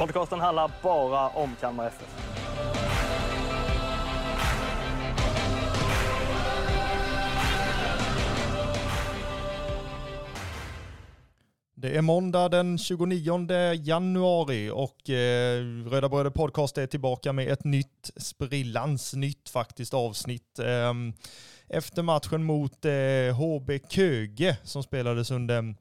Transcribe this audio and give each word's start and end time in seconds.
Podcasten 0.00 0.40
handlar 0.40 0.70
bara 0.82 1.28
om 1.28 1.56
Kalmar 1.60 1.86
FF. 1.86 2.16
Det 11.74 11.96
är 11.96 12.02
måndag 12.02 12.48
den 12.48 12.78
29 12.78 13.48
januari 13.74 14.70
och 14.70 15.10
eh, 15.10 15.60
Röda 15.86 16.08
Bröder 16.08 16.30
Podcast 16.30 16.78
är 16.78 16.86
tillbaka 16.86 17.32
med 17.32 17.48
ett 17.48 17.64
nytt 17.64 18.10
sprillans 18.16 19.14
nytt 19.14 19.48
faktiskt 19.48 19.94
avsnitt. 19.94 20.58
Eh, 20.58 20.94
efter 21.68 22.02
matchen 22.02 22.44
mot 22.44 22.84
eh, 22.84 23.36
HB 23.36 23.70
Köge 23.88 24.56
som 24.62 24.82
spelades 24.82 25.30
under, 25.30 25.74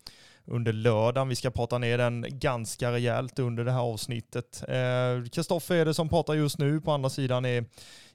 under 0.49 0.73
lördagen. 0.73 1.29
Vi 1.29 1.35
ska 1.35 1.49
prata 1.51 1.77
ner 1.77 1.97
den 1.97 2.25
ganska 2.29 2.91
rejält 2.91 3.39
under 3.39 3.65
det 3.65 3.71
här 3.71 3.79
avsnittet. 3.79 4.63
Eh, 4.67 5.29
Kristoffer 5.31 5.75
är 5.75 5.85
det 5.85 5.93
som 5.93 6.09
pratar 6.09 6.33
just 6.33 6.59
nu. 6.59 6.81
På 6.81 6.91
andra 6.91 7.09
sidan 7.09 7.45
är 7.45 7.65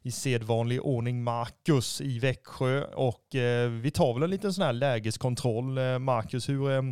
i 0.02 0.10
sedvanlig 0.10 0.82
ordning 0.82 1.24
Marcus 1.24 2.00
i 2.00 2.18
Växjö 2.18 2.84
och 2.84 3.34
eh, 3.34 3.70
vi 3.70 3.90
tar 3.90 4.14
väl 4.14 4.22
en 4.22 4.30
liten 4.30 4.52
sån 4.52 4.64
här 4.64 4.72
lägeskontroll. 4.72 5.78
Eh, 5.78 5.98
Marcus, 5.98 6.48
hur, 6.48 6.70
eh, 6.70 6.82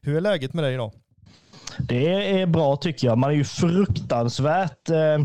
hur 0.00 0.16
är 0.16 0.20
läget 0.20 0.54
med 0.54 0.64
dig 0.64 0.74
idag? 0.74 0.92
Det 1.78 2.40
är 2.40 2.46
bra 2.46 2.76
tycker 2.76 3.06
jag. 3.06 3.18
Man 3.18 3.30
är 3.30 3.34
ju 3.34 3.44
fruktansvärt, 3.44 4.90
eh, 4.90 5.18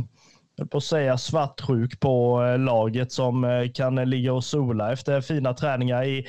på 0.72 0.78
att 0.78 0.84
säga 0.84 1.18
svartsjuk 1.18 2.00
på 2.00 2.44
eh, 2.44 2.60
laget 2.60 3.12
som 3.12 3.44
eh, 3.44 3.72
kan 3.72 3.96
ligga 3.96 4.34
och 4.34 4.44
sola 4.44 4.94
efter 4.94 5.22
fina 5.22 5.54
träningar 5.54 6.04
i 6.04 6.26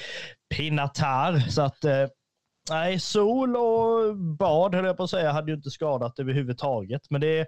Pinatar. 0.57 1.39
Så 1.39 1.63
att 1.63 1.85
eh, 1.85 2.07
nej, 2.71 3.01
sol 3.01 3.57
och 3.57 4.17
bad 4.17 4.75
höll 4.75 4.85
jag 4.85 4.97
på 4.97 5.03
att 5.03 5.11
säga 5.11 5.33
hade 5.33 5.51
ju 5.51 5.57
inte 5.57 5.71
skadat 5.71 6.19
överhuvudtaget. 6.19 7.11
Men 7.11 7.21
det 7.21 7.47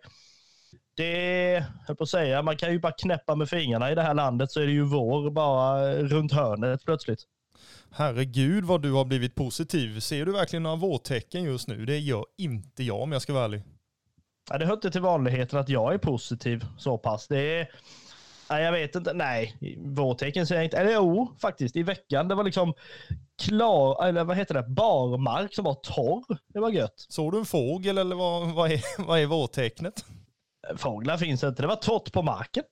det 0.96 1.64
höll 1.86 1.96
på 1.96 2.02
att 2.02 2.08
säga, 2.08 2.42
man 2.42 2.56
kan 2.56 2.72
ju 2.72 2.78
bara 2.78 2.92
knäppa 2.92 3.34
med 3.34 3.48
fingrarna 3.48 3.92
i 3.92 3.94
det 3.94 4.02
här 4.02 4.14
landet 4.14 4.52
så 4.52 4.60
är 4.60 4.66
det 4.66 4.72
ju 4.72 4.82
vår 4.82 5.30
bara 5.30 5.94
runt 5.94 6.32
hörnet 6.32 6.84
plötsligt. 6.84 7.20
Herregud 7.90 8.64
vad 8.64 8.82
du 8.82 8.92
har 8.92 9.04
blivit 9.04 9.34
positiv. 9.34 10.00
Ser 10.00 10.26
du 10.26 10.32
verkligen 10.32 10.62
några 10.62 10.76
vårtecken 10.76 11.44
just 11.44 11.68
nu? 11.68 11.86
Det 11.86 11.98
gör 11.98 12.24
inte 12.38 12.84
jag 12.84 13.00
om 13.00 13.12
jag 13.12 13.22
ska 13.22 13.32
vara 13.32 13.44
ärlig. 13.44 13.62
Ja, 14.50 14.58
det 14.58 14.66
hör 14.66 14.74
inte 14.74 14.90
till 14.90 15.00
vanligheten 15.00 15.58
att 15.58 15.68
jag 15.68 15.94
är 15.94 15.98
positiv 15.98 16.64
så 16.78 16.98
pass. 16.98 17.28
Det 17.28 17.60
är, 17.60 17.70
nej, 18.50 18.64
jag 18.64 18.72
vet 18.72 18.94
inte. 18.94 19.12
Nej, 19.12 19.56
vårtecken 19.78 20.46
ser 20.46 20.54
jag 20.54 20.64
inte. 20.64 20.78
Eller 20.78 20.92
jo, 20.92 21.36
faktiskt 21.40 21.76
i 21.76 21.82
veckan. 21.82 22.28
Det 22.28 22.34
var 22.34 22.44
liksom 22.44 22.74
klar, 23.42 24.04
eller 24.04 24.24
vad 24.24 24.36
heter 24.36 24.54
det, 24.54 24.62
barmark 24.62 25.54
som 25.54 25.64
var 25.64 25.74
torr. 25.74 26.38
Det 26.48 26.60
var 26.60 26.70
gött. 26.70 27.06
Såg 27.08 27.32
du 27.32 27.38
en 27.38 27.44
fågel 27.44 27.98
eller 27.98 28.16
vad, 28.16 28.54
vad, 28.54 28.72
är, 28.72 28.80
vad 29.06 29.20
är 29.20 29.26
vårtecknet? 29.26 30.04
Fåglar 30.76 31.16
finns 31.16 31.44
inte. 31.44 31.62
Det 31.62 31.68
var 31.68 31.76
torrt 31.76 32.12
på 32.12 32.22
marken. 32.22 32.64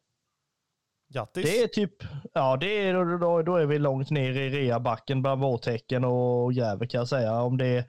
Grattis. 1.14 1.44
Det 1.44 1.62
är 1.62 1.66
typ, 1.66 1.93
ja 2.32 2.56
det 2.56 2.66
är, 2.66 3.19
då, 3.19 3.43
då 3.43 3.56
är 3.56 3.66
vi 3.66 3.78
långt 3.78 4.10
ner 4.10 4.31
i 4.31 4.50
reabacken 4.50 5.22
bland 5.22 5.41
vårtecken 5.41 6.04
och 6.04 6.54
gräver 6.54 6.87
kan 6.87 6.98
jag 6.98 7.08
säga. 7.08 7.41
Om 7.41 7.56
det, 7.56 7.87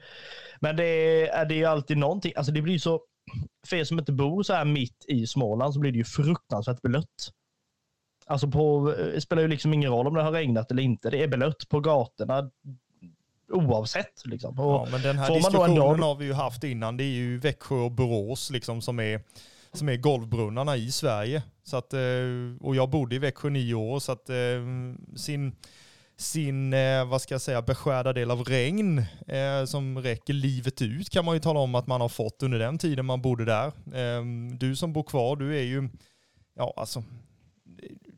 men 0.59 0.75
det 0.75 0.83
är, 1.29 1.45
det 1.45 1.63
är 1.63 1.67
alltid 1.67 1.97
någonting, 1.97 2.33
alltså 2.35 2.51
det 2.51 2.61
blir 2.61 2.79
så, 2.79 3.01
för 3.67 3.75
er 3.75 3.83
som 3.83 3.99
inte 3.99 4.11
bor 4.11 4.43
så 4.43 4.53
här 4.53 4.65
mitt 4.65 5.05
i 5.07 5.27
Småland 5.27 5.73
så 5.73 5.79
blir 5.79 5.91
det 5.91 5.97
ju 5.97 6.03
fruktansvärt 6.03 6.81
blött. 6.81 7.31
Alltså 8.27 8.47
på, 8.47 8.93
det 8.97 9.21
spelar 9.21 9.41
ju 9.41 9.47
liksom 9.47 9.73
ingen 9.73 9.91
roll 9.91 10.07
om 10.07 10.13
det 10.13 10.23
har 10.23 10.31
regnat 10.31 10.71
eller 10.71 10.83
inte, 10.83 11.09
det 11.09 11.23
är 11.23 11.27
blött 11.27 11.69
på 11.69 11.79
gatorna 11.79 12.49
oavsett. 13.51 14.25
Liksom. 14.25 14.53
Ja, 14.57 14.87
men 14.91 15.01
den 15.01 15.17
här 15.17 15.35
diskussionen 15.35 15.75
dag... 15.75 15.97
har 15.97 16.15
vi 16.15 16.25
ju 16.25 16.33
haft 16.33 16.63
innan, 16.63 16.97
det 16.97 17.03
är 17.03 17.15
ju 17.15 17.37
Växjö 17.37 17.75
och 17.75 17.91
Borås 17.91 18.51
liksom 18.51 18.81
som 18.81 18.99
är 18.99 19.21
som 19.73 19.89
är 19.89 19.97
golvbrunnarna 19.97 20.77
i 20.77 20.91
Sverige. 20.91 21.43
Så 21.63 21.77
att, 21.77 21.93
eh, 21.93 21.99
och 22.61 22.75
jag 22.75 22.89
bodde 22.89 23.15
i 23.15 23.19
Växjö 23.19 23.49
nio 23.49 23.73
år, 23.73 23.99
så 23.99 24.11
att 24.11 24.29
eh, 24.29 24.35
sin, 25.15 25.55
sin 26.17 26.73
eh, 26.73 27.05
vad 27.05 27.21
ska 27.21 27.33
jag 27.33 27.41
säga, 27.41 27.61
beskärda 27.61 28.13
del 28.13 28.31
av 28.31 28.43
regn 28.43 29.05
som 29.67 30.01
räcker 30.01 30.33
livet 30.33 30.81
ut 30.81 31.09
kan 31.09 31.25
man 31.25 31.35
ju 31.35 31.39
tala 31.39 31.59
om 31.59 31.75
att 31.75 31.87
man 31.87 32.01
har 32.01 32.09
fått 32.09 32.43
under 32.43 32.59
den 32.59 32.77
tiden 32.77 33.05
man 33.05 33.21
bodde 33.21 33.45
där. 33.45 33.71
Du 34.57 34.75
som 34.75 34.93
bor 34.93 35.03
kvar, 35.03 35.35
du 35.35 35.57
är 35.57 35.63
ju, 35.63 35.89
ja 36.55 36.73
alltså, 36.77 37.03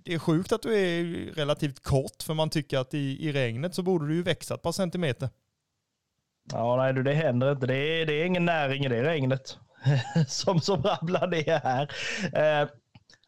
det 0.04 0.14
är 0.14 0.20
sjukt 0.20 0.52
att 0.52 0.62
du 0.62 0.78
är 0.78 1.04
relativt 1.34 1.84
kort 1.84 2.24
för 2.24 2.34
man 2.34 2.50
tycker 2.50 2.78
att 2.78 2.94
i, 2.94 3.28
i 3.28 3.32
regnet 3.32 3.76
så 3.76 3.84
borde 3.84 4.08
du 4.08 4.16
ju 4.16 4.24
växa 4.24 4.54
ett 4.54 4.62
par 4.62 4.72
centimeter. 4.72 5.30
Ja, 6.52 6.76
nej 6.76 6.94
du, 6.94 7.04
det 7.04 7.14
händer 7.14 7.52
inte. 7.52 7.68
Det 7.68 7.76
är, 7.76 8.06
det 8.06 8.14
är 8.14 8.26
ingen 8.26 8.46
näring 8.46 8.86
i 8.86 8.90
det 8.90 9.04
regnet. 9.04 9.58
som, 10.28 10.62
som 10.62 10.84
rabblar 10.84 11.28
ner 11.28 11.60
här. 11.64 11.82
Eh, 12.24 12.70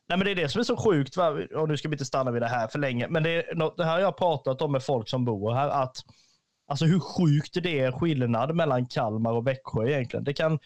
nej, 0.09 0.18
men 0.18 0.20
det 0.20 0.32
är 0.32 0.36
det 0.36 0.50
som 0.50 0.59
är 0.59 0.64
så 0.64 0.78
sjukt, 0.78 1.18
va? 1.18 1.30
och 1.56 1.70
nu 1.70 1.78
ska 1.78 1.90
vi 1.90 1.94
inte 1.94 2.06
stanna 2.06 2.32
vid 2.32 2.42
det 2.42 2.48
här 2.48 2.68
för 2.68 2.80
länge, 2.80 3.08
men 3.08 3.24
det, 3.24 3.30
är 3.30 3.56
något, 3.56 3.78
det 3.78 3.86
här 3.86 3.92
har 3.92 4.00
jag 4.00 4.18
pratat 4.18 4.62
om 4.62 4.72
med 4.72 4.84
folk 4.84 5.09
som 5.09 5.26
bor 5.26 5.53
här, 5.53 5.70
att 5.70 5.98
alltså 6.68 6.86
hur 6.86 7.00
sjukt 7.00 7.64
det 7.64 7.80
är 7.80 7.92
skillnad 7.92 8.56
mellan 8.56 8.88
Kalmar 8.88 9.32
och 9.32 9.48
Växjö 9.48 9.88
egentligen. 9.88 10.24
Det 10.24 10.34
kan, 10.34 10.59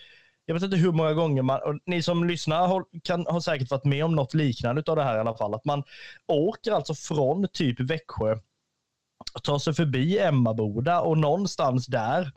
jag 0.46 0.54
vet 0.54 0.64
inte 0.64 0.78
hur 0.78 0.92
många 0.92 1.14
gånger 1.14 1.42
man, 1.42 1.62
och 1.62 1.80
ni 1.86 2.02
som 2.02 2.24
lyssnar 2.24 2.68
har, 2.68 2.86
kan, 3.04 3.26
har 3.28 3.40
säkert 3.40 3.72
varit 3.72 3.86
med 3.86 4.06
om 4.06 4.16
något 4.16 4.34
liknande 4.34 4.84
av 4.88 4.96
det 4.96 5.04
här 5.04 5.18
i 5.18 5.20
alla 5.20 5.38
fall, 5.38 5.54
att 5.54 5.66
man 5.66 5.84
åker 6.28 6.72
alltså 6.72 6.94
från 6.94 7.48
typ 7.54 7.80
Växjö, 7.80 8.40
tar 9.44 9.60
sig 9.60 9.74
förbi 9.74 10.20
Emmaboda 10.20 11.02
och 11.02 11.18
någonstans 11.18 11.86
där 11.86 12.32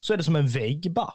så 0.00 0.12
är 0.12 0.16
det 0.16 0.24
som 0.24 0.36
en 0.36 0.48
vägg 0.48 0.92
bara. 0.92 1.14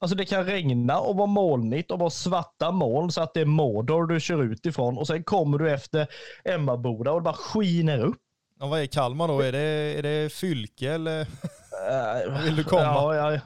Alltså 0.00 0.16
det 0.16 0.24
kan 0.24 0.44
regna 0.44 0.98
och 0.98 1.16
vara 1.16 1.26
molnigt 1.26 1.90
och 1.90 1.98
vara 1.98 2.10
svarta 2.10 2.70
moln 2.70 3.10
så 3.10 3.22
att 3.22 3.34
det 3.34 3.40
är 3.40 3.44
Mordor 3.44 4.06
du 4.06 4.20
kör 4.20 4.42
ut 4.42 4.66
ifrån 4.66 4.98
och 4.98 5.06
sen 5.06 5.24
kommer 5.24 5.58
du 5.58 5.70
efter 5.70 6.06
Emmaboda 6.44 7.12
och 7.12 7.20
det 7.20 7.24
bara 7.24 7.34
skiner 7.34 7.98
upp. 7.98 8.18
Och 8.60 8.68
vad 8.68 8.80
är 8.80 8.86
Kalmar 8.86 9.28
då? 9.28 9.40
Är 9.40 9.52
det, 9.52 9.60
är 9.98 10.02
det 10.02 10.32
fylke 10.32 10.92
eller 10.92 11.20
uh, 11.20 12.44
vill 12.44 12.56
du 12.56 12.64
komma? 12.64 12.82
Ja, 12.82 13.32
ja, 13.32 13.40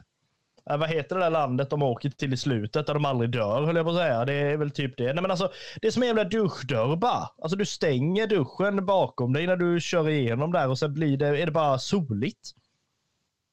äh, 0.71 0.77
vad 0.77 0.89
heter 0.89 1.17
det 1.17 1.23
där 1.23 1.31
landet 1.31 1.71
de 1.71 1.83
åker 1.83 2.11
till 2.11 2.33
i 2.33 2.37
slutet 2.37 2.87
där 2.87 2.95
de 2.95 3.05
aldrig 3.05 3.31
dör 3.31 3.63
höll 3.63 3.77
jag 3.77 3.85
på 3.85 3.91
att 3.91 3.97
säga. 3.97 4.25
Det 4.25 4.35
är 4.35 4.57
väl 4.57 4.71
typ 4.71 4.97
det. 4.97 5.13
Nej, 5.13 5.23
men 5.23 5.31
alltså, 5.31 5.53
det 5.81 5.87
är 5.87 5.91
som 5.91 6.03
en 6.03 6.07
jävla 6.07 6.25
duschdörr 6.25 6.97
bara. 6.97 7.29
Alltså 7.43 7.57
du 7.57 7.67
stänger 7.67 8.27
duschen 8.27 8.87
bakom 8.87 9.33
dig 9.33 9.47
när 9.47 9.57
du 9.57 9.81
kör 9.81 10.09
igenom 10.09 10.53
där 10.53 10.69
och 10.69 10.79
sen 10.79 10.95
blir 10.95 11.17
det, 11.17 11.27
är 11.27 11.47
det 11.47 11.53
bara 11.53 11.79
soligt. 11.79 12.51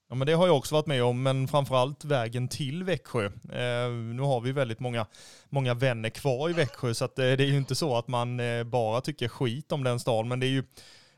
Ja 0.10 0.16
men 0.16 0.28
det 0.28 0.34
har 0.34 0.48
jag 0.48 0.58
också 0.58 0.76
varit 0.76 0.86
med 0.86 1.04
om, 1.04 1.24
men 1.24 1.48
framförallt 1.48 2.06
vägen 2.06 2.48
till 2.48 2.84
Växjö. 2.84 3.26
Eh, 3.26 3.92
nu 3.92 4.22
har 4.22 4.42
vi 4.42 4.52
väldigt 4.52 4.80
många, 4.80 5.06
många 5.50 5.74
vänner 5.74 6.10
kvar 6.10 6.50
i 6.50 6.54
Växjö, 6.54 6.94
så 6.94 7.06
att, 7.06 7.20
eh, 7.20 7.24
det 7.24 7.44
är 7.44 7.48
ju 7.48 7.58
inte 7.58 7.76
så 7.76 7.98
att 7.98 8.08
man 8.08 8.40
eh, 8.40 8.64
bara 8.64 9.02
tycker 9.02 9.28
skit 9.28 9.72
om 9.72 9.84
den 9.84 10.00
stan. 10.00 10.28
men 10.28 10.40
det 10.40 10.46
är 10.46 10.50
ju 10.50 10.64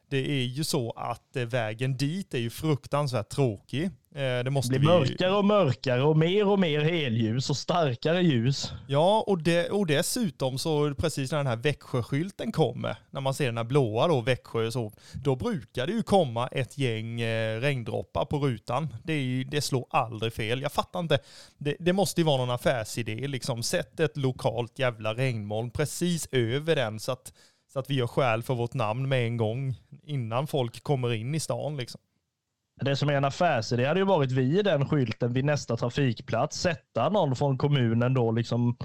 det 0.10 0.32
är 0.32 0.44
ju 0.44 0.64
så 0.64 0.92
att 0.92 1.36
eh, 1.36 1.46
vägen 1.46 1.98
dit 1.98 2.34
är 2.34 2.40
ju 2.40 2.50
fruktansvärt 2.50 3.30
tråkig. 3.30 3.90
Eh, 4.16 4.44
det 4.44 4.50
måste 4.50 4.74
det 4.74 4.80
blir 4.80 4.90
vi... 4.90 5.00
mörkare 5.00 5.32
och 5.32 5.46
mörkare 5.46 6.04
och 6.04 6.18
mer 6.18 6.48
och 6.48 6.60
mer 6.60 6.82
helljus 6.82 7.50
och 7.50 7.58
starkare 7.58 8.22
ljus. 8.22 8.72
Ja, 8.88 9.24
och, 9.28 9.38
det, 9.40 9.70
och 9.70 9.88
dessutom 9.88 10.58
så 10.58 10.94
precis 10.94 11.32
när 11.32 11.38
den 11.38 11.48
här 11.48 11.56
Växjöskylten 11.56 12.52
kommer, 12.52 12.98
när 13.12 13.22
man 13.22 13.34
ser 13.34 13.46
den 13.46 13.58
här 13.58 13.64
blåa 13.64 14.08
då, 14.08 14.22
Växjö, 14.22 14.72
så, 14.72 14.92
då 15.24 15.36
brukar 15.36 15.88
det 15.88 15.94
ju 15.94 16.04
komma 16.04 16.48
ett 16.48 16.78
gäng 16.78 17.22
eh, 17.22 17.60
regndroppar 17.60 18.26
på 18.26 18.38
rutan. 18.38 18.96
Det, 19.04 19.14
är 19.14 19.46
det 19.46 19.62
slår 19.62 19.86
aldrig 19.90 20.34
fel. 20.34 20.62
Jag 20.62 20.72
fattar 20.72 21.00
inte. 21.00 21.20
Det, 21.58 21.76
det 21.80 21.94
måste 21.94 22.22
ju 22.22 22.26
vara 22.26 22.38
någon 22.38 22.52
affärsidé, 22.56 23.28
liksom. 23.28 23.64
Sätt 23.64 24.00
ett 24.00 24.18
lokalt 24.18 24.80
jävla 24.80 25.14
regnmoln 25.14 25.72
precis 25.72 26.28
över 26.32 26.76
den 26.76 27.00
så 27.00 27.12
att 27.12 27.34
så 27.74 27.80
att 27.80 27.90
vi 27.90 27.96
gör 27.96 28.08
skäl 28.08 28.44
för 28.44 28.54
vårt 28.56 28.74
namn 28.74 29.10
med 29.10 29.26
en 29.26 29.38
gång 29.38 29.76
innan 30.04 30.48
folk 30.48 30.84
kommer 30.84 31.14
in 31.14 31.36
i 31.36 31.40
stan. 31.40 31.78
Liksom. 31.78 32.02
Det 32.82 32.96
som 32.96 33.10
är 33.10 33.14
en 33.14 33.26
affärsidé 33.26 33.86
hade 33.86 34.00
ju 34.00 34.06
varit 34.06 34.32
vid 34.32 34.66
den 34.66 34.90
skylten 34.90 35.34
vid 35.34 35.46
nästa 35.46 35.78
trafikplats. 35.78 36.60
Sätta 36.60 37.10
någon 37.10 37.36
från 37.36 37.58
kommunen 37.58 38.14
då 38.14 38.32
liksom 38.32 38.78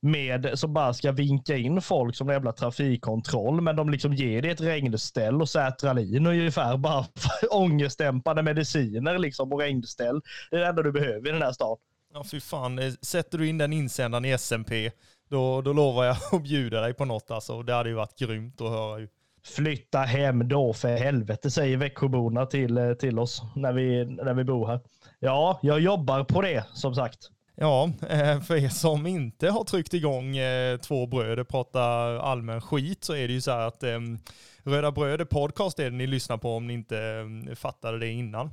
med 0.00 0.58
som 0.58 0.72
bara 0.72 0.94
ska 0.94 1.12
vinka 1.12 1.56
in 1.56 1.80
folk 1.80 2.16
som 2.16 2.28
en 2.28 2.32
jävla 2.32 2.52
trafikkontroll. 2.52 3.60
Men 3.60 3.76
de 3.76 3.90
liksom 3.90 4.14
ger 4.14 4.42
dig 4.42 4.50
ett 4.50 4.60
regnställ 4.60 5.42
och 5.42 5.48
Sertralin 5.48 6.26
ungefär. 6.26 6.76
Bara 6.76 7.06
ångestdämpande 7.50 8.42
mediciner 8.42 9.18
liksom 9.18 9.52
och 9.52 9.60
regnställ. 9.60 10.20
Det 10.50 10.56
är 10.56 10.60
det 10.60 10.66
enda 10.66 10.82
du 10.82 10.92
behöver 10.92 11.28
i 11.28 11.32
den 11.32 11.42
här 11.42 11.52
stan. 11.52 11.76
Ja, 12.14 12.24
fy 12.24 12.40
fan. 12.40 12.78
Eh, 12.78 12.92
sätter 13.02 13.38
du 13.38 13.48
in 13.48 13.58
den 13.58 13.72
insändaren 13.72 14.24
i 14.24 14.30
SMP, 14.30 14.90
då, 15.30 15.62
då 15.62 15.72
lovar 15.72 16.04
jag 16.04 16.16
att 16.32 16.42
bjuda 16.42 16.80
dig 16.80 16.94
på 16.94 17.04
något 17.04 17.30
alltså. 17.30 17.62
Det 17.62 17.74
hade 17.74 17.88
ju 17.88 17.94
varit 17.94 18.18
grymt 18.18 18.60
att 18.60 18.70
höra 18.70 19.00
ju. 19.00 19.08
Flytta 19.44 19.98
hem 19.98 20.48
då 20.48 20.72
för 20.72 20.96
helvete, 20.96 21.50
säger 21.50 21.76
Växjöborna 21.76 22.46
till, 22.46 22.78
eh, 22.78 22.92
till 22.92 23.18
oss 23.18 23.42
när 23.56 23.72
vi, 23.72 24.04
när 24.04 24.34
vi 24.34 24.44
bor 24.44 24.66
här. 24.66 24.80
Ja, 25.18 25.58
jag 25.62 25.80
jobbar 25.80 26.24
på 26.24 26.42
det 26.42 26.64
som 26.72 26.94
sagt. 26.94 27.30
Ja, 27.56 27.90
eh, 28.08 28.40
för 28.40 28.56
er 28.56 28.68
som 28.68 29.06
inte 29.06 29.48
har 29.48 29.64
tryckt 29.64 29.94
igång 29.94 30.36
eh, 30.36 30.76
två 30.76 31.06
bröder, 31.06 31.44
pratar 31.44 32.16
allmän 32.16 32.60
skit 32.60 33.04
så 33.04 33.14
är 33.14 33.28
det 33.28 33.34
ju 33.34 33.40
så 33.40 33.50
här 33.50 33.66
att 33.66 33.82
ehm, 33.82 34.18
Röda 34.62 34.92
Bröder 34.92 35.24
podcast 35.24 35.78
är 35.78 35.84
det 35.84 35.96
ni 35.96 36.06
lyssnar 36.06 36.36
på 36.36 36.56
om 36.56 36.66
ni 36.66 36.74
inte 36.74 36.98
ehm, 36.98 37.56
fattade 37.56 37.98
det 37.98 38.08
innan. 38.08 38.50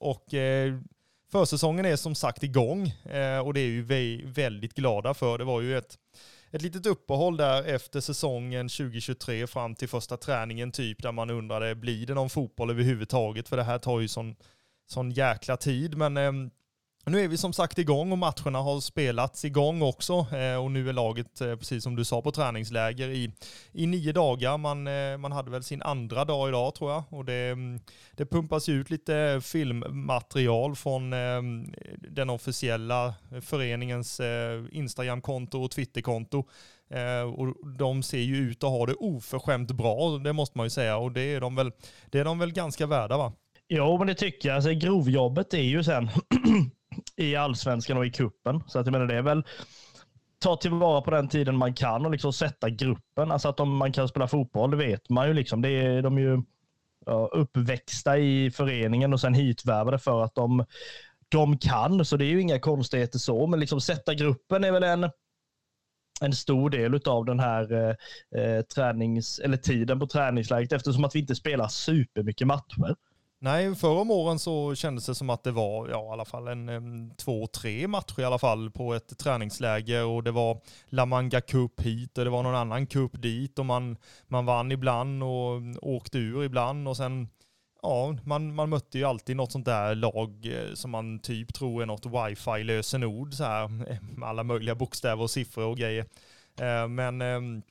Och 0.00 0.24
Försäsongen 1.32 1.86
är 1.86 1.96
som 1.96 2.14
sagt 2.14 2.42
igång 2.42 2.92
och 3.44 3.54
det 3.54 3.60
är 3.60 3.66
ju 3.66 3.82
vi 3.82 4.22
väldigt 4.26 4.74
glada 4.74 5.14
för. 5.14 5.38
Det 5.38 5.44
var 5.44 5.60
ju 5.60 5.78
ett, 5.78 5.94
ett 6.50 6.62
litet 6.62 6.86
uppehåll 6.86 7.36
där 7.36 7.62
efter 7.62 8.00
säsongen 8.00 8.68
2023 8.68 9.46
fram 9.46 9.74
till 9.74 9.88
första 9.88 10.16
träningen 10.16 10.72
typ 10.72 11.02
där 11.02 11.12
man 11.12 11.30
undrade 11.30 11.74
blir 11.74 12.06
det 12.06 12.14
någon 12.14 12.30
fotboll 12.30 12.70
överhuvudtaget 12.70 13.48
för 13.48 13.56
det 13.56 13.62
här 13.62 13.78
tar 13.78 14.00
ju 14.00 14.08
sån, 14.08 14.36
sån 14.86 15.10
jäkla 15.10 15.56
tid. 15.56 15.96
Men 15.96 16.16
ehm, 16.16 16.50
men 17.08 17.12
nu 17.12 17.24
är 17.24 17.28
vi 17.28 17.36
som 17.36 17.52
sagt 17.52 17.78
igång 17.78 18.12
och 18.12 18.18
matcherna 18.18 18.58
har 18.58 18.80
spelats 18.80 19.44
igång 19.44 19.82
också 19.82 20.26
eh, 20.32 20.64
och 20.64 20.70
nu 20.70 20.88
är 20.88 20.92
laget, 20.92 21.40
eh, 21.40 21.56
precis 21.56 21.84
som 21.84 21.96
du 21.96 22.04
sa, 22.04 22.22
på 22.22 22.30
träningsläger 22.30 23.08
i, 23.08 23.32
i 23.72 23.86
nio 23.86 24.12
dagar. 24.12 24.58
Man, 24.58 24.86
eh, 24.86 25.18
man 25.18 25.32
hade 25.32 25.50
väl 25.50 25.62
sin 25.62 25.82
andra 25.82 26.24
dag 26.24 26.48
idag 26.48 26.74
tror 26.74 26.90
jag 26.90 27.02
och 27.08 27.24
det, 27.24 27.34
mm, 27.34 27.80
det 28.16 28.26
pumpas 28.26 28.68
ut 28.68 28.90
lite 28.90 29.40
filmmaterial 29.44 30.76
från 30.76 31.10
den 31.98 32.30
officiella 32.30 33.14
föreningens 33.40 34.20
Instagramkonto 34.70 35.62
och 35.62 35.70
Twitterkonto. 35.70 36.44
Och 37.36 37.74
de 37.78 38.02
ser 38.02 38.18
ju 38.18 38.36
ut 38.36 38.64
att 38.64 38.70
ha 38.70 38.86
det 38.86 38.94
oförskämt 38.94 39.72
bra, 39.72 40.18
det 40.18 40.32
måste 40.32 40.58
man 40.58 40.66
ju 40.66 40.70
säga. 40.70 40.96
Och 40.96 41.12
det 41.12 41.20
är 41.34 41.40
de 41.40 41.54
väl, 41.54 41.72
det 42.10 42.18
är 42.18 42.24
de 42.24 42.38
väl 42.38 42.52
ganska 42.52 42.86
värda 42.86 43.16
va? 43.16 43.32
Jo, 43.68 43.98
men 43.98 44.06
det 44.06 44.14
tycker 44.14 44.48
jag. 44.48 44.56
Alltså, 44.56 44.70
grovjobbet 44.70 45.54
är 45.54 45.62
ju 45.62 45.84
sen 45.84 46.08
i 47.16 47.36
allsvenskan 47.36 47.96
och 47.96 48.06
i 48.06 48.10
kuppen. 48.10 48.62
Så 48.66 48.78
att 48.78 48.86
jag 48.86 48.92
menar, 48.92 49.06
det 49.06 49.14
är 49.14 49.22
väl 49.22 49.44
ta 50.38 50.56
tillvara 50.56 51.00
på 51.00 51.10
den 51.10 51.28
tiden 51.28 51.56
man 51.56 51.74
kan 51.74 52.04
och 52.04 52.10
liksom 52.10 52.32
sätta 52.32 52.70
gruppen. 52.70 53.32
Alltså 53.32 53.48
att 53.48 53.60
om 53.60 53.76
man 53.76 53.92
kan 53.92 54.08
spela 54.08 54.28
fotboll, 54.28 54.70
det 54.70 54.76
vet 54.76 55.08
man 55.08 55.28
ju. 55.28 55.34
Liksom. 55.34 55.62
Det 55.62 55.68
är, 55.68 56.02
de 56.02 56.16
är 56.16 56.20
ju 56.20 56.42
ja, 57.06 57.30
uppväxta 57.32 58.18
i 58.18 58.50
föreningen 58.50 59.12
och 59.12 59.20
sen 59.20 59.34
hitvärvade 59.34 59.98
för 59.98 60.24
att 60.24 60.34
de, 60.34 60.64
de 61.28 61.58
kan. 61.58 62.04
Så 62.04 62.16
det 62.16 62.24
är 62.24 62.30
ju 62.30 62.40
inga 62.40 62.60
konstigheter 62.60 63.18
så. 63.18 63.46
Men 63.46 63.60
liksom 63.60 63.80
sätta 63.80 64.14
gruppen 64.14 64.64
är 64.64 64.72
väl 64.72 64.82
en, 64.82 65.10
en 66.20 66.32
stor 66.32 66.70
del 66.70 67.00
av 67.06 67.24
den 67.24 67.40
här 67.40 67.72
eh, 67.72 68.42
eh, 68.42 68.62
tränings, 68.62 69.38
eller 69.38 69.56
tiden 69.56 70.00
på 70.00 70.06
träningsläget 70.06 70.72
eftersom 70.72 71.04
att 71.04 71.14
vi 71.14 71.20
inte 71.20 71.34
spelar 71.34 71.68
supermycket 71.68 72.46
matcher. 72.46 72.96
Nej, 73.40 73.74
förra 73.74 74.00
om 74.00 74.10
åren 74.10 74.38
så 74.38 74.74
kändes 74.74 75.06
det 75.06 75.14
som 75.14 75.30
att 75.30 75.44
det 75.44 75.50
var 75.50 75.88
ja, 75.88 76.08
i 76.08 76.12
alla 76.12 76.24
fall 76.24 76.48
en, 76.48 76.68
en 76.68 77.14
två, 77.16 77.46
tre 77.46 77.88
matcher 77.88 78.20
i 78.20 78.24
alla 78.24 78.38
fall 78.38 78.70
på 78.70 78.94
ett 78.94 79.18
träningsläger 79.18 80.04
och 80.04 80.22
det 80.22 80.30
var 80.30 80.60
La 80.86 81.06
Manga 81.06 81.40
Cup 81.40 81.80
hit 81.80 82.18
och 82.18 82.24
det 82.24 82.30
var 82.30 82.42
någon 82.42 82.54
annan 82.54 82.86
cup 82.86 83.22
dit 83.22 83.58
och 83.58 83.66
man, 83.66 83.96
man 84.26 84.46
vann 84.46 84.72
ibland 84.72 85.22
och 85.22 85.60
åkte 85.82 86.18
ur 86.18 86.44
ibland 86.44 86.88
och 86.88 86.96
sen 86.96 87.28
Ja, 87.82 88.16
man, 88.24 88.54
man 88.54 88.68
mötte 88.68 88.98
ju 88.98 89.04
alltid 89.04 89.36
något 89.36 89.52
sånt 89.52 89.64
där 89.64 89.94
lag 89.94 90.46
eh, 90.46 90.74
som 90.74 90.90
man 90.90 91.18
typ 91.18 91.54
tror 91.54 91.82
är 91.82 91.86
något 91.86 92.06
wifi-lösenord 92.06 93.34
så 93.34 93.44
här 93.44 93.68
med 93.68 94.00
alla 94.28 94.42
möjliga 94.42 94.74
bokstäver 94.74 95.22
och 95.22 95.30
siffror 95.30 95.64
och 95.64 95.76
grejer. 95.76 96.06
Eh, 96.60 96.88
men 96.88 97.22
ehm, 97.22 97.62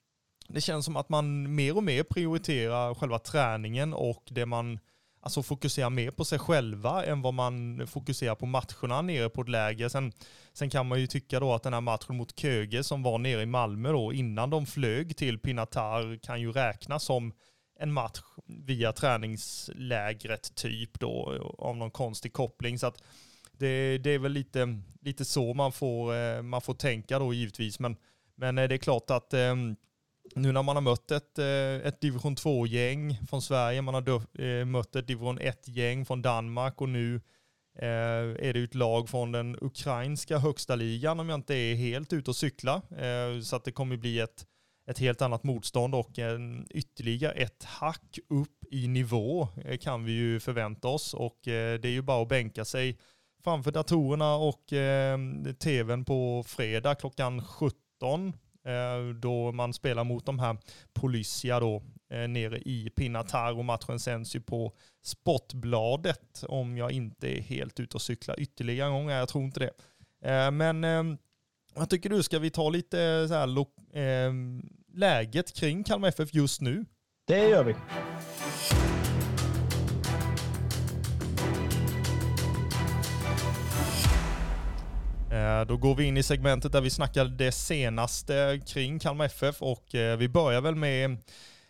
det 0.47 0.61
känns 0.61 0.85
som 0.85 0.95
att 0.95 1.09
man 1.09 1.55
mer 1.55 1.77
och 1.77 1.83
mer 1.83 2.03
prioriterar 2.03 2.95
själva 2.95 3.19
träningen 3.19 3.93
och 3.93 4.23
det 4.29 4.45
man 4.45 4.79
alltså 5.27 5.43
fokusera 5.43 5.89
mer 5.89 6.11
på 6.11 6.25
sig 6.25 6.39
själva 6.39 7.05
än 7.05 7.21
vad 7.21 7.33
man 7.33 7.87
fokuserar 7.87 8.35
på 8.35 8.45
matcherna 8.45 9.01
nere 9.01 9.29
på 9.29 9.41
ett 9.41 9.49
läger. 9.49 9.89
Sen, 9.89 10.11
sen 10.53 10.69
kan 10.69 10.87
man 10.87 10.99
ju 10.99 11.07
tycka 11.07 11.39
då 11.39 11.53
att 11.53 11.63
den 11.63 11.73
här 11.73 11.81
matchen 11.81 12.17
mot 12.17 12.39
Köge 12.39 12.83
som 12.83 13.03
var 13.03 13.17
nere 13.17 13.41
i 13.41 13.45
Malmö 13.45 13.91
då 13.91 14.13
innan 14.13 14.49
de 14.49 14.65
flög 14.65 15.17
till 15.17 15.39
Pinatar 15.39 16.19
kan 16.23 16.41
ju 16.41 16.51
räknas 16.51 17.03
som 17.03 17.33
en 17.79 17.93
match 17.93 18.21
via 18.45 18.91
träningslägret 18.91 20.55
typ 20.55 20.99
då 20.99 21.41
av 21.57 21.77
någon 21.77 21.91
konstig 21.91 22.33
koppling. 22.33 22.79
Så 22.79 22.87
att 22.87 23.03
det, 23.51 23.97
det 23.97 24.09
är 24.09 24.19
väl 24.19 24.31
lite, 24.31 24.79
lite 25.01 25.25
så 25.25 25.53
man 25.53 25.71
får, 25.71 26.15
eh, 26.15 26.41
man 26.41 26.61
får 26.61 26.73
tänka 26.73 27.19
då 27.19 27.33
givetvis. 27.33 27.79
Men, 27.79 27.95
men 28.35 28.57
eh, 28.57 28.67
det 28.67 28.75
är 28.75 28.79
klart 28.79 29.09
att 29.09 29.33
ehm, 29.33 29.75
nu 30.35 30.51
när 30.51 30.63
man 30.63 30.75
har 30.75 30.81
mött 30.81 31.11
ett, 31.11 31.39
eh, 31.39 31.87
ett 31.87 32.01
division 32.01 32.35
2-gäng 32.35 33.19
från 33.29 33.41
Sverige, 33.41 33.81
man 33.81 33.93
har 33.93 34.41
eh, 34.41 34.65
mött 34.65 34.95
ett 34.95 35.07
division 35.07 35.39
1-gäng 35.39 36.05
från 36.05 36.21
Danmark 36.21 36.81
och 36.81 36.89
nu 36.89 37.15
eh, 37.79 37.87
är 38.47 38.53
det 38.53 38.63
ett 38.63 38.75
lag 38.75 39.09
från 39.09 39.31
den 39.31 39.57
ukrainska 39.61 40.37
högsta 40.37 40.75
ligan 40.75 41.19
om 41.19 41.29
jag 41.29 41.37
inte 41.37 41.55
är 41.55 41.75
helt 41.75 42.13
ute 42.13 42.31
och 42.31 42.35
cykla. 42.35 42.81
Så 43.43 43.55
att 43.55 43.63
det 43.63 43.71
kommer 43.71 43.97
bli 43.97 44.19
ett, 44.19 44.45
ett 44.87 44.99
helt 44.99 45.21
annat 45.21 45.43
motstånd 45.43 45.95
och 45.95 46.19
en, 46.19 46.67
ytterligare 46.69 47.33
ett 47.33 47.63
hack 47.63 48.19
upp 48.29 48.65
i 48.71 48.87
nivå 48.87 49.47
kan 49.81 50.05
vi 50.05 50.11
ju 50.11 50.39
förvänta 50.39 50.87
oss 50.87 51.13
och 51.13 51.39
det 51.43 51.85
är 51.85 51.87
ju 51.87 52.01
bara 52.01 52.21
att 52.21 52.29
bänka 52.29 52.65
sig 52.65 52.97
framför 53.43 53.71
datorerna 53.71 54.35
och 54.35 54.63
tvn 55.59 56.05
på 56.05 56.43
fredag 56.47 56.95
klockan 56.95 57.43
17 57.43 58.33
Eh, 58.67 59.15
då 59.15 59.51
man 59.51 59.73
spelar 59.73 60.03
mot 60.03 60.25
de 60.25 60.39
här 60.39 60.57
Polyssia 60.93 61.59
då 61.59 61.83
eh, 62.09 62.27
nere 62.27 62.57
i 62.57 62.89
Pinatar 62.95 63.57
och 63.57 63.65
matchen 63.65 63.99
sänds 63.99 64.35
ju 64.35 64.41
på 64.41 64.73
Sportbladet 65.03 66.43
om 66.47 66.77
jag 66.77 66.91
inte 66.91 67.37
är 67.37 67.41
helt 67.41 67.79
ute 67.79 67.97
och 67.97 68.01
cyklar 68.01 68.39
ytterligare 68.39 68.87
en 68.87 68.93
gång. 68.93 69.09
Jag 69.09 69.29
tror 69.29 69.43
inte 69.43 69.59
det. 69.59 69.71
Eh, 70.31 70.51
men 70.51 71.17
vad 71.75 71.89
tycker 71.89 72.09
du, 72.09 72.23
ska 72.23 72.39
vi 72.39 72.49
ta 72.49 72.69
lite 72.69 73.27
så 73.27 73.33
här 73.33 73.47
läget 74.97 75.53
kring 75.53 75.83
Kalmar 75.83 76.07
FF 76.07 76.33
just 76.33 76.61
nu? 76.61 76.85
Det 77.27 77.49
gör 77.49 77.63
vi. 77.63 77.75
Eh, 85.47 85.65
då 85.65 85.77
går 85.77 85.95
vi 85.95 86.03
in 86.03 86.17
i 86.17 86.23
segmentet 86.23 86.71
där 86.71 86.81
vi 86.81 86.89
snackar 86.89 87.25
det 87.25 87.51
senaste 87.51 88.61
kring 88.67 88.99
Kalmar 88.99 89.25
FF 89.25 89.61
och 89.61 89.95
eh, 89.95 90.17
vi 90.17 90.29
börjar 90.29 90.61
väl 90.61 90.75
med 90.75 91.11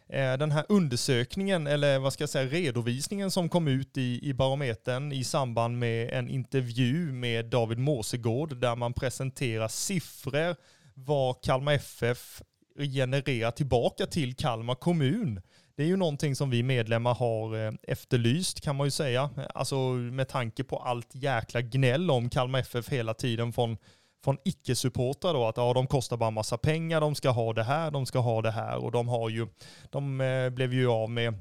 eh, 0.10 0.38
den 0.38 0.51
här 0.51 0.65
undersökningen, 0.69 1.67
eller 1.67 2.00
vad 2.00 2.13
ska 2.13 2.22
jag 2.22 2.29
säga, 2.29 2.50
redovisningen 2.50 3.31
som 3.31 3.50
kom 3.50 3.67
ut 3.67 3.98
i, 3.98 4.29
i 4.29 4.34
Barometern 4.34 5.12
i 5.12 5.24
samband 5.24 5.79
med 5.79 6.10
en 6.10 6.29
intervju 6.29 7.12
med 7.12 7.46
David 7.46 7.77
Måsegård 7.77 8.57
där 8.57 8.75
man 8.75 8.93
presenterar 8.93 9.67
siffror 9.67 10.55
vad 10.93 11.43
Kalmar 11.43 11.74
FF 11.74 12.41
genererar 12.77 13.51
tillbaka 13.51 14.05
till 14.05 14.36
Kalmar 14.36 14.75
kommun 14.75 15.41
det 15.77 15.84
är 15.84 15.88
ju 15.88 15.98
någonting 15.98 16.36
som 16.36 16.50
vi 16.50 16.63
medlemmar 16.63 17.15
har 17.15 17.65
eh, 17.65 17.72
efterlyst 17.84 18.62
kan 18.62 18.75
man 18.75 18.88
ju 18.88 18.91
säga. 18.91 19.29
Alltså 19.53 19.75
med 19.93 20.27
tanke 20.27 20.63
på 20.63 20.77
allt 20.77 21.15
jäkla 21.15 21.62
gnäll 21.62 22.12
om 22.12 22.29
Kalmar 22.29 22.60
FF 22.60 22.89
hela 22.89 23.13
tiden 23.13 23.53
från, 23.53 23.77
från 24.24 24.38
icke-supportrar 24.46 25.34
då, 25.34 25.48
att 25.48 25.57
ja, 25.57 25.74
de 25.74 25.88
kostar 25.88 26.17
bara 26.17 26.31
massa 26.31 26.57
pengar, 26.57 27.01
de 27.01 27.15
ska 27.15 27.29
ha 27.29 27.53
det 27.53 27.63
här, 27.63 27.91
de 27.91 28.05
ska 28.05 28.19
ha 28.19 28.41
det 28.41 28.51
här 28.51 28.77
och 28.77 28.91
de 28.91 29.07
har 29.07 29.29
ju, 29.29 29.48
de 29.89 30.22
eh, 30.22 30.50
blev 30.50 30.74
ju 30.74 30.88
av 30.88 31.10
med 31.10 31.34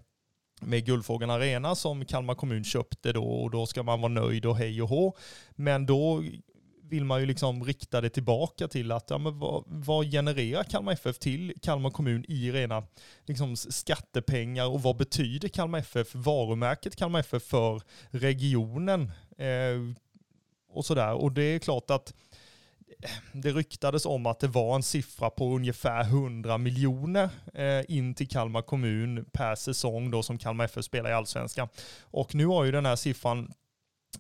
med 0.61 0.87
Guldfågeln 0.87 1.31
Arena 1.31 1.75
som 1.75 2.05
Kalmar 2.05 2.35
kommun 2.35 2.65
köpte 2.65 3.13
då 3.13 3.25
och 3.25 3.51
då 3.51 3.67
ska 3.67 3.83
man 3.83 4.01
vara 4.01 4.13
nöjd 4.13 4.47
och 4.47 4.57
hej 4.57 4.83
och 4.83 4.89
hå. 4.89 5.17
Men 5.51 5.87
då 5.87 6.25
vill 6.89 7.05
man 7.05 7.21
ju 7.21 7.27
liksom 7.27 7.65
rikta 7.65 8.01
det 8.01 8.11
tillbaka 8.11 8.69
till 8.69 8.93
att 8.93 9.11
ja, 9.11 9.19
men 9.19 9.39
vad, 9.39 9.65
vad 9.67 10.11
genererar 10.11 10.65
Kalmar 10.65 10.93
FF 10.93 11.19
till 11.19 11.53
Kalmar 11.63 11.91
kommun 11.91 12.25
i 12.29 12.53
rena 12.53 12.83
liksom, 13.25 13.57
skattepengar 13.57 14.67
och 14.67 14.83
vad 14.83 14.97
betyder 14.97 15.49
Kalmar 15.49 15.79
FF, 15.79 16.15
varumärket 16.15 16.97
Kalmar 16.97 17.21
FF 17.21 17.43
för 17.43 17.83
regionen 18.11 19.13
eh, 19.39 19.97
och 20.69 20.87
sådär. 20.87 21.15
Och 21.15 21.33
det 21.33 21.43
är 21.43 21.59
klart 21.59 21.91
att 21.91 22.15
eh, 23.03 23.11
det 23.33 23.53
ryktades 23.53 24.07
om 24.07 24.27
att 24.27 24.41
det 24.41 24.49
var 24.49 24.77
en 24.77 24.83
siffra 24.83 25.31
på 25.31 25.55
ungefär 25.55 26.01
100 26.01 26.59
miljoner 26.59 27.31
eh, 27.55 27.97
in 27.97 28.15
till 28.15 28.29
Kalmar 28.29 28.63
kommun 28.63 29.25
per 29.33 29.55
säsong 29.55 30.11
då 30.11 30.23
som 30.23 30.39
Kalmar 30.39 30.65
FF 30.65 30.85
spelar 30.85 31.11
i 31.11 31.13
allsvenskan. 31.13 31.69
Och 32.01 32.35
nu 32.35 32.47
har 32.47 32.65
ju 32.65 32.73
den 32.73 32.87
här 32.87 32.97
siffran 32.97 33.53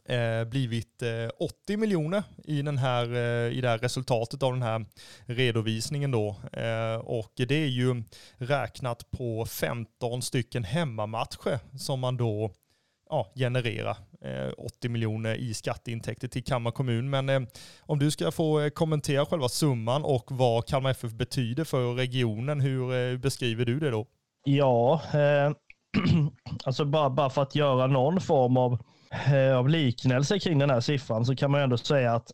eh, 0.08 0.44
blivit 0.44 1.02
eh, 1.02 1.28
80 1.38 1.76
miljoner 1.76 2.22
i, 2.44 2.62
den 2.62 2.78
här, 2.78 3.14
eh, 3.14 3.58
i 3.58 3.60
det 3.60 3.68
här 3.68 3.78
resultatet 3.78 4.42
av 4.42 4.52
den 4.52 4.62
här 4.62 4.86
redovisningen 5.26 6.10
då. 6.10 6.36
Eh, 6.52 6.96
och 6.96 7.32
det 7.36 7.62
är 7.62 7.68
ju 7.68 8.02
räknat 8.36 9.10
på 9.10 9.46
15 9.46 10.22
stycken 10.22 10.64
hemmamatcher 10.64 11.58
som 11.78 12.00
man 12.00 12.16
då 12.16 12.50
ja, 13.10 13.32
genererar. 13.34 13.96
Eh, 14.20 14.52
80 14.58 14.88
miljoner 14.88 15.34
i 15.34 15.54
skatteintäkter 15.54 16.28
till 16.28 16.44
Kalmar 16.44 16.70
kommun. 16.70 17.10
Men 17.10 17.28
eh, 17.28 17.40
om 17.80 17.98
du 17.98 18.10
ska 18.10 18.30
få 18.30 18.70
kommentera 18.70 19.26
själva 19.26 19.48
summan 19.48 20.04
och 20.04 20.24
vad 20.28 20.66
Kalmar 20.66 20.90
FF 20.90 21.12
betyder 21.12 21.64
för 21.64 21.94
regionen, 21.94 22.60
hur 22.60 23.16
beskriver 23.18 23.64
du 23.64 23.80
det 23.80 23.90
då? 23.90 24.06
Ja, 24.44 25.02
eh, 25.12 25.52
alltså 26.64 26.84
bara, 26.84 27.10
bara 27.10 27.30
för 27.30 27.42
att 27.42 27.54
göra 27.54 27.86
någon 27.86 28.20
form 28.20 28.56
av, 28.56 28.78
Eh, 29.10 29.56
av 29.56 29.68
liknelse 29.68 30.38
kring 30.38 30.58
den 30.58 30.70
här 30.70 30.80
siffran 30.80 31.24
så 31.24 31.36
kan 31.36 31.50
man 31.50 31.60
ändå 31.60 31.78
säga 31.78 32.14
att 32.14 32.30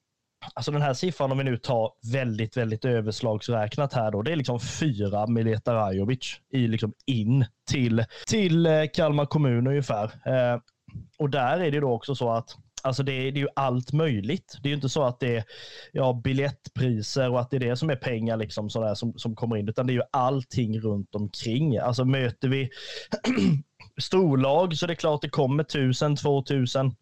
Alltså 0.54 0.72
den 0.72 0.82
här 0.82 0.94
siffran, 0.94 1.32
om 1.32 1.38
vi 1.38 1.44
nu 1.44 1.56
tar 1.56 1.92
väldigt, 2.12 2.56
väldigt 2.56 2.84
överslagsräknat 2.84 3.92
här 3.92 4.10
då, 4.10 4.22
det 4.22 4.32
är 4.32 4.36
liksom 4.36 4.60
fyra 4.60 5.26
Mileta 5.26 5.74
Rajovic 5.74 6.40
i 6.52 6.66
liksom 6.66 6.92
in 7.06 7.44
till, 7.70 8.04
till 8.26 8.66
eh, 8.66 8.84
Kalmar 8.94 9.26
kommun 9.26 9.66
ungefär. 9.66 10.04
Eh, 10.04 10.60
och 11.18 11.30
där 11.30 11.60
är 11.60 11.70
det 11.70 11.80
då 11.80 11.92
också 11.92 12.14
så 12.14 12.30
att 12.30 12.56
Alltså 12.84 13.02
det, 13.02 13.12
är, 13.12 13.32
det 13.32 13.38
är 13.38 13.42
ju 13.42 13.48
allt 13.56 13.92
möjligt. 13.92 14.56
Det 14.62 14.68
är 14.68 14.70
ju 14.70 14.74
inte 14.74 14.88
så 14.88 15.02
att 15.02 15.20
det 15.20 15.36
är 15.36 15.44
ja, 15.92 16.20
biljettpriser 16.24 17.30
och 17.30 17.40
att 17.40 17.50
det 17.50 17.56
är 17.56 17.60
det 17.60 17.76
som 17.76 17.90
är 17.90 17.96
pengar 17.96 18.36
liksom 18.36 18.70
sådär 18.70 18.94
som, 18.94 19.12
som 19.16 19.36
kommer 19.36 19.56
in, 19.56 19.68
utan 19.68 19.86
det 19.86 19.92
är 19.92 19.94
ju 19.94 20.02
allting 20.10 20.80
runt 20.80 21.14
omkring. 21.14 21.78
Alltså 21.78 22.04
möter 22.04 22.48
vi 22.48 22.70
storlag 24.00 24.76
så 24.76 24.86
det 24.86 24.92
är 24.92 24.94
klart 24.94 25.22
det 25.22 25.28
kommer 25.28 25.64
tusen, 25.64 26.16
två 26.16 26.42
tusen 26.42 26.94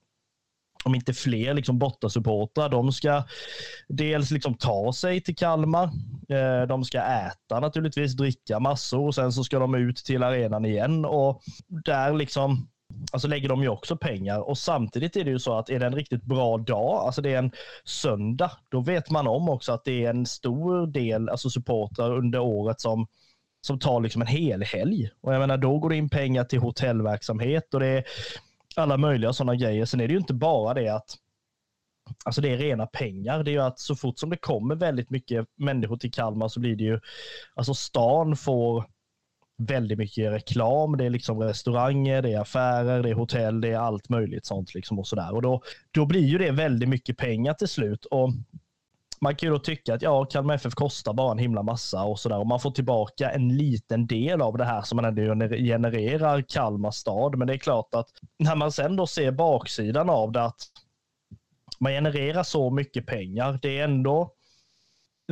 om 0.84 0.94
inte 0.94 1.14
fler 1.14 1.54
liksom 1.54 1.78
bortasupportrar. 1.78 2.68
De 2.68 2.92
ska 2.92 3.24
dels 3.88 4.30
liksom 4.30 4.54
ta 4.54 4.92
sig 4.92 5.20
till 5.20 5.36
Kalmar. 5.36 5.84
Eh, 6.28 6.66
de 6.68 6.84
ska 6.84 6.98
äta 7.02 7.60
naturligtvis, 7.60 8.12
dricka 8.12 8.60
massor 8.60 9.06
och 9.06 9.14
sen 9.14 9.32
så 9.32 9.44
ska 9.44 9.58
de 9.58 9.74
ut 9.74 9.96
till 9.96 10.22
arenan 10.22 10.64
igen 10.64 11.04
och 11.04 11.42
där 11.68 12.14
liksom 12.14 12.68
Alltså 13.12 13.28
lägger 13.28 13.48
de 13.48 13.62
ju 13.62 13.68
också 13.68 13.96
pengar 13.96 14.40
och 14.40 14.58
samtidigt 14.58 15.16
är 15.16 15.24
det 15.24 15.30
ju 15.30 15.38
så 15.38 15.58
att 15.58 15.70
är 15.70 15.78
det 15.78 15.86
en 15.86 15.94
riktigt 15.94 16.24
bra 16.24 16.58
dag, 16.58 17.06
alltså 17.06 17.22
det 17.22 17.34
är 17.34 17.38
en 17.38 17.52
söndag, 17.84 18.50
då 18.68 18.80
vet 18.80 19.10
man 19.10 19.26
om 19.26 19.48
också 19.48 19.72
att 19.72 19.84
det 19.84 20.04
är 20.04 20.10
en 20.10 20.26
stor 20.26 20.86
del, 20.86 21.28
alltså 21.28 21.50
supportrar 21.50 22.16
under 22.16 22.38
året 22.38 22.80
som 22.80 23.06
som 23.60 23.78
tar 23.78 24.00
liksom 24.00 24.22
en 24.22 24.28
hel 24.28 24.62
helg. 24.62 25.10
Och 25.20 25.34
jag 25.34 25.40
menar, 25.40 25.56
då 25.56 25.78
går 25.78 25.90
det 25.90 25.96
in 25.96 26.08
pengar 26.08 26.44
till 26.44 26.58
hotellverksamhet 26.60 27.74
och 27.74 27.80
det 27.80 27.86
är 27.86 28.04
alla 28.76 28.96
möjliga 28.96 29.32
sådana 29.32 29.56
grejer. 29.56 29.84
Sen 29.84 30.00
är 30.00 30.08
det 30.08 30.12
ju 30.12 30.20
inte 30.20 30.34
bara 30.34 30.74
det 30.74 30.88
att 30.88 31.16
Alltså 32.24 32.40
det 32.40 32.48
är 32.48 32.56
rena 32.56 32.86
pengar. 32.86 33.44
Det 33.44 33.50
är 33.50 33.52
ju 33.52 33.62
att 33.62 33.80
så 33.80 33.96
fort 33.96 34.18
som 34.18 34.30
det 34.30 34.36
kommer 34.36 34.74
väldigt 34.74 35.10
mycket 35.10 35.46
människor 35.56 35.96
till 35.96 36.12
Kalmar 36.12 36.48
så 36.48 36.60
blir 36.60 36.76
det 36.76 36.84
ju, 36.84 37.00
alltså 37.54 37.74
stan 37.74 38.36
får 38.36 38.84
väldigt 39.58 39.98
mycket 39.98 40.32
reklam. 40.32 40.96
Det 40.96 41.04
är 41.04 41.10
liksom 41.10 41.42
restauranger, 41.42 42.22
det 42.22 42.32
är 42.32 42.40
affärer, 42.40 43.02
det 43.02 43.10
är 43.10 43.14
hotell, 43.14 43.60
det 43.60 43.68
är 43.68 43.78
allt 43.78 44.08
möjligt 44.08 44.46
sånt 44.46 44.74
liksom 44.74 44.98
och 44.98 45.06
sådär. 45.06 45.34
Och 45.34 45.42
då, 45.42 45.62
då 45.90 46.06
blir 46.06 46.24
ju 46.24 46.38
det 46.38 46.50
väldigt 46.50 46.88
mycket 46.88 47.16
pengar 47.16 47.54
till 47.54 47.68
slut. 47.68 48.04
Och 48.04 48.30
man 49.20 49.36
kan 49.36 49.46
ju 49.46 49.52
då 49.52 49.58
tycka 49.58 49.94
att 49.94 50.02
ja, 50.02 50.24
Kalmar 50.24 50.54
FF 50.54 50.74
kostar 50.74 51.12
bara 51.12 51.32
en 51.32 51.38
himla 51.38 51.62
massa 51.62 52.02
och 52.02 52.18
sådär 52.18 52.38
och 52.38 52.46
man 52.46 52.60
får 52.60 52.70
tillbaka 52.70 53.30
en 53.30 53.56
liten 53.56 54.06
del 54.06 54.42
av 54.42 54.58
det 54.58 54.64
här 54.64 54.82
som 54.82 54.96
man 54.96 55.04
ändå 55.04 55.22
genererar 55.56 56.42
Kalmar 56.42 56.90
stad. 56.90 57.38
Men 57.38 57.46
det 57.48 57.54
är 57.54 57.58
klart 57.58 57.94
att 57.94 58.08
när 58.38 58.56
man 58.56 58.72
sen 58.72 58.96
då 58.96 59.06
ser 59.06 59.30
baksidan 59.30 60.10
av 60.10 60.32
det 60.32 60.44
att 60.44 60.60
man 61.80 61.92
genererar 61.92 62.42
så 62.42 62.70
mycket 62.70 63.06
pengar, 63.06 63.58
det 63.62 63.78
är 63.78 63.84
ändå 63.84 64.32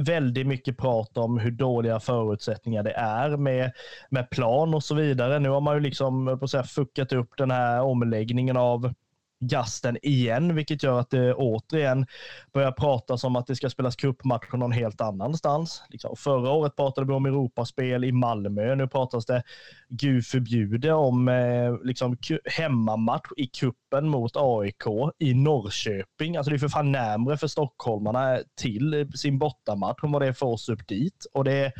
väldigt 0.01 0.47
mycket 0.47 0.79
prat 0.79 1.19
om 1.19 1.39
hur 1.39 1.51
dåliga 1.51 2.01
förutsättningar 2.01 2.83
det 2.83 2.93
är 2.93 3.37
med, 3.37 3.73
med 4.11 4.31
plan 4.31 4.75
och 4.75 4.85
så 4.85 4.95
vidare. 4.95 5.39
Nu 5.39 5.49
har 5.49 5.61
man 5.61 5.75
ju 5.75 5.81
liksom 5.81 6.39
på 6.41 6.49
så 6.49 6.57
här, 6.57 6.65
fuckat 6.65 7.13
upp 7.13 7.31
den 7.37 7.51
här 7.51 7.83
omläggningen 7.83 8.57
av 8.57 8.95
gasten 9.41 9.99
igen, 10.03 10.55
vilket 10.55 10.83
gör 10.83 11.01
att 11.01 11.11
det 11.11 11.35
återigen 11.35 12.07
börjar 12.53 12.73
pratas 12.73 13.25
om 13.25 13.37
att 13.37 13.47
det 13.47 13.57
ska 13.57 13.71
spelas 13.71 13.97
cupmatcher 13.97 14.57
någon 14.57 14.73
helt 14.73 15.01
annanstans. 15.01 15.83
Liksom, 15.89 16.17
förra 16.17 16.51
året 16.51 16.77
pratade 16.77 17.07
vi 17.07 17.13
om 17.13 17.27
Europaspel 17.27 18.05
i 18.05 18.13
Malmö. 18.13 18.75
Nu 18.75 18.89
pratas 18.89 19.27
det, 19.27 19.43
gud 19.89 20.27
förbjude, 20.27 20.93
om 20.93 21.29
eh, 21.29 21.75
liksom, 21.85 22.17
hemmamatch 22.45 23.29
i 23.37 23.47
kuppen 23.47 24.09
mot 24.09 24.33
AIK 24.35 24.85
i 25.19 25.35
Norrköping. 25.35 26.37
Alltså 26.37 26.51
det 26.51 26.57
är 26.57 26.59
för 26.59 26.69
fan 26.69 26.93
närmre 26.93 27.37
för 27.37 27.47
stockholmarna 27.47 28.39
till 28.61 29.11
sin 29.15 29.39
bortamatch 29.39 30.05
än 30.05 30.13
vad 30.13 30.23
det 30.23 30.29
är 30.29 30.33
för 30.33 30.47
oss 30.47 30.69
upp 30.69 30.89
dit. 30.89 31.27
Och 31.33 31.45
det 31.45 31.73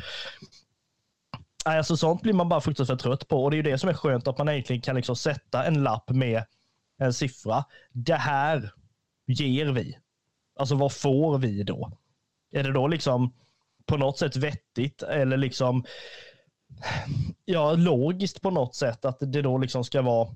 Alltså 1.65 1.97
sånt 1.97 2.21
blir 2.21 2.33
man 2.33 2.49
bara 2.49 2.61
fruktansvärt 2.61 2.99
trött 2.99 3.27
på 3.27 3.43
och 3.43 3.51
det 3.51 3.55
är 3.55 3.57
ju 3.57 3.71
det 3.71 3.77
som 3.77 3.89
är 3.89 3.93
skönt 3.93 4.27
att 4.27 4.37
man 4.37 4.49
egentligen 4.49 4.81
kan 4.81 4.95
liksom 4.95 5.15
sätta 5.15 5.65
en 5.65 5.83
lapp 5.83 6.09
med 6.09 6.43
en 6.99 7.13
siffra. 7.13 7.65
Det 7.91 8.15
här 8.15 8.73
ger 9.27 9.65
vi. 9.65 9.97
Alltså 10.55 10.75
vad 10.75 10.93
får 10.93 11.37
vi 11.37 11.63
då? 11.63 11.91
Är 12.51 12.63
det 12.63 12.71
då 12.71 12.87
liksom 12.87 13.33
på 13.85 13.97
något 13.97 14.17
sätt 14.17 14.35
vettigt 14.35 15.03
eller 15.03 15.37
liksom 15.37 15.85
ja, 17.45 17.73
logiskt 17.73 18.41
på 18.41 18.49
något 18.51 18.75
sätt 18.75 19.05
att 19.05 19.17
det 19.19 19.41
då 19.41 19.57
liksom 19.57 19.83
ska 19.83 20.01
vara 20.01 20.29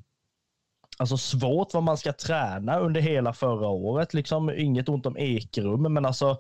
alltså 0.98 1.18
svårt 1.18 1.74
vad 1.74 1.84
man 1.84 1.98
ska 1.98 2.14
träna 2.14 2.80
under 2.80 3.02
hela 3.02 3.34
förra 3.34 3.68
året. 3.68 4.14
Liksom 4.14 4.50
inget 4.50 4.90
ont 4.90 5.06
om 5.06 5.18
Ekrum, 5.18 5.94
men 5.94 6.06
alltså 6.06 6.40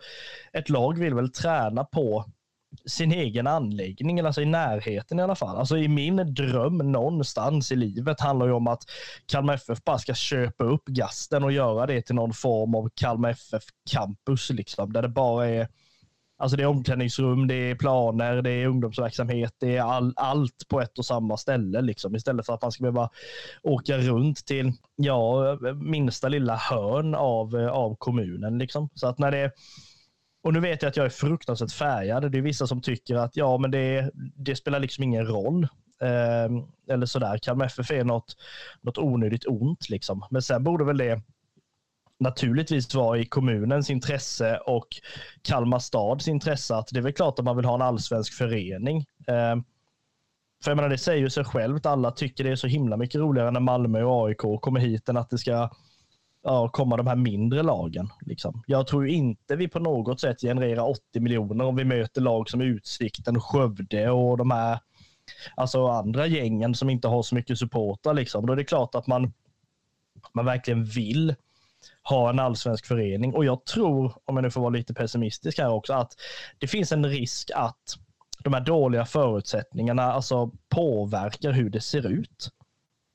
ett 0.53 0.69
lag 0.69 0.99
vill 0.99 1.13
väl 1.13 1.31
träna 1.31 1.83
på 1.83 2.25
sin 2.85 3.11
egen 3.11 3.47
anläggning, 3.47 4.19
alltså 4.19 4.41
i 4.41 4.45
närheten 4.45 5.19
i 5.19 5.23
alla 5.23 5.35
fall. 5.35 5.57
Alltså 5.57 5.77
i 5.77 5.87
min 5.87 6.33
dröm 6.33 6.77
någonstans 6.77 7.71
i 7.71 7.75
livet 7.75 8.21
handlar 8.21 8.45
ju 8.45 8.51
om 8.53 8.67
att 8.67 8.83
Kalmar 9.25 9.53
FF 9.53 9.83
bara 9.83 9.97
ska 9.97 10.13
köpa 10.13 10.63
upp 10.63 10.85
gasten 10.85 11.43
och 11.43 11.51
göra 11.51 11.85
det 11.85 12.01
till 12.01 12.15
någon 12.15 12.33
form 12.33 12.75
av 12.75 12.89
Kalmar 12.95 13.29
FF 13.29 13.63
campus, 13.91 14.49
liksom, 14.49 14.93
där 14.93 15.01
det 15.01 15.09
bara 15.09 15.47
är 15.47 15.67
Alltså 16.37 16.57
det 16.57 16.63
är 16.63 16.67
omklädningsrum, 16.67 17.47
det 17.47 17.55
är 17.55 17.75
planer, 17.75 18.41
det 18.41 18.51
är 18.51 18.67
ungdomsverksamhet, 18.67 19.55
det 19.59 19.77
är 19.77 19.81
all, 19.81 20.13
allt 20.15 20.67
på 20.67 20.81
ett 20.81 20.97
och 20.97 21.05
samma 21.05 21.37
ställe. 21.37 21.81
Liksom, 21.81 22.15
istället 22.15 22.45
för 22.45 22.53
att 22.53 22.61
man 22.61 22.71
ska 22.71 22.81
behöva 22.81 23.09
åka 23.63 23.97
runt 23.97 24.45
till 24.45 24.71
ja, 24.95 25.57
minsta 25.75 26.27
lilla 26.27 26.55
hörn 26.55 27.15
av, 27.15 27.55
av 27.55 27.95
kommunen. 27.95 28.57
Liksom. 28.57 28.89
Så 28.93 29.07
att 29.07 29.19
när 29.19 29.31
det 29.31 29.51
och 30.43 30.53
nu 30.53 30.59
vet 30.59 30.81
jag 30.81 30.89
att 30.89 30.97
jag 30.97 31.05
är 31.05 31.09
fruktansvärt 31.09 31.71
färgad. 31.71 32.31
Det 32.31 32.37
är 32.37 32.41
vissa 32.41 32.67
som 32.67 32.81
tycker 32.81 33.15
att 33.15 33.35
ja, 33.35 33.57
men 33.57 33.71
det, 33.71 34.11
det 34.35 34.55
spelar 34.55 34.79
liksom 34.79 35.03
ingen 35.03 35.27
roll. 35.27 35.63
Eh, 36.01 36.49
eller 36.93 37.05
sådär. 37.05 37.37
Kalmar 37.37 37.65
FF 37.65 37.91
är 37.91 38.03
något, 38.03 38.35
något 38.81 38.97
onödigt 38.97 39.45
ont 39.47 39.89
liksom. 39.89 40.25
Men 40.31 40.41
sen 40.41 40.63
borde 40.63 40.83
väl 40.83 40.97
det 40.97 41.21
naturligtvis 42.19 42.95
vara 42.95 43.17
i 43.17 43.25
kommunens 43.25 43.89
intresse 43.89 44.57
och 44.57 44.87
Kalmar 45.41 45.79
stads 45.79 46.27
intresse 46.27 46.75
att 46.75 46.87
det 46.91 46.99
är 46.99 47.03
väl 47.03 47.13
klart 47.13 47.39
att 47.39 47.45
man 47.45 47.55
vill 47.55 47.65
ha 47.65 47.75
en 47.75 47.81
allsvensk 47.81 48.33
förening. 48.33 48.97
Eh, 49.27 49.55
för 50.63 50.71
jag 50.71 50.75
menar, 50.75 50.89
det 50.89 50.97
säger 50.97 51.19
ju 51.19 51.29
sig 51.29 51.43
självt. 51.43 51.85
Alla 51.85 52.11
tycker 52.11 52.43
det 52.43 52.49
är 52.49 52.55
så 52.55 52.67
himla 52.67 52.97
mycket 52.97 53.21
roligare 53.21 53.51
när 53.51 53.59
Malmö 53.59 54.03
och 54.03 54.27
AIK 54.27 54.61
kommer 54.61 54.79
hit 54.79 55.09
än 55.09 55.17
att 55.17 55.29
det 55.29 55.37
ska 55.37 55.69
ja, 56.43 56.69
komma 56.69 56.97
de 56.97 57.07
här 57.07 57.15
mindre 57.15 57.63
lagen. 57.63 58.09
Liksom. 58.21 58.63
Jag 58.67 58.87
tror 58.87 59.07
inte 59.07 59.55
vi 59.55 59.67
på 59.67 59.79
något 59.79 60.19
sätt 60.19 60.41
genererar 60.41 60.89
80 60.89 61.19
miljoner 61.19 61.65
om 61.65 61.75
vi 61.75 61.83
möter 61.83 62.21
lag 62.21 62.49
som 62.49 62.61
Utsikten, 62.61 63.41
Skövde 63.41 64.09
och 64.09 64.37
de 64.37 64.51
här 64.51 64.79
alltså 65.55 65.87
andra 65.87 66.27
gängen 66.27 66.75
som 66.75 66.89
inte 66.89 67.07
har 67.07 67.23
så 67.23 67.35
mycket 67.35 67.59
supportrar. 67.59 68.13
Liksom. 68.13 68.45
Då 68.45 68.53
är 68.53 68.57
det 68.57 68.63
klart 68.63 68.95
att 68.95 69.07
man, 69.07 69.33
man 70.33 70.45
verkligen 70.45 70.85
vill 70.85 71.35
ha 72.03 72.29
en 72.29 72.39
allsvensk 72.39 72.85
förening. 72.85 73.33
Och 73.33 73.45
jag 73.45 73.65
tror, 73.65 74.13
om 74.25 74.35
jag 74.35 74.43
nu 74.43 74.51
får 74.51 74.61
vara 74.61 74.69
lite 74.69 74.93
pessimistisk 74.93 75.59
här 75.59 75.69
också, 75.69 75.93
att 75.93 76.13
det 76.57 76.67
finns 76.67 76.91
en 76.91 77.05
risk 77.05 77.51
att 77.55 77.97
de 78.43 78.53
här 78.53 78.61
dåliga 78.61 79.05
förutsättningarna 79.05 80.03
alltså 80.03 80.51
påverkar 80.69 81.51
hur 81.51 81.69
det 81.69 81.81
ser 81.81 82.07
ut. 82.07 82.49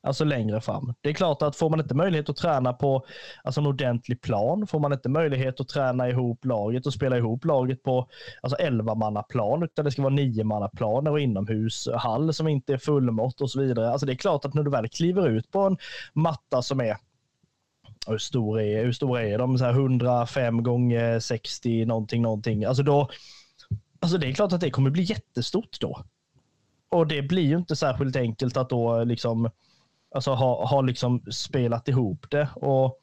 Alltså 0.08 0.24
längre 0.24 0.60
fram. 0.60 0.94
Det 1.00 1.08
är 1.08 1.14
klart 1.14 1.42
att 1.42 1.56
får 1.56 1.70
man 1.70 1.80
inte 1.80 1.94
möjlighet 1.94 2.28
att 2.28 2.36
träna 2.36 2.72
på 2.72 3.06
alltså 3.44 3.60
en 3.60 3.66
ordentlig 3.66 4.20
plan, 4.20 4.66
får 4.66 4.78
man 4.78 4.92
inte 4.92 5.08
möjlighet 5.08 5.60
att 5.60 5.68
träna 5.68 6.08
ihop 6.08 6.44
laget 6.44 6.86
och 6.86 6.94
spela 6.94 7.16
ihop 7.16 7.44
laget 7.44 7.82
på 7.82 8.08
alltså 8.42 8.56
11 8.56 9.22
plan 9.22 9.62
utan 9.62 9.84
det 9.84 9.90
ska 9.90 10.02
vara 10.02 10.14
9 10.14 10.68
planer 10.76 11.10
och 11.10 11.20
inomhushall 11.20 12.34
som 12.34 12.48
inte 12.48 12.72
är 12.72 12.78
fullmått 12.78 13.40
och 13.40 13.50
så 13.50 13.60
vidare. 13.60 13.90
Alltså 13.90 14.06
det 14.06 14.12
är 14.12 14.16
klart 14.16 14.44
att 14.44 14.54
när 14.54 14.62
du 14.62 14.70
väl 14.70 14.88
kliver 14.88 15.28
ut 15.28 15.50
på 15.50 15.60
en 15.60 15.78
matta 16.12 16.62
som 16.62 16.80
är 16.80 16.96
hur 18.06 18.18
stor 18.18 18.60
är, 18.60 18.84
hur 18.84 18.92
stora 18.92 19.22
är 19.22 19.38
de? 19.38 19.58
Så 19.58 19.64
här 19.64 19.72
105 19.72 20.62
gånger 20.62 21.20
60 21.20 21.84
någonting, 21.84 22.22
någonting. 22.22 22.64
Alltså 22.64 22.82
då, 22.82 23.08
alltså 24.00 24.18
det 24.18 24.26
är 24.26 24.32
klart 24.32 24.52
att 24.52 24.60
det 24.60 24.70
kommer 24.70 24.90
bli 24.90 25.02
jättestort 25.02 25.80
då. 25.80 26.04
Och 26.90 27.06
det 27.06 27.22
blir 27.22 27.42
ju 27.42 27.56
inte 27.56 27.76
särskilt 27.76 28.16
enkelt 28.16 28.56
att 28.56 28.70
då 28.70 29.04
liksom 29.04 29.50
alltså, 30.14 30.30
har, 30.30 30.66
har 30.66 30.82
liksom 30.82 31.22
spelat 31.30 31.88
ihop 31.88 32.26
det. 32.30 32.48
Och 32.54 32.98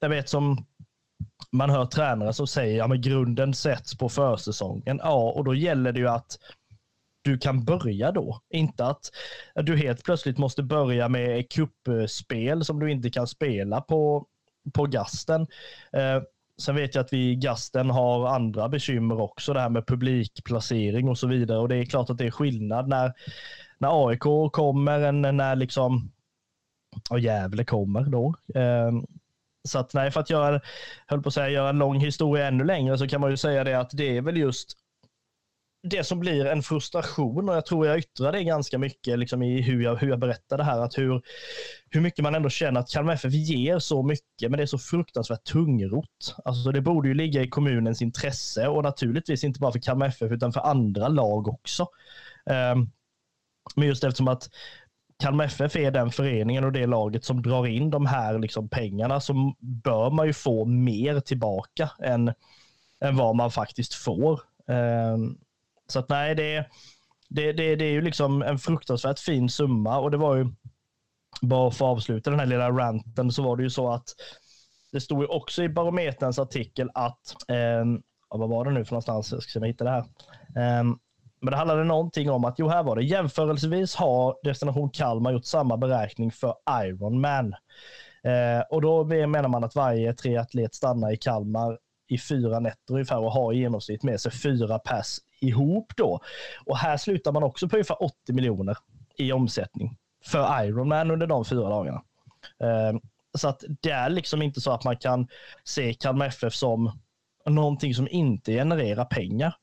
jag 0.00 0.08
vet 0.08 0.28
som 0.28 0.66
man 1.52 1.70
hör 1.70 1.86
tränare 1.86 2.32
som 2.32 2.46
säger 2.46 2.82
att 2.82 2.90
ja, 2.90 2.94
grunden 2.94 3.54
sätts 3.54 3.98
på 3.98 4.08
försäsongen. 4.08 5.00
Ja, 5.02 5.32
och 5.32 5.44
då 5.44 5.54
gäller 5.54 5.92
det 5.92 6.00
ju 6.00 6.08
att 6.08 6.38
du 7.22 7.38
kan 7.38 7.64
börja 7.64 8.12
då. 8.12 8.40
Inte 8.50 8.86
att 8.86 9.10
du 9.54 9.76
helt 9.76 10.04
plötsligt 10.04 10.38
måste 10.38 10.62
börja 10.62 11.08
med 11.08 11.52
kuppspel 11.52 12.64
som 12.64 12.80
du 12.80 12.90
inte 12.90 13.10
kan 13.10 13.26
spela 13.26 13.80
på, 13.80 14.26
på 14.72 14.86
gasten. 14.86 15.46
Eh, 15.92 16.22
sen 16.62 16.76
vet 16.76 16.94
jag 16.94 17.04
att 17.04 17.12
vi 17.12 17.30
i 17.30 17.36
gasten 17.36 17.90
har 17.90 18.28
andra 18.28 18.68
bekymmer 18.68 19.20
också, 19.20 19.52
det 19.52 19.60
här 19.60 19.68
med 19.68 19.86
publikplacering 19.86 21.08
och 21.08 21.18
så 21.18 21.26
vidare. 21.26 21.58
Och 21.58 21.68
det 21.68 21.76
är 21.76 21.84
klart 21.84 22.10
att 22.10 22.18
det 22.18 22.26
är 22.26 22.30
skillnad 22.30 22.88
när, 22.88 23.12
när 23.78 24.08
AIK 24.08 24.52
kommer 24.52 25.00
än 25.00 25.22
när 25.22 25.56
liksom 25.56 26.10
och 27.10 27.20
Gävle 27.20 27.64
kommer 27.64 28.02
då. 28.02 28.34
Eh, 28.54 28.92
så 29.68 29.78
att 29.78 29.94
nej, 29.94 30.10
för 30.10 30.20
att 30.20 30.30
göra, 30.30 30.60
höll 31.06 31.22
på 31.22 31.28
att 31.28 31.34
säga, 31.34 31.48
göra 31.48 31.68
en 31.68 31.78
lång 31.78 32.00
historia 32.00 32.48
ännu 32.48 32.64
längre 32.64 32.98
så 32.98 33.08
kan 33.08 33.20
man 33.20 33.30
ju 33.30 33.36
säga 33.36 33.64
det 33.64 33.80
att 33.80 33.90
det 33.90 34.16
är 34.16 34.22
väl 34.22 34.36
just 34.36 34.76
det 35.88 36.04
som 36.04 36.20
blir 36.20 36.46
en 36.46 36.62
frustration 36.62 37.48
och 37.48 37.56
jag 37.56 37.66
tror 37.66 37.86
jag 37.86 37.98
yttrar 37.98 38.32
det 38.32 38.44
ganska 38.44 38.78
mycket 38.78 39.18
liksom 39.18 39.42
i 39.42 39.62
hur 39.62 39.82
jag, 39.82 39.96
hur 39.96 40.08
jag 40.08 40.18
berättar 40.18 40.58
det 40.58 40.64
här. 40.64 40.80
Att 40.80 40.98
hur, 40.98 41.22
hur 41.90 42.00
mycket 42.00 42.22
man 42.22 42.34
ändå 42.34 42.48
känner 42.48 42.80
att 42.80 42.90
Kalmar 42.90 43.14
FF 43.14 43.32
ger 43.32 43.78
så 43.78 44.02
mycket, 44.02 44.50
men 44.50 44.52
det 44.52 44.62
är 44.62 44.66
så 44.66 44.78
fruktansvärt 44.78 45.44
tungrot. 45.44 46.34
Alltså 46.44 46.72
det 46.72 46.80
borde 46.80 47.08
ju 47.08 47.14
ligga 47.14 47.42
i 47.42 47.48
kommunens 47.48 48.02
intresse 48.02 48.68
och 48.68 48.82
naturligtvis 48.82 49.44
inte 49.44 49.60
bara 49.60 49.72
för 49.72 49.78
Kalmar 49.78 50.06
FF 50.06 50.32
utan 50.32 50.52
för 50.52 50.60
andra 50.60 51.08
lag 51.08 51.48
också. 51.48 51.86
Um, 52.74 52.90
men 53.76 53.88
just 53.88 54.04
eftersom 54.04 54.28
att 54.28 54.50
Kalmar 55.24 55.44
FF 55.44 55.76
är 55.76 55.90
den 55.90 56.10
föreningen 56.10 56.64
och 56.64 56.72
det 56.72 56.86
laget 56.86 57.24
som 57.24 57.42
drar 57.42 57.66
in 57.66 57.90
de 57.90 58.06
här 58.06 58.38
liksom 58.38 58.68
pengarna 58.68 59.20
så 59.20 59.54
bör 59.58 60.10
man 60.10 60.26
ju 60.26 60.32
få 60.32 60.64
mer 60.64 61.20
tillbaka 61.20 61.90
än, 61.98 62.32
än 63.00 63.16
vad 63.16 63.36
man 63.36 63.50
faktiskt 63.50 63.94
får. 63.94 64.40
Ehm, 64.68 65.38
så 65.86 65.98
att 65.98 66.08
nej, 66.08 66.34
det, 66.34 66.66
det, 67.28 67.52
det, 67.52 67.76
det 67.76 67.84
är 67.84 67.90
ju 67.90 68.00
liksom 68.00 68.42
en 68.42 68.58
fruktansvärt 68.58 69.18
fin 69.18 69.48
summa 69.48 69.98
och 69.98 70.10
det 70.10 70.16
var 70.16 70.36
ju, 70.36 70.46
bara 71.42 71.70
för 71.70 71.86
att 71.86 71.92
avsluta 71.92 72.30
den 72.30 72.40
här 72.40 72.46
lilla 72.46 72.70
ranten, 72.70 73.32
så 73.32 73.42
var 73.42 73.56
det 73.56 73.62
ju 73.62 73.70
så 73.70 73.92
att 73.92 74.08
det 74.92 75.00
stod 75.00 75.22
ju 75.22 75.26
också 75.26 75.62
i 75.62 75.68
Barometerns 75.68 76.38
artikel 76.38 76.90
att, 76.94 77.36
eh, 77.48 77.84
vad 78.28 78.48
var 78.48 78.64
det 78.64 78.70
nu 78.70 78.84
för 78.84 78.92
någonstans, 78.92 79.32
jag 79.32 79.42
ska 79.42 79.50
se 79.50 79.58
om 79.58 79.64
jag 79.64 79.72
hittar 79.72 79.84
det 79.84 79.90
här. 79.90 80.04
Eh, 80.80 80.84
men 81.44 81.50
det 81.50 81.56
handlade 81.56 81.84
någonting 81.84 82.30
om 82.30 82.44
att, 82.44 82.58
jo 82.58 82.68
här 82.68 82.82
var 82.82 82.96
det, 82.96 83.02
jämförelsevis 83.02 83.94
har 83.94 84.36
Destination 84.42 84.90
Kalmar 84.90 85.32
gjort 85.32 85.44
samma 85.44 85.76
beräkning 85.76 86.30
för 86.30 86.54
Ironman. 86.82 87.54
Eh, 88.22 88.60
och 88.70 88.82
då 88.82 89.04
menar 89.04 89.48
man 89.48 89.64
att 89.64 89.74
varje 89.74 90.14
triatlet 90.14 90.74
stannar 90.74 91.12
i 91.12 91.16
Kalmar 91.16 91.78
i 92.08 92.18
fyra 92.18 92.60
nätter 92.60 92.94
ungefär 92.94 93.18
och 93.18 93.32
har 93.32 93.52
i 93.52 93.58
genomsnitt 93.58 94.02
med 94.02 94.20
sig 94.20 94.32
fyra 94.32 94.78
pass 94.78 95.18
ihop 95.40 95.92
då. 95.96 96.20
Och 96.66 96.78
här 96.78 96.96
slutar 96.96 97.32
man 97.32 97.42
också 97.42 97.68
på 97.68 97.76
ungefär 97.76 98.02
80 98.02 98.32
miljoner 98.32 98.76
i 99.18 99.32
omsättning 99.32 99.96
för 100.24 100.64
Ironman 100.64 101.10
under 101.10 101.26
de 101.26 101.44
fyra 101.44 101.68
dagarna. 101.68 102.02
Eh, 102.62 102.98
så 103.38 103.48
att 103.48 103.64
det 103.80 103.90
är 103.90 104.10
liksom 104.10 104.42
inte 104.42 104.60
så 104.60 104.70
att 104.70 104.84
man 104.84 104.96
kan 104.96 105.28
se 105.64 105.94
Kalmar 105.94 106.26
FF 106.26 106.54
som 106.54 106.98
någonting 107.46 107.94
som 107.94 108.08
inte 108.10 108.52
genererar 108.52 109.04
pengar. 109.04 109.54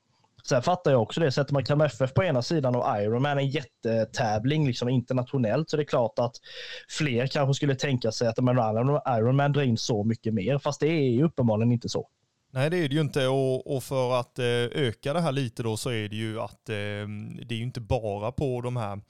Sen 0.44 0.62
fattar 0.62 0.92
jag 0.92 1.02
också 1.02 1.20
det, 1.20 1.32
sätter 1.32 1.54
man 1.54 1.66
Kalmar 1.66 1.86
FF 1.86 2.14
på 2.14 2.24
ena 2.24 2.42
sidan 2.42 2.76
och 2.76 3.02
Ironman 3.02 3.38
en 3.38 3.48
jättetävling 3.48 4.68
liksom 4.68 4.90
internationellt 4.90 5.70
så 5.70 5.78
det 5.78 5.84
är 5.84 5.86
klart 5.86 6.20
att 6.20 6.36
fler 6.90 7.28
kanske 7.28 7.54
skulle 7.54 7.76
tänka 7.76 8.12
sig 8.12 8.28
att 8.28 8.38
Ironman 8.38 9.52
drar 9.52 9.62
in 9.62 9.78
så 9.78 10.04
mycket 10.04 10.34
mer, 10.34 10.58
fast 10.58 10.80
det 10.80 10.88
är 10.88 11.10
ju 11.10 11.24
uppenbarligen 11.24 11.72
inte 11.72 11.90
så. 11.90 12.08
Nej 12.54 12.70
det 12.70 12.78
är 12.78 12.90
det 12.90 12.96
ju 12.96 13.02
inte 13.02 13.28
och, 13.28 13.76
och 13.76 13.84
för 13.84 14.20
att 14.20 14.40
eh, 14.40 14.46
öka 14.46 15.14
det 15.14 15.22
här 15.22 15.32
lite 15.32 15.64
då 15.64 15.78
så 15.78 15.90
är 15.90 16.10
det 16.10 16.16
ju 16.16 16.40
att 16.40 16.70
eh, 16.70 16.76
det 17.46 17.50
är 17.50 17.58
ju 17.58 17.64
inte 17.64 17.82
bara 17.82 18.32
på 18.32 18.62
de 18.62 18.78
här 18.78 19.02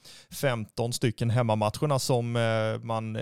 15 0.41 0.93
stycken 0.93 1.29
hemmamatcherna 1.29 2.00
som 2.00 2.36
eh, 2.36 2.83
man 2.83 3.17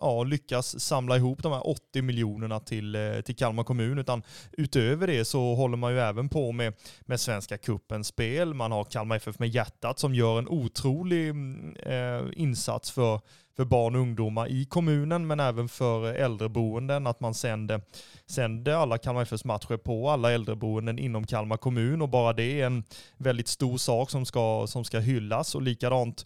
ja, 0.00 0.24
lyckas 0.24 0.80
samla 0.80 1.16
ihop 1.16 1.42
de 1.42 1.52
här 1.52 1.68
80 1.68 2.02
miljonerna 2.02 2.60
till, 2.60 2.96
till 3.24 3.36
Kalmar 3.36 3.64
kommun 3.64 3.98
utan 3.98 4.22
utöver 4.52 5.06
det 5.06 5.24
så 5.24 5.54
håller 5.54 5.76
man 5.76 5.92
ju 5.92 6.00
även 6.00 6.28
på 6.28 6.52
med, 6.52 6.74
med 7.00 7.20
Svenska 7.20 7.58
Cupens 7.58 8.06
spel. 8.06 8.54
Man 8.54 8.72
har 8.72 8.84
Kalmar 8.84 9.16
FF 9.16 9.38
med 9.38 9.48
hjärtat 9.48 9.98
som 9.98 10.14
gör 10.14 10.38
en 10.38 10.48
otrolig 10.48 11.28
mm, 11.28 11.76
eh, 11.76 12.32
insats 12.32 12.90
för 12.90 13.20
för 13.60 13.64
barn 13.64 13.94
och 13.94 14.00
ungdomar 14.00 14.48
i 14.48 14.64
kommunen 14.64 15.26
men 15.26 15.40
även 15.40 15.68
för 15.68 16.14
äldreboenden 16.14 17.06
att 17.06 17.20
man 17.20 17.34
sänder, 17.34 17.80
sänder 18.26 18.72
alla 18.72 18.98
Kalmar 18.98 19.22
FFs 19.22 19.44
matcher 19.44 19.76
på 19.76 20.10
alla 20.10 20.32
äldreboenden 20.32 20.98
inom 20.98 21.26
Kalmar 21.26 21.56
kommun. 21.56 22.02
Och 22.02 22.08
bara 22.08 22.32
det 22.32 22.60
är 22.60 22.66
en 22.66 22.84
väldigt 23.16 23.48
stor 23.48 23.78
sak 23.78 24.10
som 24.10 24.26
ska, 24.26 24.66
som 24.66 24.84
ska 24.84 24.98
hyllas. 24.98 25.54
Och 25.54 25.62
likadant 25.62 26.24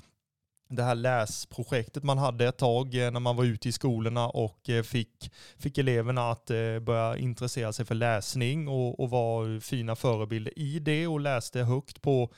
det 0.69 0.83
här 0.83 0.95
läsprojektet 0.95 2.03
man 2.03 2.19
hade 2.19 2.49
ett 2.49 2.57
tag 2.57 2.95
eh, 2.95 3.11
när 3.11 3.21
man 3.21 3.37
var 3.37 3.45
ute 3.45 3.69
i 3.69 3.73
skolorna 3.73 4.29
och 4.29 4.71
eh, 4.71 4.83
fick, 4.83 5.33
fick 5.59 5.79
eleverna 5.79 6.31
att 6.31 6.51
eh, 6.51 6.79
börja 6.79 7.17
intressera 7.17 7.73
sig 7.73 7.85
för 7.85 7.95
läsning 7.95 8.69
och, 8.69 9.01
och 9.01 9.11
var 9.11 9.61
fina 9.61 9.97
förebilder 9.97 10.59
i 10.59 10.79
det. 10.79 11.07
Och 11.07 11.21
läste 11.21 11.61
högt 11.61 12.03
på, 12.03 12.33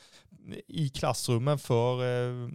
i 0.68 0.88
klassrummen 0.88 1.58
för, 1.58 2.02
eh, 2.02 2.48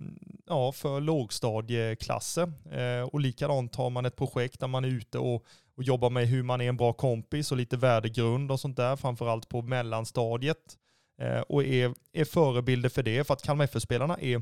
ja, 0.48 0.72
för 0.72 1.02
lågstadieklasser. 1.02 2.52
Eh, 2.72 3.04
och 3.04 3.20
likadant 3.20 3.76
har 3.76 3.90
man 3.90 4.06
ett 4.06 4.16
projekt 4.16 4.60
där 4.60 4.68
man 4.68 4.86
är 4.86 4.90
ute 4.90 5.18
och, 5.18 5.46
och 5.78 5.84
jobbar 5.84 6.10
med 6.10 6.28
hur 6.28 6.44
man 6.44 6.62
är 6.62 6.70
en 6.70 6.78
bra 6.78 6.94
kompis 6.94 7.52
och 7.52 7.58
lite 7.58 7.78
värdegrund 7.78 8.52
och 8.52 8.60
sånt 8.60 8.78
där, 8.78 8.96
framförallt 8.96 9.50
på 9.50 9.62
mellanstadiet. 9.62 10.78
Eh, 11.22 11.42
och 11.42 11.64
är, 11.64 11.94
är 12.14 12.26
förebilder 12.26 12.90
för 12.90 13.04
det, 13.04 13.28
för 13.28 13.34
att 13.34 13.44
Kalmar 13.44 13.66
FF-spelarna 13.66 14.18
är 14.20 14.42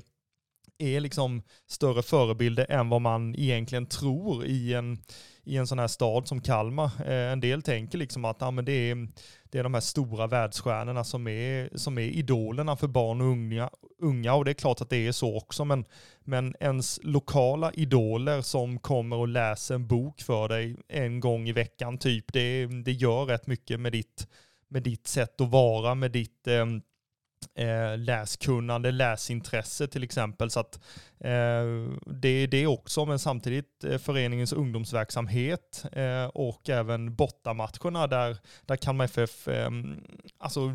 är 0.79 0.99
liksom 0.99 1.41
större 1.67 2.01
förebilder 2.01 2.71
än 2.71 2.89
vad 2.89 3.01
man 3.01 3.35
egentligen 3.35 3.85
tror 3.85 4.45
i 4.45 4.73
en, 4.73 4.97
i 5.43 5.57
en 5.57 5.67
sån 5.67 5.79
här 5.79 5.87
stad 5.87 6.27
som 6.27 6.41
Kalmar. 6.41 6.91
Eh, 7.05 7.31
en 7.31 7.39
del 7.39 7.61
tänker 7.61 7.97
liksom 7.97 8.25
att 8.25 8.41
ah, 8.41 8.51
men 8.51 8.65
det, 8.65 8.91
är, 8.91 9.07
det 9.43 9.59
är 9.59 9.63
de 9.63 9.73
här 9.73 9.81
stora 9.81 10.27
världsstjärnorna 10.27 11.03
som 11.03 11.27
är, 11.27 11.77
som 11.77 11.97
är 11.97 12.01
idolerna 12.01 12.75
för 12.75 12.87
barn 12.87 13.21
och 13.21 13.27
unga, 13.27 13.69
unga 14.01 14.33
och 14.33 14.45
det 14.45 14.51
är 14.51 14.53
klart 14.53 14.81
att 14.81 14.89
det 14.89 15.07
är 15.07 15.11
så 15.11 15.37
också 15.37 15.65
men, 15.65 15.85
men 16.23 16.55
ens 16.59 16.99
lokala 17.03 17.71
idoler 17.73 18.41
som 18.41 18.79
kommer 18.79 19.15
och 19.15 19.27
läser 19.27 19.75
en 19.75 19.87
bok 19.87 20.21
för 20.21 20.47
dig 20.47 20.77
en 20.87 21.19
gång 21.19 21.49
i 21.49 21.51
veckan 21.51 21.97
typ, 21.97 22.33
det, 22.33 22.65
det 22.65 22.91
gör 22.91 23.25
rätt 23.25 23.47
mycket 23.47 23.79
med 23.79 23.91
ditt, 23.91 24.27
med 24.67 24.83
ditt 24.83 25.07
sätt 25.07 25.41
att 25.41 25.49
vara, 25.49 25.95
med 25.95 26.11
ditt 26.11 26.47
eh, 26.47 26.65
eh, 27.55 27.97
läskunnande, 27.97 28.91
läsintresse 28.91 29.87
till 29.87 30.03
exempel. 30.03 30.49
Så 30.49 30.59
att, 30.59 30.75
eh, 31.19 31.63
det 32.05 32.29
är 32.29 32.47
det 32.47 32.67
också, 32.67 33.05
men 33.05 33.19
samtidigt 33.19 33.83
eh, 33.83 33.97
föreningens 33.97 34.53
ungdomsverksamhet 34.53 35.85
eh, 35.91 36.25
och 36.25 36.69
även 36.69 37.15
bortamatcherna 37.15 38.07
där, 38.07 38.37
där 38.65 38.75
Kalmar 38.75 39.05
FF, 39.05 39.47
eh, 39.47 39.71
alltså 40.37 40.73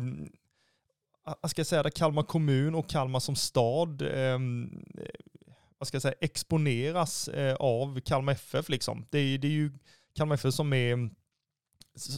ah, 1.23 1.35
jag 1.41 1.51
ska 1.51 1.65
säga 1.65 1.83
där 1.83 1.89
Kalmar 1.89 2.23
kommun 2.23 2.75
och 2.75 2.89
Kalmar 2.89 3.19
som 3.19 3.35
stad 3.35 4.01
ehm, 4.01 4.85
eh, 4.97 5.05
vad 5.77 5.87
ska 5.87 5.95
jag 5.95 6.01
säga, 6.01 6.15
exponeras 6.21 7.27
eh, 7.27 7.55
av 7.55 7.99
Kalmar 7.99 8.33
FF. 8.33 8.69
Liksom. 8.69 9.05
Det, 9.09 9.19
är, 9.19 9.37
det 9.37 9.47
är 9.47 9.51
ju 9.51 9.71
Kalmar 10.15 10.35
FF 10.35 10.53
som 10.53 10.73
är, 10.73 11.09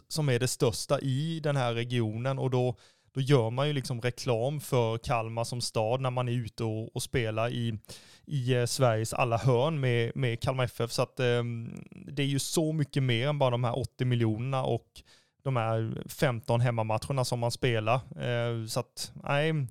som 0.08 0.30
är 0.30 0.40
det 0.40 0.48
största 0.48 1.00
i 1.00 1.40
den 1.40 1.56
här 1.56 1.74
regionen 1.74 2.40
och 2.40 2.50
då 2.50 2.78
då 3.14 3.22
gör 3.22 3.50
man 3.50 3.68
ju 3.68 3.74
liksom 3.74 4.02
reklam 4.02 4.60
för 4.60 4.98
Kalmar 4.98 5.44
som 5.44 5.62
stad 5.62 6.02
när 6.02 6.12
man 6.12 6.28
är 6.28 6.32
ute 6.32 6.64
och, 6.64 6.96
och 6.96 7.04
spelar 7.04 7.50
i, 7.50 7.80
i 8.26 8.54
eh, 8.54 8.66
Sveriges 8.66 9.14
alla 9.14 9.38
hörn 9.38 9.80
med, 9.80 10.12
med 10.16 10.42
Kalmar 10.42 10.64
FF. 10.64 10.92
Så 10.92 11.02
att 11.02 11.20
eh, 11.20 11.44
det 11.90 12.22
är 12.22 12.28
ju 12.28 12.40
så 12.40 12.74
mycket 12.74 13.04
mer 13.04 13.28
än 13.28 13.40
bara 13.40 13.50
de 13.50 13.64
här 13.64 13.80
80 13.80 14.06
miljonerna 14.06 14.64
och 14.64 15.02
de 15.44 15.56
här 15.56 16.04
15 16.10 16.62
hemmamatcherna 16.62 17.26
som 17.26 17.40
man 17.40 17.52
spelar. 17.52 17.96
Eh, 17.96 18.66
så 18.68 18.80
att, 18.80 19.12
nej. 19.24 19.68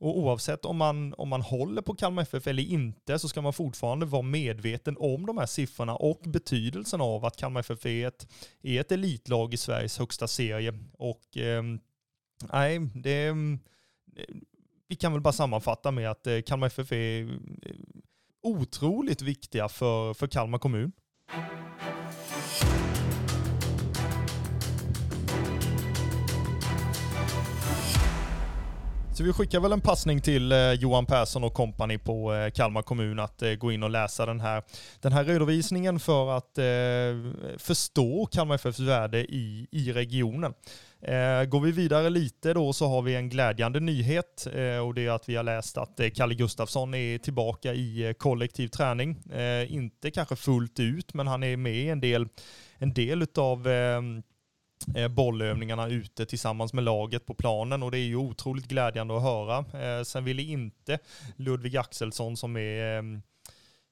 Och 0.00 0.18
oavsett 0.18 0.64
om 0.64 0.76
man, 0.76 1.14
om 1.18 1.28
man 1.28 1.42
håller 1.42 1.82
på 1.82 1.94
Kalmar 1.94 2.22
FF 2.22 2.46
eller 2.46 2.62
inte 2.62 3.18
så 3.18 3.28
ska 3.28 3.40
man 3.40 3.52
fortfarande 3.52 4.06
vara 4.06 4.22
medveten 4.22 4.96
om 4.98 5.26
de 5.26 5.38
här 5.38 5.46
siffrorna 5.46 5.96
och 5.96 6.20
betydelsen 6.26 7.00
av 7.00 7.24
att 7.24 7.36
Kalmar 7.36 7.60
FF 7.60 7.86
är 7.86 8.06
ett, 8.08 8.26
är 8.62 8.80
ett 8.80 8.92
elitlag 8.92 9.54
i 9.54 9.56
Sveriges 9.56 9.98
högsta 9.98 10.28
serie. 10.28 10.78
Och 10.92 11.36
eh, 11.36 11.62
Nej, 12.48 12.80
det, 12.94 13.26
mm, 13.26 13.58
vi 14.88 14.96
kan 14.96 15.12
väl 15.12 15.20
bara 15.20 15.32
sammanfatta 15.32 15.90
med 15.90 16.10
att 16.10 16.26
eh, 16.26 16.40
Kalmar 16.46 16.66
FF 16.66 16.92
är 16.92 17.22
eh, 17.22 17.28
otroligt 18.42 19.22
viktiga 19.22 19.68
för, 19.68 20.14
för 20.14 20.26
Kalmar 20.26 20.58
kommun. 20.58 20.92
Så 29.16 29.24
vi 29.24 29.32
skickar 29.32 29.60
väl 29.60 29.72
en 29.72 29.80
passning 29.80 30.20
till 30.20 30.52
eh, 30.52 30.72
Johan 30.72 31.06
Persson 31.06 31.44
och 31.44 31.54
kompani 31.54 31.98
på 31.98 32.50
Kalmar 32.54 32.82
kommun 32.82 33.18
att 33.18 33.42
gå 33.58 33.72
in 33.72 33.82
och 33.82 33.90
läsa 33.90 34.26
den 34.26 34.40
här, 34.40 34.62
den 35.00 35.12
här 35.12 35.24
redovisningen 35.24 36.00
för 36.00 36.36
att 36.36 36.58
förstå 37.58 38.26
Kalmar 38.26 38.54
FFs 38.54 38.80
värde 38.80 39.18
i, 39.18 39.66
i 39.70 39.92
regionen. 39.92 40.54
Eh, 41.02 41.44
går 41.44 41.60
vi 41.60 41.72
vidare 41.72 42.10
lite 42.10 42.54
då 42.54 42.72
så 42.72 42.88
har 42.88 43.02
vi 43.02 43.14
en 43.14 43.28
glädjande 43.28 43.80
nyhet 43.80 44.46
eh, 44.52 44.78
och 44.78 44.94
det 44.94 45.06
är 45.06 45.10
att 45.10 45.28
vi 45.28 45.36
har 45.36 45.42
läst 45.42 45.78
att 45.78 46.00
eh, 46.00 46.10
Kalle 46.10 46.34
Gustafsson 46.34 46.94
är 46.94 47.18
tillbaka 47.18 47.74
i 47.74 48.14
kollektiv 48.18 48.68
träning. 48.68 49.16
inte 49.68 50.10
kanske 50.10 50.36
fullt 50.36 50.80
ut, 50.80 51.14
men 51.14 51.26
han 51.26 51.42
är 51.42 51.56
med 51.56 51.74
i 51.74 51.88
en 51.88 52.00
del, 52.00 52.28
en 52.78 52.94
del 52.94 53.26
av 53.38 53.68
ehm, 53.68 54.22
bollövningarna 55.10 55.88
ute 55.88 56.26
tillsammans 56.26 56.72
med 56.72 56.84
laget 56.84 57.26
på 57.26 57.34
planen 57.34 57.82
och 57.82 57.90
det 57.90 57.98
är 57.98 58.06
ju 58.06 58.16
otroligt 58.16 58.68
glädjande 58.68 59.16
att 59.16 59.22
höra. 59.22 60.04
Sen 60.04 60.24
ville 60.24 60.42
inte 60.42 60.98
Ludvig 61.36 61.76
Axelsson 61.76 62.36
som 62.36 62.56
är 62.56 62.98
ehm, 62.98 63.22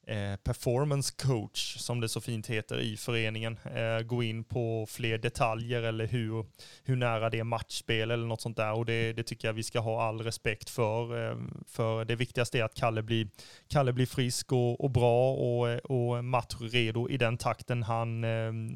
Eh, 0.09 0.37
performance 0.37 1.15
coach, 1.17 1.77
som 1.77 2.01
det 2.01 2.09
så 2.09 2.21
fint 2.21 2.47
heter 2.47 2.81
i 2.81 2.97
föreningen, 2.97 3.59
eh, 3.75 4.01
gå 4.07 4.23
in 4.23 4.45
på 4.45 4.87
fler 4.89 5.19
detaljer 5.19 5.83
eller 5.83 6.07
hur, 6.07 6.47
hur 6.85 6.97
nära 6.97 7.31
det 7.31 7.39
är 7.39 7.45
matchspel 7.45 8.11
eller 8.11 8.27
något 8.27 8.41
sånt 8.41 8.57
där. 8.57 8.73
Och 8.73 8.87
det, 8.87 9.13
det 9.13 9.23
tycker 9.23 9.49
jag 9.49 9.53
vi 9.53 9.63
ska 9.63 9.81
ha 9.81 10.03
all 10.03 10.21
respekt 10.21 10.71
för. 10.71 11.31
Eh, 11.31 11.37
för 11.67 12.05
det 12.05 12.17
viktigaste 12.17 12.59
är 12.59 12.65
att 12.65 12.75
Kalle 12.75 13.03
blir, 13.03 13.29
Kalle 13.69 13.93
blir 13.93 14.07
frisk 14.07 14.53
och, 14.53 14.81
och 14.81 14.91
bra 14.91 15.33
och, 15.33 15.67
och 15.91 16.25
matchredo 16.25 17.09
i 17.09 17.17
den 17.17 17.39
takten 17.39 17.83
han, 17.83 18.25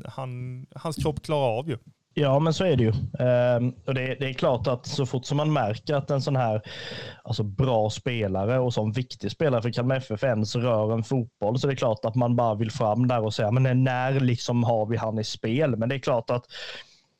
han, 0.06 0.66
hans 0.74 0.96
kropp 0.96 1.22
klarar 1.22 1.58
av 1.58 1.68
ju. 1.68 1.78
Ja, 2.14 2.38
men 2.38 2.54
så 2.54 2.64
är 2.64 2.76
det 2.76 2.82
ju. 2.82 2.92
Ehm, 3.18 3.74
och 3.86 3.94
det, 3.94 4.16
det, 4.20 4.28
är 4.28 4.32
klart 4.32 4.66
att 4.66 4.86
så 4.86 5.06
fort 5.06 5.24
som 5.24 5.36
man 5.36 5.52
märker 5.52 5.94
att 5.94 6.10
en 6.10 6.22
sån 6.22 6.36
här 6.36 6.62
alltså 7.24 7.42
bra 7.42 7.90
spelare 7.90 8.58
och 8.58 8.74
som 8.74 8.92
viktig 8.92 9.30
spelare 9.30 9.62
för 9.62 9.70
Kalmar 9.70 9.96
FF 9.96 10.24
ens 10.24 10.56
rör 10.56 10.92
en 10.92 11.04
fotboll 11.04 11.58
så 11.58 11.66
det 11.66 11.72
är 11.72 11.76
klart 11.76 12.04
att 12.04 12.14
man 12.14 12.36
bara 12.36 12.54
vill 12.54 12.70
fram 12.70 13.08
där 13.08 13.24
och 13.24 13.34
säga 13.34 13.50
men 13.50 13.84
när 13.84 14.20
liksom 14.20 14.64
har 14.64 14.86
vi 14.86 14.96
han 14.96 15.18
i 15.18 15.24
spel? 15.24 15.76
Men 15.76 15.88
det 15.88 15.94
är 15.94 15.98
klart 15.98 16.30
att 16.30 16.44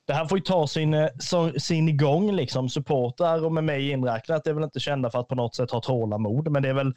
det 0.07 0.13
här 0.15 0.27
får 0.27 0.39
ju 0.39 0.43
ta 0.43 0.67
sin, 0.67 0.95
eh, 0.95 1.09
sin 1.59 1.97
gång, 1.97 2.33
liksom. 2.33 2.69
supportrar 2.69 3.45
och 3.45 3.53
med 3.53 3.65
mig 3.65 3.91
inräknat 3.91 4.47
är 4.47 4.53
väl 4.53 4.65
inte 4.65 4.81
kända 4.81 5.11
för 5.11 5.19
att 5.19 5.29
på 5.29 5.35
något 5.35 5.55
sätt 5.55 5.71
ha 5.71 5.81
tålamod, 5.81 6.49
men 6.49 6.63
det 6.63 6.69
är 6.69 6.75
väl 6.75 6.95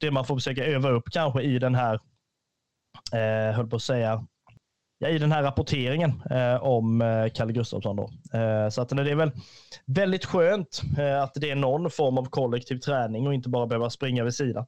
det 0.00 0.10
man 0.10 0.24
får 0.24 0.36
försöka 0.36 0.64
öva 0.64 0.88
upp 0.90 1.04
kanske 1.10 1.42
i 1.42 1.58
den 1.58 1.74
här, 1.74 1.94
eh, 3.12 3.56
höll 3.56 3.66
på 3.66 3.76
att 3.76 3.82
säga, 3.82 4.26
ja, 4.98 5.08
i 5.08 5.18
den 5.18 5.32
här 5.32 5.42
rapporteringen 5.42 6.22
eh, 6.30 6.62
om 6.62 7.00
eh, 7.00 7.28
Kalle 7.34 7.52
Gustafsson. 7.52 7.96
Då. 7.96 8.10
Eh, 8.38 8.68
så 8.68 8.82
att 8.82 8.88
det 8.88 9.10
är 9.10 9.14
väl 9.14 9.30
väldigt 9.86 10.24
skönt 10.24 10.82
eh, 10.98 11.22
att 11.22 11.34
det 11.34 11.50
är 11.50 11.54
någon 11.54 11.90
form 11.90 12.18
av 12.18 12.24
kollektiv 12.24 12.78
träning 12.78 13.26
och 13.26 13.34
inte 13.34 13.48
bara 13.48 13.66
behöva 13.66 13.90
springa 13.90 14.24
vid 14.24 14.34
sidan. 14.34 14.66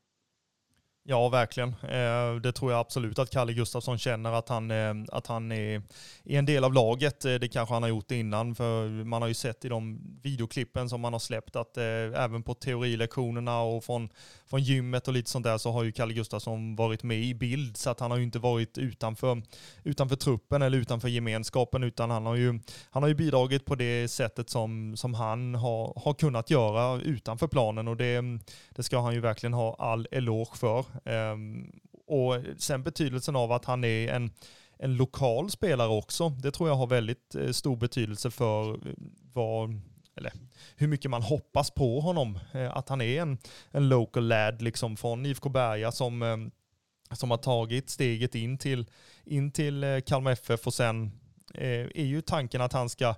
Ja, 1.11 1.29
verkligen. 1.29 1.69
Eh, 1.69 2.35
det 2.43 2.53
tror 2.53 2.73
jag 2.73 2.81
absolut 2.81 3.19
att 3.19 3.31
Kalle 3.31 3.53
Gustafsson 3.53 3.99
känner 3.99 4.33
att 4.33 4.49
han, 4.49 4.71
eh, 4.71 4.95
att 5.13 5.27
han 5.27 5.53
är 5.53 5.83
en 6.25 6.47
del 6.47 6.65
av 6.65 6.73
laget. 6.73 7.25
Eh, 7.25 7.35
det 7.35 7.49
kanske 7.49 7.75
han 7.75 7.83
har 7.83 7.91
gjort 7.91 8.11
innan, 8.11 8.55
för 8.55 8.89
man 9.05 9.23
har 9.23 9.29
ju 9.29 9.35
sett 9.35 9.65
i 9.65 9.69
de 9.69 10.01
videoklippen 10.23 10.89
som 10.89 11.01
man 11.01 11.13
har 11.13 11.21
släppt 11.21 11.57
att 11.57 11.77
även 11.77 12.43
på 12.43 12.55
teorilektionerna 12.55 13.61
och 13.61 13.85
från, 13.85 14.09
från 14.47 14.63
gymmet 14.63 15.09
och 15.09 15.15
lite 15.15 15.31
sånt 15.31 15.45
där 15.45 15.59
så 15.59 15.71
har 15.71 15.83
ju 15.83 15.93
Kalle 15.93 16.15
Gustafsson 16.15 16.77
varit 16.77 17.03
med 17.03 17.19
i 17.19 17.35
bild. 17.35 17.77
Så 17.77 17.91
att 17.91 18.01
han 18.01 18.11
har 18.11 18.19
ju 18.19 18.25
inte 18.25 18.39
varit 18.39 18.79
utanför, 18.79 19.43
utanför 19.85 20.17
truppen 20.17 20.63
eller 20.63 20.79
utanför 20.79 21.09
gemenskapen, 21.09 21.83
utan 21.83 22.11
han 22.11 22.27
har 22.27 22.35
ju, 22.35 22.61
han 22.91 23.03
har 23.03 23.09
ju 23.09 23.15
bidragit 23.15 23.65
på 23.65 23.75
det 23.75 24.09
sättet 24.09 24.51
som, 24.51 24.97
som 24.97 25.15
han 25.15 25.55
har, 25.55 26.03
har 26.05 26.15
kunnat 26.15 26.51
göra 26.51 27.01
utanför 27.01 27.47
planen 27.47 27.89
och 27.89 27.97
det, 27.97 28.23
det 28.71 28.83
ska 28.83 29.01
han 29.01 29.15
ju 29.15 29.21
verkligen 29.21 29.55
ha 29.55 29.77
all 29.79 30.09
eloge 30.11 30.57
för. 30.57 30.85
Ehm, 31.05 31.73
och 32.07 32.37
sen 32.59 32.83
betydelsen 32.83 33.37
av 33.37 33.53
att 33.53 33.65
han 33.65 33.85
är 33.85 34.09
en, 34.09 34.31
en 34.79 34.97
lokal 34.97 35.51
spelare 35.51 35.89
också. 35.89 36.29
Det 36.29 36.51
tror 36.51 36.69
jag 36.69 36.77
har 36.77 36.87
väldigt 36.87 37.35
eh, 37.35 37.51
stor 37.51 37.77
betydelse 37.77 38.31
för 38.31 38.71
eh, 38.71 38.93
vad, 39.33 39.81
eller 40.17 40.33
hur 40.77 40.89
mycket 40.89 41.11
man 41.11 41.23
hoppas 41.23 41.71
på 41.71 42.01
honom. 42.01 42.39
Eh, 42.53 42.77
att 42.77 42.89
han 42.89 43.01
är 43.01 43.23
en, 43.23 43.39
en 43.71 43.89
local 43.89 44.29
lad 44.29 44.63
liksom 44.63 44.97
från 44.97 45.27
IFK 45.27 45.49
Berga 45.49 45.93
som, 45.93 46.51
som 47.13 47.31
har 47.31 47.39
tagit 47.39 47.91
steget 47.91 48.35
in 48.35 48.59
till, 48.59 48.87
in 49.25 49.51
till 49.51 50.03
Kalmar 50.07 50.33
FF 50.33 50.67
och 50.67 50.75
sen 50.75 51.13
är 51.55 52.05
ju 52.05 52.21
tanken 52.21 52.61
att 52.61 52.73
han 52.73 52.89
ska 52.89 53.15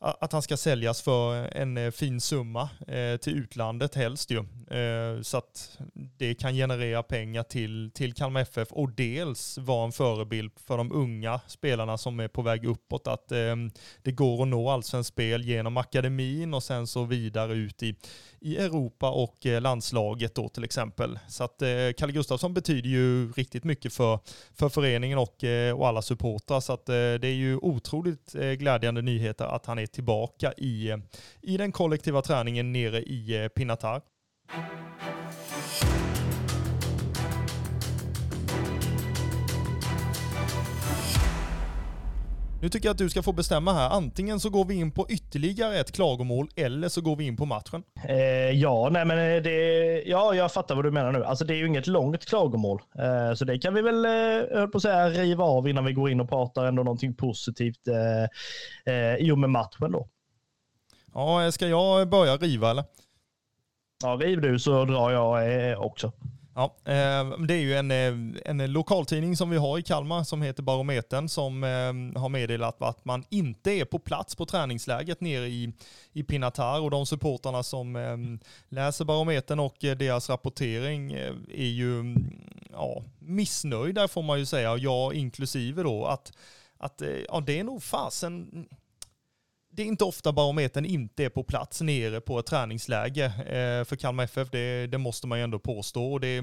att 0.00 0.32
han 0.32 0.42
ska 0.42 0.56
säljas 0.56 1.02
för 1.02 1.56
en 1.56 1.76
eh, 1.76 1.90
fin 1.90 2.20
summa 2.20 2.68
eh, 2.86 3.16
till 3.16 3.38
utlandet 3.38 3.94
helst 3.94 4.30
ju. 4.30 4.38
Eh, 4.78 5.22
så 5.22 5.36
att 5.36 5.78
det 6.16 6.34
kan 6.34 6.54
generera 6.54 7.02
pengar 7.02 7.42
till, 7.42 7.90
till 7.94 8.14
Kalmar 8.14 8.40
FF 8.40 8.72
och 8.72 8.90
dels 8.90 9.58
vara 9.58 9.84
en 9.84 9.92
förebild 9.92 10.52
för 10.66 10.76
de 10.76 10.92
unga 10.92 11.40
spelarna 11.46 11.98
som 11.98 12.20
är 12.20 12.28
på 12.28 12.42
väg 12.42 12.64
uppåt. 12.64 13.06
Att 13.06 13.32
eh, 13.32 13.56
det 14.02 14.12
går 14.12 14.42
att 14.42 14.48
nå 14.48 14.70
allsvenskt 14.70 15.12
spel 15.12 15.44
genom 15.44 15.76
akademin 15.76 16.54
och 16.54 16.62
sen 16.62 16.86
så 16.86 17.04
vidare 17.04 17.54
ut 17.54 17.82
i, 17.82 17.94
i 18.40 18.56
Europa 18.56 19.10
och 19.10 19.46
eh, 19.46 19.60
landslaget 19.60 20.34
då 20.34 20.48
till 20.48 20.64
exempel. 20.64 21.18
Så 21.28 21.44
att 21.44 21.62
eh, 21.62 21.68
Kalle 21.96 22.12
Gustafsson 22.12 22.54
betyder 22.54 22.88
ju 22.88 23.32
riktigt 23.32 23.64
mycket 23.64 23.92
för, 23.92 24.18
för 24.54 24.68
föreningen 24.68 25.18
och, 25.18 25.44
eh, 25.44 25.78
och 25.78 25.88
alla 25.88 26.02
supportrar. 26.02 26.60
Så 26.60 26.72
att 26.72 26.86
det 26.86 27.24
är 27.24 27.34
ju 27.34 27.56
otroligt 27.56 28.32
glädjande 28.32 29.02
nyheter 29.02 29.44
att 29.44 29.66
han 29.66 29.78
är 29.78 29.86
tillbaka 29.86 30.52
i, 30.52 30.94
i 31.42 31.56
den 31.56 31.72
kollektiva 31.72 32.22
träningen 32.22 32.72
nere 32.72 33.02
i 33.02 33.48
Pinatar. 33.54 34.02
Nu 42.62 42.68
tycker 42.68 42.88
jag 42.88 42.92
att 42.92 42.98
du 42.98 43.10
ska 43.10 43.22
få 43.22 43.32
bestämma 43.32 43.72
här. 43.72 43.90
Antingen 43.90 44.40
så 44.40 44.50
går 44.50 44.64
vi 44.64 44.74
in 44.74 44.90
på 44.90 45.06
ytterligare 45.10 45.78
ett 45.78 45.92
klagomål 45.92 46.48
eller 46.56 46.88
så 46.88 47.00
går 47.00 47.16
vi 47.16 47.26
in 47.26 47.36
på 47.36 47.46
matchen. 47.46 47.82
Eh, 48.08 48.50
ja, 48.50 48.88
nej 48.92 49.04
men 49.04 49.18
eh, 49.18 49.42
det, 49.42 49.52
ja, 50.06 50.34
jag 50.34 50.52
fattar 50.52 50.74
vad 50.74 50.84
du 50.84 50.90
menar 50.90 51.12
nu. 51.12 51.24
Alltså 51.24 51.44
det 51.44 51.54
är 51.54 51.56
ju 51.56 51.66
inget 51.66 51.86
långt 51.86 52.26
klagomål, 52.26 52.82
eh, 52.98 53.34
så 53.34 53.44
det 53.44 53.58
kan 53.58 53.74
vi 53.74 53.82
väl, 53.82 54.04
eh, 54.04 54.66
på 54.66 54.76
att 54.76 54.82
säga, 54.82 55.08
riva 55.08 55.44
av 55.44 55.68
innan 55.68 55.84
vi 55.84 55.92
går 55.92 56.10
in 56.10 56.20
och 56.20 56.28
pratar 56.28 56.64
ändå 56.64 56.82
någonting 56.82 57.14
positivt 57.14 57.88
eh, 57.88 58.94
eh, 58.94 59.16
i 59.16 59.30
och 59.30 59.38
med 59.38 59.50
matchen 59.50 59.92
då. 59.92 60.08
Ja, 61.14 61.52
ska 61.52 61.68
jag 61.68 62.08
börja 62.08 62.36
riva 62.36 62.70
eller? 62.70 62.84
Ja, 64.02 64.08
riv 64.20 64.40
du 64.40 64.58
så 64.58 64.84
drar 64.84 65.10
jag 65.10 65.70
eh, 65.70 65.78
också. 65.78 66.12
Ja, 66.58 66.74
eh, 66.84 67.38
det 67.38 67.54
är 67.54 67.60
ju 67.60 67.74
en, 67.74 67.90
eh, 67.90 68.40
en 68.44 68.72
lokaltidning 68.72 69.36
som 69.36 69.50
vi 69.50 69.56
har 69.56 69.78
i 69.78 69.82
Kalmar 69.82 70.24
som 70.24 70.42
heter 70.42 70.62
Barometern 70.62 71.28
som 71.28 71.64
eh, 71.64 72.20
har 72.20 72.28
meddelat 72.28 72.82
att 72.82 73.04
man 73.04 73.24
inte 73.28 73.70
är 73.70 73.84
på 73.84 73.98
plats 73.98 74.36
på 74.36 74.46
träningsläget 74.46 75.20
nere 75.20 75.46
i, 75.46 75.72
i 76.12 76.22
Pinatar. 76.22 76.80
Och 76.80 76.90
de 76.90 77.06
supportarna 77.06 77.62
som 77.62 78.38
läser 78.68 79.04
Barometern 79.04 79.60
och 79.60 79.76
deras 79.80 80.30
rapportering 80.30 81.12
är 81.12 81.68
ju 81.68 82.16
ja, 82.72 83.02
missnöjda 83.18 84.08
får 84.08 84.22
man 84.22 84.38
ju 84.38 84.46
säga, 84.46 84.76
jag 84.76 85.14
inklusive 85.14 85.82
då, 85.82 86.06
att, 86.06 86.32
att 86.78 87.02
ja, 87.28 87.40
det 87.40 87.58
är 87.58 87.64
nog 87.64 87.82
fasen 87.82 88.68
det 89.78 89.82
är 89.82 89.86
inte 89.86 90.04
ofta 90.04 90.32
barometern 90.32 90.84
inte 90.84 91.24
är 91.24 91.28
på 91.28 91.42
plats 91.42 91.80
nere 91.80 92.20
på 92.20 92.38
ett 92.38 92.46
träningsläge 92.46 93.24
eh, 93.24 93.84
för 93.84 93.96
Kalmar 93.96 94.24
FF. 94.24 94.50
Det, 94.50 94.86
det, 94.86 94.98
måste 94.98 95.26
man 95.26 95.38
ju 95.38 95.44
ändå 95.44 95.58
påstå. 95.58 96.18
Det, 96.18 96.36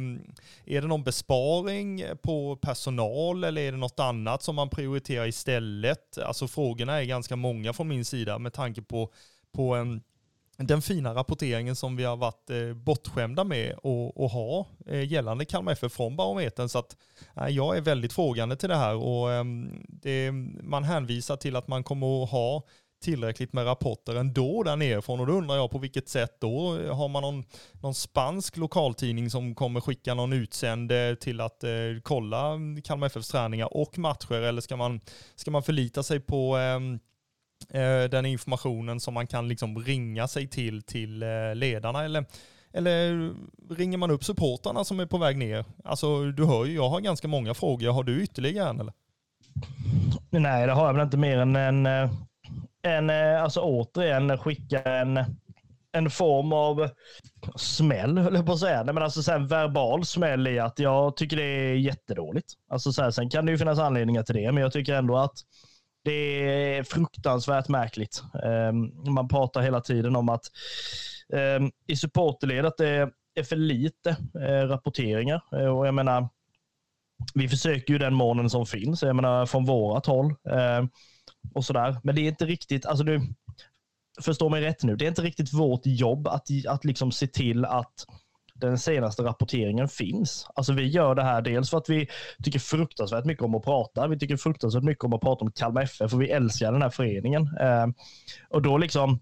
är 0.65 0.81
det 0.81 0.87
någon 0.87 1.03
besparing 1.03 2.03
på 2.23 2.55
personal 2.55 3.43
eller 3.43 3.61
är 3.61 3.71
det 3.71 3.77
något 3.77 3.99
annat 3.99 4.43
som 4.43 4.55
man 4.55 4.69
prioriterar 4.69 5.27
istället? 5.27 6.17
Alltså 6.17 6.47
frågorna 6.47 7.01
är 7.01 7.05
ganska 7.05 7.35
många 7.35 7.73
från 7.73 7.87
min 7.87 8.05
sida 8.05 8.39
med 8.39 8.53
tanke 8.53 8.81
på, 8.81 9.11
på 9.51 9.75
en 9.75 10.01
den 10.57 10.81
fina 10.81 11.13
rapporteringen 11.15 11.75
som 11.75 11.95
vi 11.95 12.03
har 12.03 12.17
varit 12.17 12.49
eh, 12.49 12.73
bortskämda 12.73 13.43
med 13.43 13.71
att 13.71 14.31
ha 14.31 14.65
eh, 14.87 15.11
gällande 15.11 15.45
Kalmar 15.45 15.71
FF 15.71 15.93
från 15.93 16.15
barometern. 16.15 16.69
Så 16.69 16.79
att 16.79 16.97
eh, 17.35 17.47
jag 17.47 17.77
är 17.77 17.81
väldigt 17.81 18.13
frågande 18.13 18.55
till 18.55 18.69
det 18.69 18.75
här 18.75 18.95
och 18.95 19.31
eh, 19.31 19.43
det, 19.87 20.31
man 20.63 20.83
hänvisar 20.83 21.37
till 21.37 21.55
att 21.55 21.67
man 21.67 21.83
kommer 21.83 22.23
att 22.23 22.29
ha 22.29 22.63
tillräckligt 23.05 23.53
med 23.53 23.65
rapporter 23.65 24.15
ändå 24.15 24.63
där 24.63 24.75
nerifrån 24.75 25.19
och 25.19 25.27
då 25.27 25.33
undrar 25.33 25.55
jag 25.55 25.71
på 25.71 25.77
vilket 25.77 26.09
sätt 26.09 26.37
då? 26.39 26.89
Har 26.93 27.07
man 27.07 27.21
någon, 27.21 27.43
någon 27.81 27.95
spansk 27.95 28.57
lokaltidning 28.57 29.29
som 29.29 29.55
kommer 29.55 29.81
skicka 29.81 30.13
någon 30.13 30.33
utsänd 30.33 30.91
till 31.19 31.41
att 31.41 31.63
eh, 31.63 31.69
kolla 32.03 32.59
Kalmar 32.83 33.07
FFs 33.07 33.27
träningar 33.27 33.77
och 33.77 33.97
matcher 33.97 34.33
eller 34.33 34.61
ska 34.61 34.75
man, 34.75 35.01
ska 35.35 35.51
man 35.51 35.63
förlita 35.63 36.03
sig 36.03 36.19
på 36.19 36.55
ehm, 36.57 36.99
eh, 37.69 38.09
den 38.09 38.25
informationen 38.25 38.99
som 38.99 39.13
man 39.13 39.27
kan 39.27 39.47
liksom 39.47 39.79
ringa 39.79 40.27
sig 40.27 40.47
till 40.47 40.81
till 40.81 41.23
eh, 41.23 41.55
ledarna 41.55 42.05
eller 42.05 42.25
eller 42.73 43.31
ringer 43.69 43.97
man 43.97 44.11
upp 44.11 44.23
supportarna 44.23 44.83
som 44.83 44.99
är 44.99 45.05
på 45.05 45.17
väg 45.17 45.37
ner? 45.37 45.65
Alltså 45.83 46.25
du 46.25 46.45
hör 46.45 46.65
ju, 46.65 46.75
jag 46.75 46.89
har 46.89 46.99
ganska 46.99 47.27
många 47.27 47.53
frågor. 47.53 47.91
Har 47.91 48.03
du 48.03 48.23
ytterligare 48.23 48.69
en 48.69 48.79
eller? 48.79 48.93
Nej, 50.29 50.67
det 50.67 50.73
har 50.73 50.85
jag 50.85 50.93
väl 50.93 51.03
inte 51.03 51.17
mer 51.17 51.37
än 51.37 51.55
en 51.55 51.85
eh, 51.85 52.11
en, 52.85 53.09
eh, 53.09 53.43
alltså 53.43 53.61
återigen 53.61 54.37
skicka 54.37 54.81
en, 54.81 55.19
en 55.91 56.09
form 56.09 56.53
av 56.53 56.89
smäll, 57.55 58.17
höll 58.17 58.35
jag 58.35 58.45
på 58.45 58.51
att 58.51 58.59
säga. 58.59 58.83
Nej, 58.83 58.93
men 58.93 59.03
alltså 59.03 59.23
så 59.23 59.31
en 59.31 59.47
verbal 59.47 60.05
smäll 60.05 60.47
i 60.47 60.59
att 60.59 60.79
jag 60.79 61.17
tycker 61.17 61.37
det 61.37 61.43
är 61.43 61.75
jättedåligt. 61.75 62.53
Alltså 62.69 62.91
så 62.91 63.03
här, 63.03 63.11
sen 63.11 63.29
kan 63.29 63.45
det 63.45 63.51
ju 63.51 63.57
finnas 63.57 63.79
anledningar 63.79 64.23
till 64.23 64.35
det, 64.35 64.51
men 64.51 64.63
jag 64.63 64.71
tycker 64.71 64.95
ändå 64.95 65.17
att 65.17 65.33
det 66.03 66.11
är 66.77 66.83
fruktansvärt 66.83 67.67
märkligt. 67.67 68.23
Um, 68.43 69.13
man 69.13 69.27
pratar 69.27 69.61
hela 69.61 69.81
tiden 69.81 70.15
om 70.15 70.29
att 70.29 70.43
um, 71.33 71.71
i 71.87 71.95
supporterledet 71.95 72.73
det 72.77 73.09
är 73.35 73.43
för 73.43 73.55
lite 73.55 74.09
uh, 74.35 74.67
rapporteringar. 74.67 75.41
Uh, 75.53 75.77
och 75.77 75.87
jag 75.87 75.93
menar, 75.93 76.29
vi 77.33 77.49
försöker 77.49 77.93
ju 77.93 77.99
den 77.99 78.13
månen 78.13 78.49
som 78.49 78.65
finns, 78.65 79.03
jag 79.03 79.15
menar 79.15 79.45
från 79.45 79.65
vårat 79.65 80.05
håll. 80.05 80.25
Uh, 80.25 80.87
och 81.53 81.65
sådär. 81.65 81.97
Men 82.03 82.15
det 82.15 82.21
är 82.21 82.27
inte 82.27 82.45
riktigt, 82.45 82.85
alltså 82.85 83.03
du, 83.03 83.21
förstå 84.21 84.49
mig 84.49 84.61
rätt 84.61 84.83
nu, 84.83 84.95
det 84.95 85.05
är 85.05 85.09
inte 85.09 85.21
riktigt 85.21 85.53
vårt 85.53 85.81
jobb 85.85 86.27
att, 86.27 86.47
att 86.67 86.85
liksom 86.85 87.11
se 87.11 87.27
till 87.27 87.65
att 87.65 88.05
den 88.55 88.77
senaste 88.77 89.23
rapporteringen 89.23 89.87
finns. 89.87 90.47
Alltså 90.55 90.73
vi 90.73 90.87
gör 90.87 91.15
det 91.15 91.23
här 91.23 91.41
dels 91.41 91.69
för 91.69 91.77
att 91.77 91.89
vi 91.89 92.07
tycker 92.43 92.59
fruktansvärt 92.59 93.25
mycket 93.25 93.43
om 93.43 93.55
att 93.55 93.63
prata. 93.63 94.07
Vi 94.07 94.19
tycker 94.19 94.37
fruktansvärt 94.37 94.83
mycket 94.83 95.03
om 95.03 95.13
att 95.13 95.21
prata 95.21 95.45
om 95.45 95.51
Kalmar 95.51 95.81
FF 95.81 96.13
och 96.13 96.21
vi 96.21 96.29
älskar 96.29 96.71
den 96.71 96.81
här 96.81 96.89
föreningen. 96.89 97.57
Eh, 97.61 97.87
och 98.49 98.61
då 98.61 98.77
liksom 98.77 99.19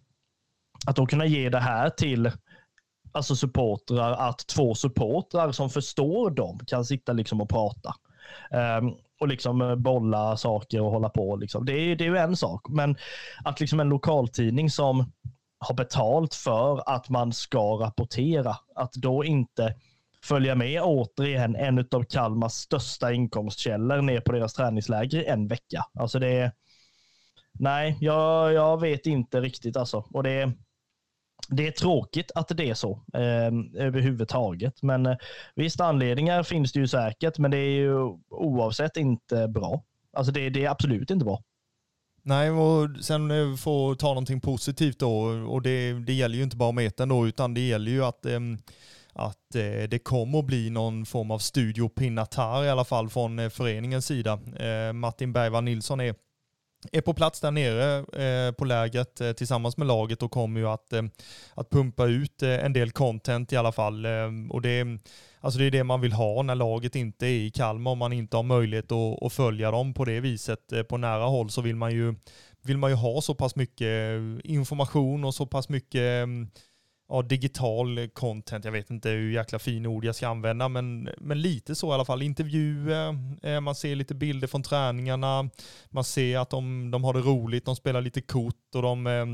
att 0.85 0.95
då 0.95 1.05
kunna 1.05 1.25
ge 1.25 1.49
det 1.49 1.59
här 1.59 1.89
till 1.89 2.31
alltså 3.11 3.35
supportrar, 3.35 4.11
att 4.11 4.47
två 4.47 4.75
supportrar 4.75 5.51
som 5.51 5.69
förstår 5.69 6.31
dem 6.31 6.59
kan 6.67 6.85
sitta 6.85 7.13
liksom 7.13 7.41
och 7.41 7.49
prata. 7.49 7.95
Um, 8.51 8.95
och 9.19 9.27
liksom 9.27 9.61
eh, 9.61 9.75
bolla 9.75 10.37
saker 10.37 10.81
och 10.81 10.91
hålla 10.91 11.09
på. 11.09 11.35
Liksom. 11.35 11.65
Det, 11.65 11.73
är, 11.73 11.95
det 11.95 12.03
är 12.03 12.09
ju 12.09 12.17
en 12.17 12.37
sak, 12.37 12.69
men 12.69 12.97
att 13.43 13.59
liksom 13.59 13.79
en 13.79 13.89
lokaltidning 13.89 14.69
som 14.69 15.11
har 15.59 15.75
betalt 15.75 16.33
för 16.35 16.89
att 16.89 17.09
man 17.09 17.33
ska 17.33 17.59
rapportera, 17.59 18.55
att 18.75 18.93
då 18.93 19.23
inte 19.23 19.75
följa 20.23 20.55
med 20.55 20.81
återigen 20.83 21.55
en 21.55 21.79
av 21.79 22.03
Kalmars 22.03 22.51
största 22.51 23.13
inkomstkällor 23.13 24.01
ner 24.01 24.19
på 24.19 24.31
deras 24.31 24.53
träningsläger 24.53 25.19
i 25.19 25.25
en 25.25 25.47
vecka. 25.47 25.85
Alltså 25.99 26.19
det 26.19 26.27
är, 26.27 26.51
nej, 27.51 27.97
jag, 28.01 28.53
jag 28.53 28.81
vet 28.81 29.05
inte 29.05 29.41
riktigt 29.41 29.77
alltså. 29.77 30.05
Och 30.13 30.23
det, 30.23 30.51
det 31.47 31.67
är 31.67 31.71
tråkigt 31.71 32.31
att 32.35 32.47
det 32.47 32.69
är 32.69 32.73
så 32.73 32.91
eh, 33.13 33.81
överhuvudtaget. 33.85 34.81
Men 34.81 35.05
eh, 35.05 35.17
visst, 35.55 35.81
anledningar 35.81 36.43
finns 36.43 36.71
det 36.71 36.79
ju 36.79 36.87
säkert, 36.87 37.37
men 37.37 37.51
det 37.51 37.57
är 37.57 37.71
ju 37.71 37.93
oavsett 38.29 38.97
inte 38.97 39.47
bra. 39.47 39.83
Alltså 40.13 40.31
det, 40.31 40.49
det 40.49 40.65
är 40.65 40.69
absolut 40.69 41.11
inte 41.11 41.25
bra. 41.25 41.43
Nej, 42.25 42.51
och 42.51 42.89
sen 43.01 43.31
eh, 43.31 43.55
få 43.55 43.95
ta 43.95 44.07
någonting 44.07 44.41
positivt 44.41 44.99
då, 44.99 45.15
och 45.25 45.61
det, 45.61 45.93
det 45.93 46.13
gäller 46.13 46.35
ju 46.35 46.43
inte 46.43 46.57
bara 46.57 46.71
metern 46.71 47.09
då, 47.09 47.27
utan 47.27 47.53
det 47.53 47.61
gäller 47.61 47.91
ju 47.91 48.05
att, 48.05 48.25
ehm, 48.25 48.57
att 49.13 49.55
eh, 49.55 49.89
det 49.89 50.03
kommer 50.03 50.39
att 50.39 50.45
bli 50.45 50.69
någon 50.69 51.05
form 51.05 51.31
av 51.31 51.39
studio 51.39 51.89
Pinatar 51.89 52.63
i 52.63 52.69
alla 52.69 52.85
fall 52.85 53.09
från 53.09 53.39
eh, 53.39 53.49
föreningens 53.49 54.05
sida. 54.05 54.39
Martin 54.93 55.33
Bergvall 55.33 55.63
Nilsson 55.63 55.99
är 55.99 56.15
är 56.91 57.01
på 57.01 57.13
plats 57.13 57.39
där 57.39 57.51
nere 57.51 57.97
eh, 57.97 58.51
på 58.51 58.65
lägret 58.65 59.21
eh, 59.21 59.31
tillsammans 59.31 59.77
med 59.77 59.87
laget 59.87 60.23
och 60.23 60.31
kommer 60.31 60.59
ju 60.59 60.67
att, 60.67 60.93
eh, 60.93 61.03
att 61.53 61.69
pumpa 61.69 62.05
ut 62.05 62.43
eh, 62.43 62.65
en 62.65 62.73
del 62.73 62.91
content 62.91 63.53
i 63.53 63.57
alla 63.57 63.71
fall. 63.71 64.05
Eh, 64.05 64.29
och 64.49 64.61
det, 64.61 64.85
alltså 65.39 65.59
det 65.59 65.65
är 65.65 65.71
det 65.71 65.83
man 65.83 66.01
vill 66.01 66.13
ha 66.13 66.41
när 66.41 66.55
laget 66.55 66.95
inte 66.95 67.27
är 67.27 67.39
i 67.39 67.51
Kalmar. 67.51 67.91
Om 67.91 67.97
man 67.97 68.13
inte 68.13 68.37
har 68.37 68.43
möjlighet 68.43 68.91
att, 68.91 69.23
att 69.23 69.33
följa 69.33 69.71
dem 69.71 69.93
på 69.93 70.05
det 70.05 70.19
viset 70.19 70.71
eh, 70.71 70.83
på 70.83 70.97
nära 70.97 71.23
håll 71.23 71.49
så 71.49 71.61
vill 71.61 71.75
man 71.75 71.91
ju, 71.91 72.15
vill 72.61 72.77
man 72.77 72.89
ju 72.89 72.95
ha 72.95 73.21
så 73.21 73.35
pass 73.35 73.55
mycket 73.55 74.19
information 74.43 75.23
och 75.23 75.35
så 75.35 75.45
pass 75.45 75.69
mycket 75.69 76.23
mm, 76.23 76.49
ja, 77.09 77.21
digital 77.21 78.09
content. 78.13 78.65
Jag 78.65 78.71
vet 78.71 78.89
inte 78.89 79.09
hur 79.09 79.31
jäkla 79.31 79.59
fin 79.59 79.85
ord 79.85 80.05
jag 80.05 80.15
ska 80.15 80.27
använda, 80.27 80.69
men, 80.69 81.09
men 81.17 81.41
lite 81.41 81.75
så 81.75 81.91
i 81.91 81.93
alla 81.93 82.05
fall. 82.05 82.21
Intervjuer, 82.21 83.17
eh, 83.43 83.59
man 83.59 83.75
ser 83.75 83.95
lite 83.95 84.15
bilder 84.15 84.47
från 84.47 84.63
träningarna, 84.63 85.49
man 85.89 86.03
ser 86.03 86.37
att 86.37 86.49
de, 86.49 86.91
de 86.91 87.03
har 87.03 87.13
det 87.13 87.19
roligt, 87.19 87.65
de 87.65 87.75
spelar 87.75 88.01
lite 88.01 88.21
kort 88.21 88.75
och 88.75 88.81
de 88.81 89.07
eh, 89.07 89.25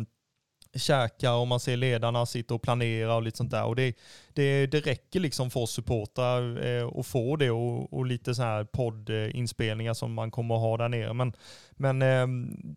käkar 0.75 1.33
och 1.33 1.47
man 1.47 1.59
ser 1.59 1.77
ledarna 1.77 2.25
sitta 2.25 2.53
och 2.53 2.61
planera 2.61 3.15
och 3.15 3.23
lite 3.23 3.37
sånt 3.37 3.51
där. 3.51 3.65
Och 3.65 3.75
det, 3.75 3.97
det, 4.33 4.67
det 4.67 4.79
räcker 4.79 5.19
liksom 5.19 5.49
för 5.49 5.59
oss 5.59 5.71
supportrar 5.71 6.65
eh, 6.65 6.87
att 6.99 7.07
få 7.07 7.35
det 7.35 7.51
och, 7.51 7.93
och 7.93 8.05
lite 8.05 8.35
så 8.35 8.41
här 8.41 8.63
poddinspelningar 8.63 9.93
som 9.93 10.13
man 10.13 10.31
kommer 10.31 10.55
att 10.55 10.61
ha 10.61 10.77
där 10.77 10.89
nere. 10.89 11.13
Men, 11.13 11.33
men 11.71 12.01
eh, 12.01 12.27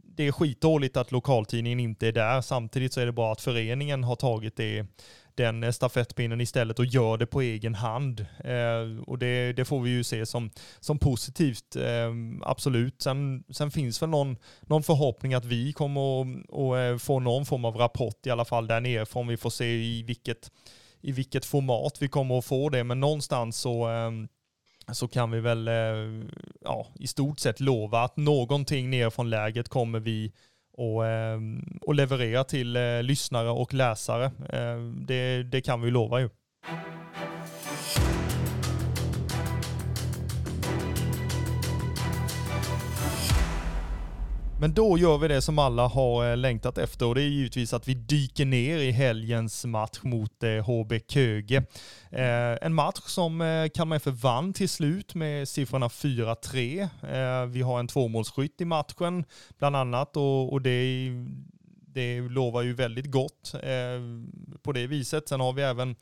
det 0.04 0.26
är 0.26 0.32
skitdåligt 0.32 0.96
att 0.96 1.12
lokaltidningen 1.12 1.80
inte 1.80 2.08
är 2.08 2.12
där. 2.12 2.40
Samtidigt 2.40 2.92
så 2.92 3.00
är 3.00 3.06
det 3.06 3.12
bra 3.12 3.32
att 3.32 3.40
föreningen 3.40 4.04
har 4.04 4.16
tagit 4.16 4.56
det 4.56 4.86
den 5.34 5.62
eh, 5.62 5.70
stafettpinnen 5.70 6.40
istället 6.40 6.78
och 6.78 6.84
gör 6.84 7.16
det 7.16 7.26
på 7.26 7.40
egen 7.40 7.74
hand. 7.74 8.26
Eh, 8.44 9.02
och 9.06 9.18
det, 9.18 9.52
det, 9.52 9.64
får 9.64 9.80
vi 9.80 9.90
ju 9.90 10.04
se 10.04 10.26
som, 10.26 10.50
som 10.80 10.98
positivt, 10.98 11.76
eh, 11.76 12.12
absolut. 12.42 13.02
Sen, 13.02 13.44
sen 13.50 13.70
finns 13.70 14.02
väl 14.02 14.10
någon, 14.10 14.36
någon 14.60 14.82
förhoppning 14.82 15.34
att 15.34 15.44
vi 15.44 15.72
kommer 15.72 16.22
att, 16.22 16.92
eh, 16.92 16.98
få 16.98 17.20
någon 17.20 17.46
form 17.46 17.64
av 17.64 17.76
rapport 17.76 18.26
i 18.26 18.30
alla 18.30 18.44
fall 18.44 18.66
där 18.66 18.80
nerifrån. 18.80 19.28
Vi 19.28 19.36
får 19.36 19.50
se 19.50 19.66
i 19.66 20.02
vilket, 20.02 20.50
i 21.00 21.12
vilket 21.12 21.44
format 21.44 22.02
vi 22.02 22.08
kommer 22.08 22.38
att 22.38 22.44
få 22.44 22.68
det, 22.68 22.84
men 22.84 23.00
någonstans 23.00 23.56
så 23.56 23.90
eh, 23.90 24.10
så 24.92 25.08
kan 25.08 25.30
vi 25.30 25.40
väl 25.40 25.68
eh, 25.68 26.24
ja, 26.60 26.86
i 26.94 27.06
stort 27.06 27.38
sett 27.38 27.60
lova 27.60 28.02
att 28.02 28.16
någonting 28.16 28.90
ner 28.90 29.10
från 29.10 29.30
läget 29.30 29.68
kommer 29.68 30.00
vi 30.00 30.32
och, 30.82 31.06
ehm, 31.06 31.78
och 31.80 31.94
leverera 31.94 32.44
till 32.44 32.76
eh, 32.76 33.02
lyssnare 33.02 33.50
och 33.50 33.74
läsare. 33.74 34.30
Ehm, 34.48 35.04
det, 35.06 35.42
det 35.42 35.60
kan 35.60 35.82
vi 35.82 35.90
lova 35.90 36.20
ju. 36.20 36.28
Men 44.62 44.74
då 44.74 44.98
gör 44.98 45.18
vi 45.18 45.28
det 45.28 45.42
som 45.42 45.58
alla 45.58 45.86
har 45.86 46.30
eh, 46.30 46.36
längtat 46.36 46.78
efter 46.78 47.06
och 47.06 47.14
det 47.14 47.22
är 47.22 47.28
givetvis 47.28 47.72
att 47.72 47.88
vi 47.88 47.94
dyker 47.94 48.44
ner 48.44 48.78
i 48.78 48.90
helgens 48.90 49.64
match 49.64 49.98
mot 50.02 50.42
eh, 50.42 50.50
HB 50.50 50.92
Köge. 51.08 51.56
Eh, 52.10 52.58
en 52.62 52.74
match 52.74 53.00
som 53.06 53.68
Kalmar 53.74 53.96
FF 53.96 54.14
vann 54.14 54.52
till 54.52 54.68
slut 54.68 55.14
med 55.14 55.48
siffrorna 55.48 55.88
4-3. 55.88 57.46
Vi 57.46 57.62
har 57.62 57.80
en 57.80 57.88
tvåmålsskytt 57.88 58.60
i 58.60 58.64
matchen 58.64 59.24
bland 59.58 59.76
annat 59.76 60.16
och 60.16 60.62
det, 60.62 61.08
det 61.86 62.20
lovar 62.20 62.62
ju 62.62 62.74
väldigt 62.74 63.10
gott 63.10 63.54
på 64.62 64.72
det 64.72 64.86
viset. 64.86 65.28
Sen 65.28 65.40
har 65.40 65.52
vi 65.52 65.62
även 65.62 65.96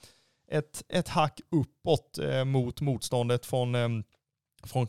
ett, 0.51 0.83
ett 0.89 1.09
hack 1.09 1.41
uppåt 1.51 2.19
mot 2.47 2.81
motståndet 2.81 3.47
från 3.47 3.75
från 4.63 4.87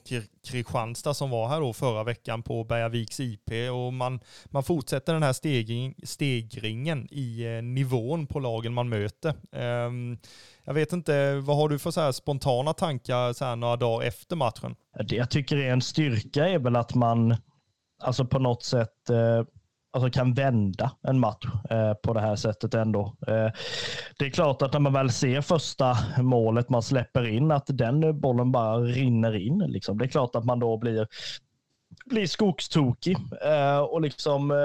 Kristianstad 0.47 1.13
som 1.13 1.29
var 1.29 1.47
här 1.47 1.61
då 1.61 1.73
förra 1.73 2.03
veckan 2.03 2.43
på 2.43 2.63
Bergaviks 2.63 3.19
IP 3.19 3.51
och 3.73 3.93
man, 3.93 4.19
man 4.45 4.63
fortsätter 4.63 5.13
den 5.13 5.23
här 5.23 5.33
stegring, 5.33 5.95
stegringen 6.03 7.07
i 7.11 7.43
eh, 7.43 7.63
nivån 7.63 8.27
på 8.27 8.39
lagen 8.39 8.73
man 8.73 8.89
möter. 8.89 9.33
Um, 9.51 10.17
jag 10.63 10.73
vet 10.73 10.93
inte, 10.93 11.35
vad 11.35 11.57
har 11.57 11.69
du 11.69 11.79
för 11.79 11.91
så 11.91 12.13
spontana 12.13 12.73
tankar 12.73 13.33
så 13.33 13.45
här 13.45 13.55
några 13.55 13.75
dagar 13.75 14.07
efter 14.07 14.35
matchen? 14.35 14.75
Det 15.07 15.15
jag 15.15 15.29
tycker 15.29 15.57
är 15.57 15.71
en 15.71 15.81
styrka 15.81 16.49
är 16.49 16.59
väl 16.59 16.75
att 16.75 16.95
man 16.95 17.35
alltså 18.03 18.25
på 18.25 18.39
något 18.39 18.63
sätt 18.63 19.09
eh 19.09 19.43
alltså 19.91 20.09
kan 20.09 20.33
vända 20.33 20.91
en 21.01 21.19
match 21.19 21.45
eh, 21.69 21.93
på 21.93 22.13
det 22.13 22.21
här 22.21 22.35
sättet 22.35 22.73
ändå. 22.73 23.15
Eh, 23.27 23.49
det 24.17 24.25
är 24.25 24.29
klart 24.29 24.61
att 24.61 24.73
när 24.73 24.79
man 24.79 24.93
väl 24.93 25.11
ser 25.11 25.41
första 25.41 25.97
målet 26.17 26.69
man 26.69 26.83
släpper 26.83 27.27
in, 27.27 27.51
att 27.51 27.65
den 27.67 28.19
bollen 28.19 28.51
bara 28.51 28.77
rinner 28.77 29.35
in. 29.35 29.59
Liksom. 29.59 29.97
Det 29.97 30.05
är 30.05 30.09
klart 30.09 30.35
att 30.35 30.45
man 30.45 30.59
då 30.59 30.77
blir, 30.77 31.07
blir 32.05 32.27
skogstokig 32.27 33.17
eh, 33.45 33.79
och 33.79 34.01
liksom 34.01 34.51
eh, 34.51 34.57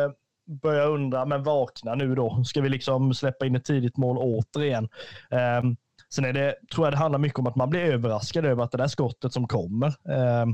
börjar 0.47 0.89
undra, 0.89 1.25
men 1.25 1.43
vakna 1.43 1.95
nu 1.95 2.15
då. 2.15 2.45
Ska 2.45 2.61
vi 2.61 2.69
liksom 2.69 3.15
släppa 3.15 3.47
in 3.47 3.57
ett 3.57 3.65
tidigt 3.65 3.97
mål 3.97 4.19
återigen? 4.19 4.89
Eh, 5.31 5.63
sen 6.11 6.25
är 6.25 6.33
det, 6.33 6.55
tror 6.75 6.87
jag 6.87 6.93
det 6.93 6.99
handlar 6.99 7.19
mycket 7.19 7.39
om 7.39 7.47
att 7.47 7.57
man 7.57 7.71
blir 7.71 7.81
överraskad 7.81 8.45
över 8.45 8.65
att 8.65 8.71
det 8.71 8.79
där 8.79 8.89
skottet 8.89 9.33
som 9.33 9.49
kommer 9.49 9.87
eh, 9.87 10.47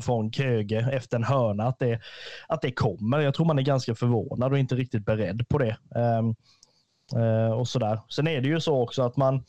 från 0.00 0.32
Köge 0.32 0.88
efter 0.92 1.16
en 1.16 1.24
hörna, 1.24 1.64
att 1.64 1.78
det, 1.78 2.00
att 2.48 2.62
det 2.62 2.72
kommer. 2.72 3.20
Jag 3.20 3.34
tror 3.34 3.46
man 3.46 3.58
är 3.58 3.62
ganska 3.62 3.94
förvånad 3.94 4.52
och 4.52 4.58
inte 4.58 4.74
riktigt 4.74 5.04
beredd 5.04 5.48
på 5.48 5.58
det. 5.58 5.76
Um, 5.94 6.34
uh, 7.16 7.52
och 7.52 7.68
sådär. 7.68 8.00
Sen 8.08 8.28
är 8.28 8.40
det 8.40 8.48
ju 8.48 8.60
så 8.60 8.82
också 8.82 9.02
att 9.02 9.16
man, 9.16 9.44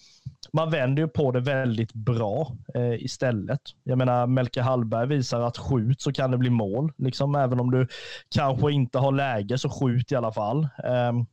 man 0.53 0.69
vänder 0.69 1.01
ju 1.01 1.07
på 1.07 1.31
det 1.31 1.39
väldigt 1.39 1.93
bra 1.93 2.51
uh, 2.77 3.03
istället. 3.03 3.61
Jag 3.83 3.97
menar, 3.97 4.27
Melke 4.27 4.61
Hallberg 4.61 5.07
visar 5.07 5.41
att 5.41 5.57
skjut 5.57 6.01
så 6.01 6.13
kan 6.13 6.31
det 6.31 6.37
bli 6.37 6.49
mål. 6.49 6.91
Liksom, 6.97 7.35
även 7.35 7.59
om 7.59 7.71
du 7.71 7.87
kanske 8.35 8.71
inte 8.71 8.99
har 8.99 9.11
läge 9.11 9.57
så 9.57 9.69
skjut 9.69 10.11
i 10.11 10.15
alla 10.15 10.31
fall. 10.31 10.67
Um, 10.83 11.25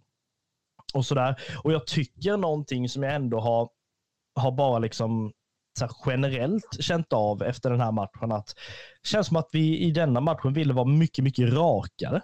och 0.95 1.07
sådär. 1.07 1.41
Och 1.65 1.73
jag 1.73 1.87
tycker 1.87 2.37
någonting 2.37 2.89
som 2.89 3.03
jag 3.03 3.15
ändå 3.15 3.41
har, 3.41 3.69
har 4.35 4.53
bara 4.53 4.79
liksom 4.79 5.33
så 5.77 5.89
generellt 6.07 6.77
känt 6.81 7.13
av 7.13 7.43
efter 7.43 7.71
den 7.71 7.81
här 7.81 7.93
matchen 7.93 8.33
att 8.33 8.47
det 9.03 9.09
känns 9.09 9.27
som 9.27 9.37
att 9.37 9.49
vi 9.53 9.79
i 9.79 9.91
denna 9.91 10.21
matchen 10.21 10.53
ville 10.53 10.75
vara 10.75 10.87
mycket, 10.87 11.25
mycket 11.25 11.53
rakare. 11.53 12.21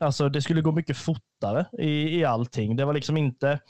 Alltså 0.00 0.28
det 0.28 0.42
skulle 0.42 0.60
gå 0.62 0.72
mycket 0.72 0.96
fortare 0.96 1.66
i, 1.78 2.18
i 2.18 2.24
allting. 2.24 2.76
Det 2.76 2.84
var 2.84 2.94
liksom 2.94 3.16
inte, 3.16 3.60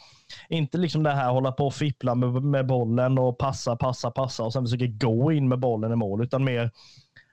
inte 0.48 0.78
liksom 0.78 1.02
det 1.02 1.10
här 1.10 1.30
hålla 1.30 1.52
på 1.52 1.66
och 1.66 1.74
fippla 1.74 2.14
med, 2.14 2.42
med 2.42 2.66
bollen 2.66 3.18
och 3.18 3.38
passa, 3.38 3.76
passa, 3.76 4.10
passa 4.10 4.42
och 4.42 4.52
sen 4.52 4.64
försöka 4.64 4.86
gå 4.86 5.32
in 5.32 5.48
med 5.48 5.58
bollen 5.58 5.92
i 5.92 5.96
mål, 5.96 6.22
utan 6.22 6.44
mer 6.44 6.70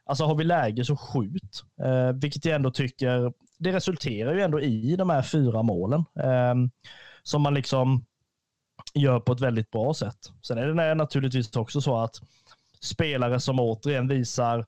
Alltså 0.09 0.25
har 0.25 0.35
vi 0.35 0.43
läge 0.43 0.85
så 0.85 0.97
skjut. 0.97 1.63
Eh, 1.83 2.11
vilket 2.13 2.45
jag 2.45 2.55
ändå 2.55 2.71
tycker, 2.71 3.33
det 3.59 3.71
resulterar 3.71 4.33
ju 4.33 4.41
ändå 4.41 4.61
i 4.61 4.95
de 4.95 5.09
här 5.09 5.21
fyra 5.21 5.63
målen. 5.63 6.05
Eh, 6.19 6.55
som 7.23 7.41
man 7.41 7.53
liksom 7.53 8.05
gör 8.93 9.19
på 9.19 9.33
ett 9.33 9.41
väldigt 9.41 9.71
bra 9.71 9.93
sätt. 9.93 10.17
Sen 10.41 10.57
är 10.57 10.67
det 10.67 10.95
naturligtvis 10.95 11.55
också 11.55 11.81
så 11.81 11.97
att 11.97 12.21
spelare 12.81 13.39
som 13.39 13.59
återigen 13.59 14.07
visar 14.07 14.65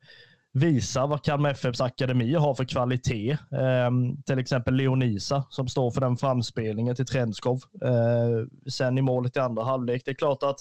visar 0.53 1.07
vad 1.07 1.23
Kalmar 1.23 1.49
FFs 1.49 1.81
akademi 1.81 2.33
har 2.33 2.55
för 2.55 2.65
kvalitet. 2.65 3.31
Eh, 3.31 3.91
till 4.25 4.39
exempel 4.39 4.73
Leonisa 4.73 5.43
som 5.49 5.67
står 5.67 5.91
för 5.91 6.01
den 6.01 6.17
framspelningen 6.17 6.95
till 6.95 7.05
Trenskov. 7.05 7.63
eh, 7.83 8.69
sen 8.71 8.97
i 8.97 9.01
målet 9.01 9.35
i 9.35 9.39
andra 9.39 9.63
halvlek. 9.63 10.01
Det 10.05 10.11
är 10.11 10.15
klart 10.15 10.43
att 10.43 10.59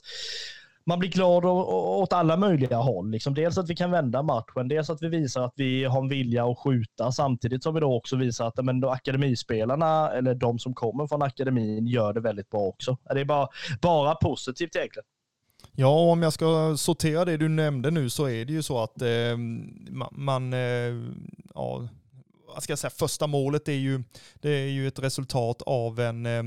man 0.84 0.98
blir 0.98 1.10
glad 1.10 1.44
åt 1.44 2.12
alla 2.12 2.36
möjliga 2.36 2.76
håll. 2.76 3.10
Liksom 3.10 3.34
dels 3.34 3.58
att 3.58 3.70
vi 3.70 3.76
kan 3.76 3.90
vända 3.90 4.22
matchen, 4.22 4.68
dels 4.68 4.90
att 4.90 5.02
vi 5.02 5.08
visar 5.08 5.44
att 5.44 5.52
vi 5.56 5.84
har 5.84 6.02
en 6.02 6.08
vilja 6.08 6.44
att 6.44 6.58
skjuta, 6.58 7.12
samtidigt 7.12 7.62
som 7.62 7.74
vi 7.74 7.80
då 7.80 7.96
också 7.96 8.16
visar 8.16 8.46
att 8.46 8.64
men, 8.64 8.80
då 8.80 8.90
akademispelarna, 8.90 10.10
eller 10.10 10.34
de 10.34 10.58
som 10.58 10.74
kommer 10.74 11.06
från 11.06 11.22
akademin, 11.22 11.86
gör 11.86 12.12
det 12.12 12.20
väldigt 12.20 12.50
bra 12.50 12.60
också. 12.60 12.96
Det 13.14 13.20
är 13.20 13.24
bara, 13.24 13.48
bara 13.80 14.14
positivt 14.14 14.76
egentligen. 14.76 15.04
Ja, 15.72 16.10
om 16.12 16.22
jag 16.22 16.32
ska 16.32 16.76
sortera 16.76 17.24
det 17.24 17.36
du 17.36 17.48
nämnde 17.48 17.90
nu 17.90 18.10
så 18.10 18.28
är 18.28 18.44
det 18.44 18.52
ju 18.52 18.62
så 18.62 18.82
att 18.82 19.02
eh, 19.02 19.36
man, 20.10 20.52
eh, 20.52 20.94
ja, 21.54 21.88
vad 22.54 22.62
ska 22.62 22.72
jag 22.72 22.78
säga, 22.78 22.90
första 22.90 23.26
målet 23.26 23.68
är 23.68 23.72
ju, 23.72 24.02
det 24.34 24.50
är 24.50 24.66
ju 24.66 24.88
ett 24.88 24.98
resultat 24.98 25.62
av 25.62 26.00
en, 26.00 26.26
eh, 26.26 26.42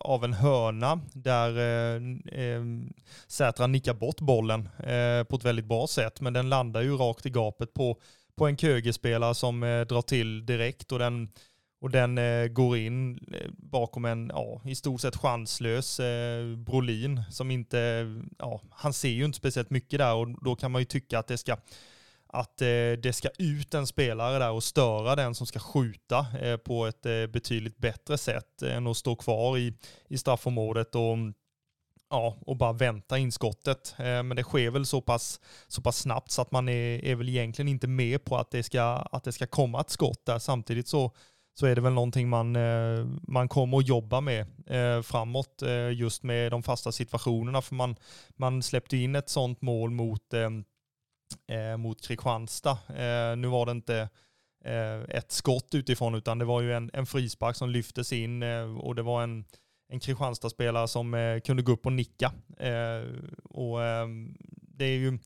av 0.00 0.24
en 0.24 0.32
hörna 0.32 1.00
där 1.12 1.58
eh, 1.58 2.02
eh, 2.42 2.62
Sätra 3.26 3.66
nickar 3.66 3.94
bort 3.94 4.20
bollen 4.20 4.68
eh, 4.78 5.24
på 5.24 5.36
ett 5.36 5.44
väldigt 5.44 5.64
bra 5.64 5.86
sätt, 5.86 6.20
men 6.20 6.32
den 6.32 6.48
landar 6.48 6.82
ju 6.82 6.96
rakt 6.96 7.26
i 7.26 7.30
gapet 7.30 7.74
på, 7.74 8.00
på 8.36 8.46
en 8.46 8.56
Köge-spelare 8.56 9.34
som 9.34 9.62
eh, 9.62 9.80
drar 9.80 10.02
till 10.02 10.46
direkt 10.46 10.92
och 10.92 10.98
den 10.98 11.28
och 11.80 11.90
den 11.90 12.18
eh, 12.18 12.46
går 12.46 12.76
in 12.76 13.18
eh, 13.32 13.50
bakom 13.58 14.04
en, 14.04 14.30
ja, 14.34 14.60
i 14.64 14.74
stort 14.74 15.00
sett 15.00 15.16
chanslös 15.16 16.00
eh, 16.00 16.56
Brolin 16.56 17.22
som 17.30 17.50
inte, 17.50 18.06
ja, 18.38 18.60
han 18.70 18.92
ser 18.92 19.08
ju 19.08 19.24
inte 19.24 19.38
speciellt 19.38 19.70
mycket 19.70 19.98
där 19.98 20.14
och 20.14 20.44
då 20.44 20.56
kan 20.56 20.70
man 20.70 20.82
ju 20.82 20.86
tycka 20.86 21.18
att 21.18 21.26
det 21.26 21.38
ska, 21.38 21.56
att 22.32 22.62
eh, 22.62 22.92
det 23.02 23.14
ska 23.14 23.28
ut 23.38 23.74
en 23.74 23.86
spelare 23.86 24.38
där 24.38 24.50
och 24.50 24.64
störa 24.64 25.16
den 25.16 25.34
som 25.34 25.46
ska 25.46 25.58
skjuta 25.58 26.26
eh, 26.40 26.56
på 26.56 26.86
ett 26.86 27.06
eh, 27.06 27.26
betydligt 27.26 27.78
bättre 27.78 28.18
sätt 28.18 28.62
än 28.62 28.86
att 28.86 28.96
stå 28.96 29.16
kvar 29.16 29.58
i, 29.58 29.74
i 30.08 30.18
straffområdet 30.18 30.94
och 30.94 31.16
ja, 32.10 32.36
och 32.46 32.56
bara 32.56 32.72
vänta 32.72 33.18
in 33.18 33.32
skottet. 33.32 33.94
Eh, 33.98 34.04
men 34.04 34.36
det 34.36 34.42
sker 34.42 34.70
väl 34.70 34.86
så 34.86 35.00
pass, 35.00 35.40
så 35.68 35.82
pass 35.82 35.96
snabbt 35.96 36.30
så 36.30 36.42
att 36.42 36.50
man 36.50 36.68
är, 36.68 37.04
är 37.04 37.14
väl 37.14 37.28
egentligen 37.28 37.68
inte 37.68 37.86
med 37.86 38.24
på 38.24 38.36
att 38.36 38.50
det 38.50 38.62
ska, 38.62 38.82
att 38.82 39.24
det 39.24 39.32
ska 39.32 39.46
komma 39.46 39.80
ett 39.80 39.90
skott 39.90 40.26
där. 40.26 40.38
Samtidigt 40.38 40.88
så 40.88 41.12
så 41.54 41.66
är 41.66 41.74
det 41.74 41.80
väl 41.80 41.92
någonting 41.92 42.28
man, 42.28 42.56
eh, 42.56 43.06
man 43.22 43.48
kommer 43.48 43.78
att 43.78 43.88
jobba 43.88 44.20
med 44.20 44.46
eh, 44.66 45.02
framåt 45.02 45.62
eh, 45.62 45.92
just 45.92 46.22
med 46.22 46.50
de 46.50 46.62
fasta 46.62 46.92
situationerna. 46.92 47.62
För 47.62 47.74
man, 47.74 47.96
man 48.36 48.62
släppte 48.62 48.96
in 48.96 49.14
ett 49.14 49.28
sånt 49.28 49.62
mål 49.62 49.90
mot, 49.90 50.34
eh, 50.34 50.50
Eh, 51.46 51.76
mot 51.76 52.06
Kristianstad. 52.06 52.78
Eh, 52.88 53.36
nu 53.36 53.48
var 53.48 53.66
det 53.66 53.72
inte 53.72 54.08
eh, 54.64 55.00
ett 55.00 55.32
skott 55.32 55.74
utifrån 55.74 56.14
utan 56.14 56.38
det 56.38 56.44
var 56.44 56.60
ju 56.60 56.72
en, 56.72 56.90
en 56.92 57.06
frispark 57.06 57.56
som 57.56 57.70
lyftes 57.70 58.12
in 58.12 58.42
och 58.78 58.94
det 58.94 59.02
var 59.02 59.22
en, 59.22 59.44
en 59.88 60.00
Kristianstad-spelare 60.00 60.88
som 60.88 61.40
kunde 61.44 61.62
gå 61.62 61.72
upp 61.72 61.86
och 61.86 61.92
nicka. 61.92 62.32
Och 63.44 63.84
ehm, 63.84 64.36
det 64.62 64.84
är 64.84 64.98
ju 64.98 65.18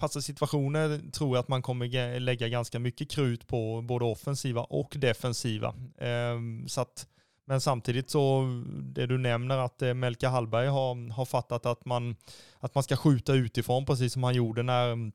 fasta 0.00 0.20
situationer 0.20 1.10
tror 1.12 1.36
jag 1.36 1.42
att 1.42 1.48
man 1.48 1.62
kommer 1.62 2.20
lägga 2.20 2.48
ganska 2.48 2.78
mycket 2.78 3.10
krut 3.10 3.46
på 3.46 3.82
både 3.82 4.04
offensiva 4.04 4.62
och 4.62 4.94
defensiva. 4.98 5.74
Ehm, 5.98 6.68
så 6.68 6.80
att, 6.80 7.06
men 7.46 7.60
samtidigt 7.60 8.10
så, 8.10 8.44
det 8.82 9.06
du 9.06 9.18
nämner 9.18 9.58
att 9.58 9.82
eh, 9.82 9.94
Melka 9.94 10.28
Hallberg 10.28 10.66
har, 10.66 11.12
har 11.12 11.24
fattat 11.24 11.66
att 11.66 11.84
man, 11.84 12.16
att 12.60 12.74
man 12.74 12.84
ska 12.84 12.96
skjuta 12.96 13.32
utifrån 13.32 13.86
precis 13.86 14.12
som 14.12 14.24
han 14.24 14.34
gjorde 14.34 14.62
när, 14.62 15.12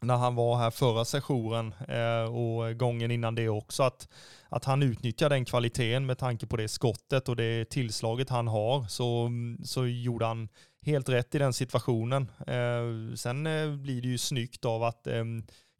när 0.00 0.16
han 0.16 0.34
var 0.34 0.56
här 0.56 0.70
förra 0.70 1.04
sessionen 1.04 1.74
eh, 1.88 2.34
och 2.34 2.78
gången 2.78 3.10
innan 3.10 3.34
det 3.34 3.48
också. 3.48 3.82
Att, 3.82 4.08
att 4.48 4.64
han 4.64 4.82
utnyttjar 4.82 5.28
den 5.28 5.44
kvaliteten 5.44 6.06
med 6.06 6.18
tanke 6.18 6.46
på 6.46 6.56
det 6.56 6.68
skottet 6.68 7.28
och 7.28 7.36
det 7.36 7.70
tillslaget 7.70 8.30
han 8.30 8.48
har 8.48 8.84
så, 8.88 9.30
så 9.64 9.86
gjorde 9.86 10.26
han 10.26 10.48
helt 10.82 11.08
rätt 11.08 11.34
i 11.34 11.38
den 11.38 11.52
situationen. 11.52 12.30
Eh, 12.46 13.14
sen 13.16 13.46
eh, 13.46 13.76
blir 13.76 14.02
det 14.02 14.08
ju 14.08 14.18
snyggt 14.18 14.64
av 14.64 14.82
att 14.82 15.06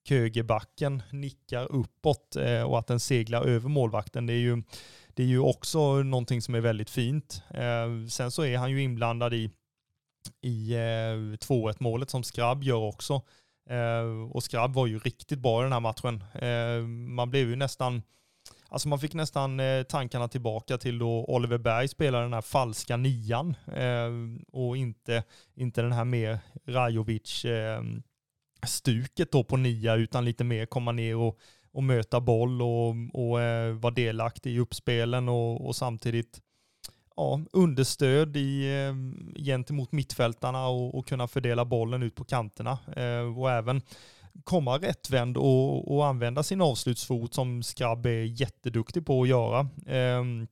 Kögebacken 0.08 1.02
nickar 1.10 1.72
uppåt 1.72 2.36
och 2.66 2.78
att 2.78 2.86
den 2.86 3.00
seglar 3.00 3.44
över 3.44 3.68
målvakten. 3.68 4.26
Det 4.26 4.32
är 4.32 4.38
ju, 4.38 4.62
det 5.14 5.22
är 5.22 5.26
ju 5.26 5.38
också 5.38 6.02
någonting 6.02 6.42
som 6.42 6.54
är 6.54 6.60
väldigt 6.60 6.90
fint. 6.90 7.42
Sen 8.10 8.30
så 8.30 8.44
är 8.44 8.58
han 8.58 8.70
ju 8.70 8.82
inblandad 8.82 9.34
i, 9.34 9.50
i 10.42 10.74
2-1 10.74 11.76
målet 11.80 12.10
som 12.10 12.22
Skrabb 12.22 12.62
gör 12.62 12.76
också. 12.76 13.22
Eh, 13.70 14.30
och 14.30 14.42
Skrabb 14.42 14.74
var 14.74 14.86
ju 14.86 14.98
riktigt 14.98 15.38
bra 15.38 15.60
i 15.60 15.62
den 15.62 15.72
här 15.72 15.80
matchen. 15.80 16.24
Eh, 16.34 16.86
man 16.88 17.30
blev 17.30 17.48
ju 17.48 17.56
nästan 17.56 18.02
Alltså 18.72 18.88
man 18.88 18.98
fick 18.98 19.14
nästan 19.14 19.60
eh, 19.60 19.82
tankarna 19.82 20.28
tillbaka 20.28 20.78
till 20.78 20.98
då 20.98 21.24
Oliver 21.24 21.58
Berg 21.58 21.88
spelade 21.88 22.24
den 22.24 22.32
här 22.32 22.40
falska 22.40 22.96
nian 22.96 23.56
eh, 23.74 24.10
och 24.52 24.76
inte, 24.76 25.24
inte 25.54 25.82
den 25.82 25.92
här 25.92 26.04
mer 26.04 26.38
Rajovic 26.66 27.44
eh, 27.44 27.82
stuket 28.66 29.32
då 29.32 29.44
på 29.44 29.56
nia 29.56 29.94
utan 29.94 30.24
lite 30.24 30.44
mer 30.44 30.66
komma 30.66 30.92
ner 30.92 31.16
och, 31.16 31.38
och 31.72 31.82
möta 31.82 32.20
boll 32.20 32.62
och, 32.62 32.94
och 33.12 33.40
eh, 33.40 33.72
vara 33.72 33.94
delaktig 33.94 34.52
i 34.52 34.58
uppspelen 34.58 35.28
och, 35.28 35.66
och 35.66 35.76
samtidigt 35.76 36.40
ja, 37.20 37.40
understöd 37.52 38.36
i, 38.36 38.84
eh, 38.84 38.94
gentemot 39.42 39.92
mittfältarna 39.92 40.68
och, 40.68 40.94
och 40.94 41.06
kunna 41.06 41.28
fördela 41.28 41.64
bollen 41.64 42.02
ut 42.02 42.14
på 42.14 42.24
kanterna. 42.24 42.78
Eh, 42.96 43.38
och 43.38 43.50
även 43.50 43.82
komma 44.44 44.78
rättvänd 44.78 45.36
och, 45.36 45.94
och 45.94 46.06
använda 46.06 46.42
sin 46.42 46.60
avslutsfot 46.60 47.34
som 47.34 47.62
Skrabb 47.62 48.06
är 48.06 48.40
jätteduktig 48.40 49.06
på 49.06 49.22
att 49.22 49.28
göra. 49.28 49.68
Ehm, 49.86 50.46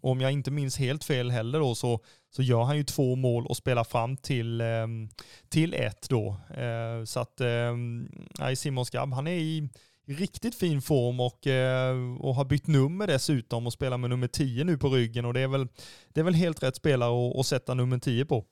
om 0.00 0.20
jag 0.20 0.32
inte 0.32 0.50
minns 0.50 0.78
helt 0.78 1.04
fel 1.04 1.30
heller 1.30 1.60
då 1.60 1.74
så, 1.74 2.00
så 2.30 2.42
gör 2.42 2.62
han 2.62 2.76
ju 2.76 2.84
två 2.84 3.16
mål 3.16 3.46
och 3.46 3.56
spelar 3.56 3.84
fram 3.84 4.16
till, 4.16 4.60
ehm, 4.60 5.08
till 5.48 5.74
ett 5.74 6.08
då. 6.08 6.36
Eh, 6.56 7.04
så 7.04 7.20
att 7.20 7.40
um, 7.40 8.08
Simon 8.56 8.86
Skrabb, 8.86 9.12
han 9.12 9.26
är 9.26 9.32
i 9.32 9.68
riktigt 10.06 10.54
fin 10.54 10.82
form 10.82 11.20
och, 11.20 11.46
eh, 11.46 11.96
och 12.20 12.34
har 12.34 12.44
bytt 12.44 12.66
nummer 12.66 13.06
dessutom 13.06 13.66
och 13.66 13.72
spelar 13.72 13.98
med 13.98 14.10
nummer 14.10 14.28
10 14.28 14.64
nu 14.64 14.78
på 14.78 14.88
ryggen 14.88 15.24
och 15.24 15.34
det 15.34 15.40
är 15.40 15.48
väl, 15.48 15.68
det 16.12 16.20
är 16.20 16.24
väl 16.24 16.34
helt 16.34 16.62
rätt 16.62 16.76
spelare 16.76 17.30
att, 17.30 17.36
att 17.36 17.46
sätta 17.46 17.74
nummer 17.74 17.98
10 17.98 18.24
på. 18.24 18.44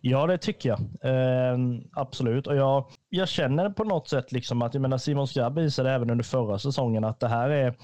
Ja, 0.00 0.26
det 0.26 0.38
tycker 0.38 0.68
jag. 0.68 0.78
Eh, 1.02 1.58
absolut. 1.92 2.46
Och 2.46 2.56
jag, 2.56 2.84
jag 3.08 3.28
känner 3.28 3.70
på 3.70 3.84
något 3.84 4.08
sätt 4.08 4.32
liksom 4.32 4.62
att 4.62 4.74
jag 4.74 4.80
menar 4.80 4.98
Simon 4.98 5.28
Skrabb 5.28 5.58
visade 5.58 5.90
även 5.90 6.10
under 6.10 6.24
förra 6.24 6.58
säsongen 6.58 7.04
att 7.04 7.20
det 7.20 7.28
här 7.28 7.50
är 7.50 7.74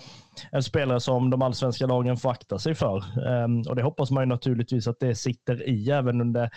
en 0.51 0.63
spelare 0.63 1.01
som 1.01 1.31
de 1.31 1.43
allsvenska 1.43 1.87
lagen 1.87 2.17
får 2.17 2.31
akta 2.31 2.59
sig 2.59 2.75
för. 2.75 2.97
Eh, 2.97 3.69
och 3.69 3.77
det 3.77 3.83
hoppas 3.83 4.11
man 4.11 4.23
ju 4.23 4.27
naturligtvis 4.27 4.87
att 4.87 5.01
det 5.01 5.15
sitter 5.15 5.69
i 5.69 5.91
även 5.91 6.21
under, 6.21 6.51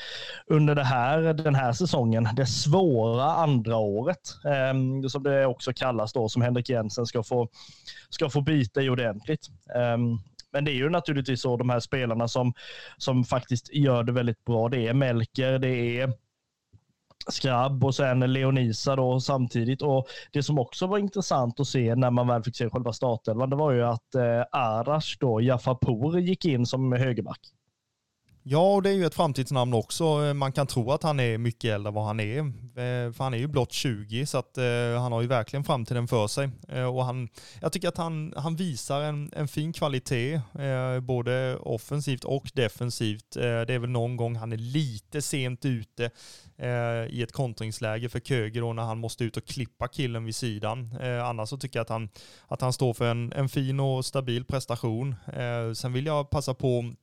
under 0.47 0.75
det 0.75 0.83
här, 0.83 1.33
den 1.33 1.55
här 1.55 1.73
säsongen. 1.73 2.27
Det 2.35 2.45
svåra 2.45 3.23
andra 3.23 3.77
året, 3.77 4.19
eh, 4.45 5.07
som 5.07 5.23
det 5.23 5.45
också 5.45 5.73
kallas 5.73 6.13
då, 6.13 6.29
som 6.29 6.41
Henrik 6.41 6.69
Jensen 6.69 7.05
ska 7.05 7.23
få, 7.23 7.47
ska 8.09 8.29
få 8.29 8.41
bita 8.41 8.81
i 8.81 8.89
ordentligt. 8.89 9.47
Ehm, 9.75 10.17
men 10.51 10.65
det 10.65 10.71
är 10.71 10.75
ju 10.75 10.89
naturligtvis 10.89 11.41
så 11.41 11.57
de 11.57 11.69
här 11.69 11.79
spelarna 11.79 12.27
som, 12.27 12.53
som 12.97 13.23
faktiskt 13.23 13.73
gör 13.73 14.03
det 14.03 14.11
väldigt 14.11 14.45
bra. 14.45 14.69
Det 14.69 14.87
är 14.87 14.93
Melker, 14.93 15.59
det 15.59 15.99
är 15.99 16.13
Skrabb 17.27 17.83
och 17.83 17.95
sen 17.95 18.19
Leonisa 18.19 18.95
då 18.95 19.19
samtidigt. 19.19 19.81
Och 19.81 20.07
Det 20.31 20.43
som 20.43 20.59
också 20.59 20.87
var 20.87 20.97
intressant 20.97 21.59
att 21.59 21.67
se 21.67 21.95
när 21.95 22.11
man 22.11 22.27
väl 22.27 22.43
fick 22.43 22.55
se 22.55 22.69
själva 22.69 22.93
startelvan, 22.93 23.49
det 23.49 23.55
var 23.55 23.71
ju 23.71 23.83
att 23.83 24.15
eh, 24.15 24.43
Arash 24.51 25.17
då, 25.19 25.41
Jafapour, 25.41 26.19
gick 26.19 26.45
in 26.45 26.65
som 26.65 26.93
högerback. 26.93 27.39
Ja, 28.51 28.73
och 28.73 28.81
det 28.81 28.89
är 28.89 28.93
ju 28.93 29.05
ett 29.05 29.15
framtidsnamn 29.15 29.73
också. 29.73 30.03
Eh, 30.03 30.33
man 30.33 30.51
kan 30.51 30.67
tro 30.67 30.91
att 30.91 31.03
han 31.03 31.19
är 31.19 31.37
mycket 31.37 31.73
äldre 31.73 31.89
än 31.89 31.93
vad 31.93 32.05
han 32.05 32.19
är. 32.19 32.39
Eh, 32.39 33.11
för 33.11 33.23
han 33.23 33.33
är 33.33 33.37
ju 33.37 33.47
blott 33.47 33.71
20, 33.71 34.25
så 34.25 34.37
att, 34.37 34.57
eh, 34.57 35.01
han 35.01 35.11
har 35.11 35.21
ju 35.21 35.27
verkligen 35.27 35.63
framtiden 35.63 36.07
för 36.07 36.27
sig. 36.27 36.49
Eh, 36.69 36.95
och 36.95 37.05
han, 37.05 37.29
jag 37.61 37.71
tycker 37.71 37.87
att 37.87 37.97
han, 37.97 38.33
han 38.37 38.55
visar 38.55 39.01
en, 39.01 39.31
en 39.35 39.47
fin 39.47 39.73
kvalitet, 39.73 40.33
eh, 40.59 40.99
både 40.99 41.57
offensivt 41.57 42.23
och 42.23 42.51
defensivt. 42.53 43.35
Eh, 43.35 43.41
det 43.41 43.73
är 43.73 43.79
väl 43.79 43.89
någon 43.89 44.17
gång 44.17 44.35
han 44.35 44.53
är 44.53 44.57
lite 44.57 45.21
sent 45.21 45.65
ute 45.65 46.09
eh, 46.57 47.05
i 47.09 47.21
ett 47.23 47.31
kontringsläge 47.31 48.09
för 48.09 48.19
Köger 48.19 48.61
då 48.61 48.73
när 48.73 48.83
han 48.83 48.99
måste 48.99 49.23
ut 49.23 49.37
och 49.37 49.45
klippa 49.45 49.87
killen 49.87 50.25
vid 50.25 50.35
sidan. 50.35 50.97
Eh, 51.01 51.25
annars 51.25 51.49
så 51.49 51.57
tycker 51.57 51.79
jag 51.79 51.83
att 51.83 51.89
han, 51.89 52.09
att 52.47 52.61
han 52.61 52.73
står 52.73 52.93
för 52.93 53.11
en, 53.11 53.33
en 53.33 53.49
fin 53.49 53.79
och 53.79 54.05
stabil 54.05 54.45
prestation. 54.45 55.15
sen 55.75 55.93
vill 55.93 56.05
jag 56.05 56.29
passa 56.29 56.53
på 56.53 56.93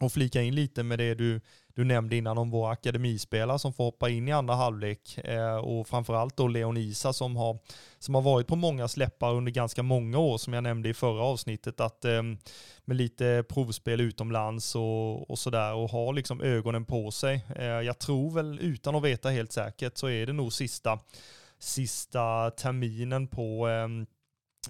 och 0.00 0.12
flika 0.12 0.42
in 0.42 0.54
lite 0.54 0.82
med 0.82 0.98
det 0.98 1.14
du, 1.14 1.40
du 1.74 1.84
nämnde 1.84 2.16
innan 2.16 2.38
om 2.38 2.50
våra 2.50 2.72
akademispelare 2.72 3.58
som 3.58 3.72
får 3.72 3.84
hoppa 3.84 4.08
in 4.08 4.28
i 4.28 4.32
andra 4.32 4.54
halvlek 4.54 5.18
eh, 5.18 5.56
och 5.56 5.88
framförallt 5.88 6.36
då 6.36 6.48
Leon 6.48 6.76
Isa 6.76 7.12
som 7.12 7.36
har, 7.36 7.58
som 7.98 8.14
har 8.14 8.22
varit 8.22 8.46
på 8.46 8.56
många 8.56 8.88
släppar 8.88 9.34
under 9.34 9.52
ganska 9.52 9.82
många 9.82 10.18
år 10.18 10.38
som 10.38 10.52
jag 10.52 10.62
nämnde 10.62 10.88
i 10.88 10.94
förra 10.94 11.22
avsnittet 11.22 11.80
att 11.80 12.04
eh, 12.04 12.22
med 12.84 12.96
lite 12.96 13.44
provspel 13.48 14.00
utomlands 14.00 14.74
och, 14.74 15.30
och 15.30 15.38
sådär 15.38 15.74
och 15.74 15.90
har 15.90 16.12
liksom 16.12 16.40
ögonen 16.40 16.84
på 16.84 17.10
sig. 17.10 17.44
Eh, 17.56 17.64
jag 17.64 17.98
tror 17.98 18.30
väl 18.30 18.58
utan 18.60 18.94
att 18.94 19.02
veta 19.02 19.28
helt 19.28 19.52
säkert 19.52 19.98
så 19.98 20.08
är 20.08 20.26
det 20.26 20.32
nog 20.32 20.52
sista, 20.52 20.98
sista 21.58 22.50
terminen 22.50 23.28
på 23.28 23.68
eh, 23.68 23.88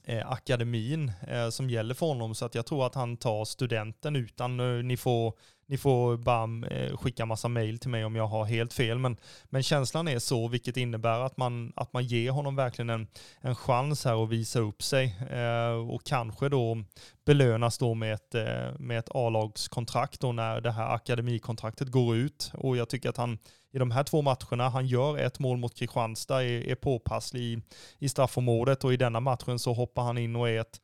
eh, 0.05 0.30
akademin 0.30 1.12
eh, 1.28 1.49
som 1.49 1.70
gäller 1.70 1.94
för 1.94 2.07
honom. 2.07 2.34
Så 2.34 2.44
att 2.44 2.55
jag 2.55 2.66
tror 2.66 2.86
att 2.86 2.94
han 2.94 3.16
tar 3.16 3.44
studenten 3.44 4.16
utan, 4.16 4.61
eh, 4.61 4.84
ni 4.84 4.96
får, 4.96 5.34
ni 5.68 5.78
får 5.78 6.16
bara 6.16 6.66
eh, 6.66 6.96
skicka 6.96 7.26
massa 7.26 7.48
mail 7.48 7.78
till 7.78 7.90
mig 7.90 8.04
om 8.04 8.16
jag 8.16 8.26
har 8.26 8.44
helt 8.44 8.72
fel. 8.72 8.98
Men, 8.98 9.16
men 9.44 9.62
känslan 9.62 10.08
är 10.08 10.18
så, 10.18 10.48
vilket 10.48 10.76
innebär 10.76 11.20
att 11.20 11.36
man, 11.36 11.72
att 11.76 11.92
man 11.92 12.04
ger 12.04 12.30
honom 12.30 12.56
verkligen 12.56 12.90
en, 12.90 13.06
en 13.40 13.54
chans 13.54 14.04
här 14.04 14.22
att 14.22 14.28
visa 14.28 14.60
upp 14.60 14.82
sig. 14.82 15.16
Eh, 15.30 15.90
och 15.90 16.04
kanske 16.04 16.48
då 16.48 16.84
belönas 17.26 17.78
då 17.78 17.94
med 17.94 18.14
ett, 18.14 18.34
eh, 18.34 18.78
med 18.78 18.98
ett 18.98 19.08
A-lagskontrakt 19.14 20.20
då 20.20 20.32
när 20.32 20.60
det 20.60 20.70
här 20.70 20.94
akademikontraktet 20.94 21.88
går 21.88 22.16
ut. 22.16 22.52
Och 22.54 22.76
jag 22.76 22.88
tycker 22.88 23.08
att 23.08 23.16
han 23.16 23.38
i 23.72 23.78
de 23.78 23.90
här 23.90 24.02
två 24.02 24.22
matcherna. 24.22 24.68
Han 24.68 24.86
gör 24.86 25.18
ett 25.18 25.38
mål 25.38 25.56
mot 25.56 25.74
Kristianstad, 25.74 26.44
är, 26.44 26.68
är 26.68 26.74
påpasslig 26.74 27.42
i, 27.42 27.62
i 27.98 28.08
straffområdet 28.08 28.84
och 28.84 28.92
i 28.92 28.96
denna 28.96 29.20
matchen 29.20 29.58
så 29.58 29.72
hoppar 29.72 30.02
han 30.02 30.18
in 30.18 30.36
och 30.36 30.48
är 30.48 30.60
ett, 30.60 30.78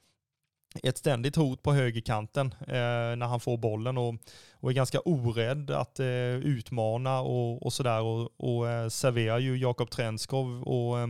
ett 0.83 0.99
ständigt 0.99 1.37
hot 1.37 1.63
på 1.63 1.73
högerkanten 1.73 2.55
eh, 2.61 3.17
när 3.17 3.27
han 3.27 3.41
får 3.41 3.57
bollen 3.57 3.99
och, 3.99 4.15
och 4.61 4.71
är 4.71 4.75
ganska 4.75 5.01
orädd 5.01 5.71
att 5.71 6.01
eh, 6.01 6.07
utmana 6.37 7.21
och, 7.21 7.63
och 7.63 7.73
sådär 7.73 8.03
och, 8.03 8.31
och 8.37 8.69
eh, 8.69 8.89
serverar 8.89 9.39
ju 9.39 9.57
Jakob 9.57 9.91
Trenskov 9.91 10.63
och 10.63 10.99
eh, 10.99 11.07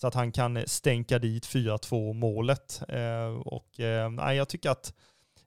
så 0.00 0.06
att 0.06 0.14
han 0.14 0.32
kan 0.32 0.62
stänka 0.66 1.18
dit 1.18 1.46
4-2 1.46 2.12
målet. 2.12 2.82
Eh, 2.88 3.40
och 3.44 3.80
eh, 3.80 4.34
jag 4.34 4.48
tycker 4.48 4.70
att 4.70 4.94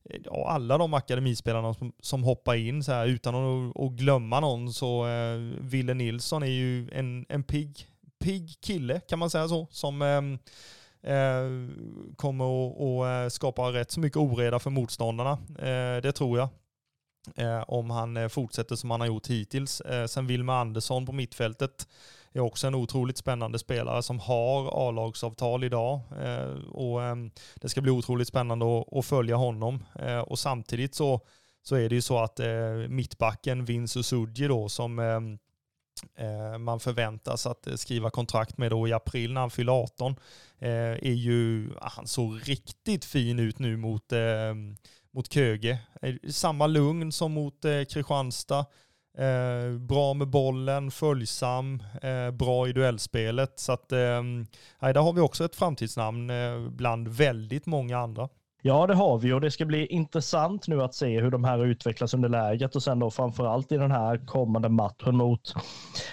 eh, 0.10 0.22
ja, 0.26 0.49
alla 0.49 0.78
de 0.78 0.93
akademispelarna 0.93 1.74
som, 1.74 1.93
som 1.99 2.24
hoppar 2.24 2.56
in 2.56 2.84
så 2.84 2.91
här 2.91 3.08
utan 3.08 3.36
att, 3.36 3.80
att 3.80 3.91
glömma 3.91 4.39
någon 4.39 4.74
så 4.74 5.08
eh, 5.08 5.38
Ville 5.60 5.93
Nilsson 5.93 6.43
är 6.43 6.47
ju 6.47 6.89
en, 6.91 7.26
en 7.30 7.43
pigg 7.43 7.88
pig 8.24 8.58
kille 8.62 8.99
kan 8.99 9.20
man 9.20 9.30
säga 9.30 9.47
så 9.47 9.68
som 9.72 10.01
eh, 10.01 10.22
Eh, 11.04 11.49
kommer 12.16 12.68
att 12.70 13.26
eh, 13.26 13.30
skapa 13.30 13.62
rätt 13.62 13.91
så 13.91 13.99
mycket 13.99 14.18
oreda 14.18 14.60
för 14.60 14.70
motståndarna. 14.70 15.32
Eh, 15.60 16.01
det 16.01 16.12
tror 16.12 16.38
jag. 16.38 16.49
Eh, 17.36 17.64
om 17.68 17.89
han 17.89 18.18
eh, 18.18 18.28
fortsätter 18.28 18.76
som 18.76 18.91
han 18.91 18.99
har 18.99 19.08
gjort 19.08 19.28
hittills. 19.28 19.82
sen 20.08 20.28
Wilmer 20.28 20.54
Andersson 20.54 21.06
på 21.06 21.12
mittfältet 21.12 21.88
är 22.34 22.39
också 22.39 22.68
en 22.68 22.76
otroligt 22.76 23.18
spännande 23.18 23.60
spelare 23.60 24.04
som 24.04 24.20
har 24.20 24.88
A-lagsavtal 24.88 25.64
idag. 25.64 25.99
Eh, 26.22 26.70
och 26.72 27.04
ehm, 27.04 27.32
det 27.56 27.70
ska 27.70 27.82
bli 27.82 27.91
otroligt 27.91 28.28
spännande 28.28 28.66
att 28.91 29.06
följa 29.06 29.36
honom. 29.36 29.84
Eh, 29.99 30.20
och 30.20 30.39
samtidigt 30.39 30.95
så, 30.95 31.22
så 31.64 31.76
är 31.76 31.89
det 31.89 31.95
ju 31.95 32.01
så 32.01 32.20
att 32.20 32.39
eh, 32.39 32.74
mittbacken 32.89 33.66
Vince 33.66 33.99
Usudji 33.99 34.47
då 34.47 34.70
som 34.70 34.99
ehm, 34.99 35.38
Eh, 36.16 36.58
man 36.58 36.80
förväntas 36.80 37.48
att 37.48 37.68
eh, 37.68 37.76
skriva 37.76 38.10
kontrakt 38.10 38.58
med 38.58 38.72
då 38.72 38.88
i 38.88 38.94
april 38.94 39.34
när 39.34 39.41
han 39.41 39.52
fyller 39.52 39.72
18 39.72 40.16
eh, 40.60 40.70
är 40.70 41.14
ju, 41.14 41.70
han 41.82 42.08
såg 42.08 42.50
riktigt 42.50 43.06
fin 43.06 43.39
ut 43.39 43.60
nu 43.60 43.78
mot, 43.78 44.14
mot 45.12 45.34
Köge. 45.34 45.80
Samma 46.30 46.68
lugn 46.68 47.12
som 47.12 47.32
mot 47.32 47.62
Kristianstad. 47.89 48.66
Eh, 49.18 49.78
bra 49.80 50.14
med 50.14 50.28
bollen, 50.28 50.91
följsam, 50.91 51.84
eh, 52.02 52.32
bra 52.32 52.68
i 52.68 52.74
duellspelet. 52.74 53.60
Så 53.60 53.72
att, 53.72 53.91
eh, 53.91 54.24
där 54.80 55.02
har 55.02 55.14
vi 55.14 55.22
också 55.22 55.46
ett 55.46 55.56
framtidsnamn 55.56 56.32
bland 56.76 57.08
väldigt 57.08 57.66
många 57.66 57.98
andra. 57.98 58.30
Ja, 58.66 58.88
det 58.88 58.93
har 58.95 59.18
vi 59.18 59.34
och 59.34 59.41
det 59.41 59.51
ska 59.51 59.66
bli 59.66 59.86
intressant 59.86 60.68
nu 60.68 60.82
att 60.82 60.95
se 60.95 61.22
hur 61.22 61.32
de 61.32 61.43
här 61.43 61.66
utvecklas 61.66 62.14
under 62.14 62.30
läget 62.30 62.76
och 62.76 62.84
sen 62.84 62.99
då 62.99 63.11
framförallt 63.11 63.72
i 63.72 63.78
den 63.78 63.91
här 63.91 64.26
kommande 64.26 64.70
matchen 64.70 65.16
mot, 65.18 65.53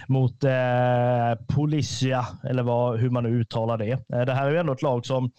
mot 0.08 0.44
eh, 0.44 1.34
Polisia, 1.54 2.26
eller 2.44 2.62
vad, 2.62 2.98
hur 3.00 3.10
man 3.10 3.24
nu 3.24 3.30
uttalar 3.30 3.78
det. 3.78 3.90
Eh, 3.90 4.20
det 4.26 4.32
här 4.32 4.46
är 4.46 4.50
ju 4.50 4.58
ändå 4.58 4.72
ett 4.72 4.82
lag 4.82 5.06
som 5.06 5.30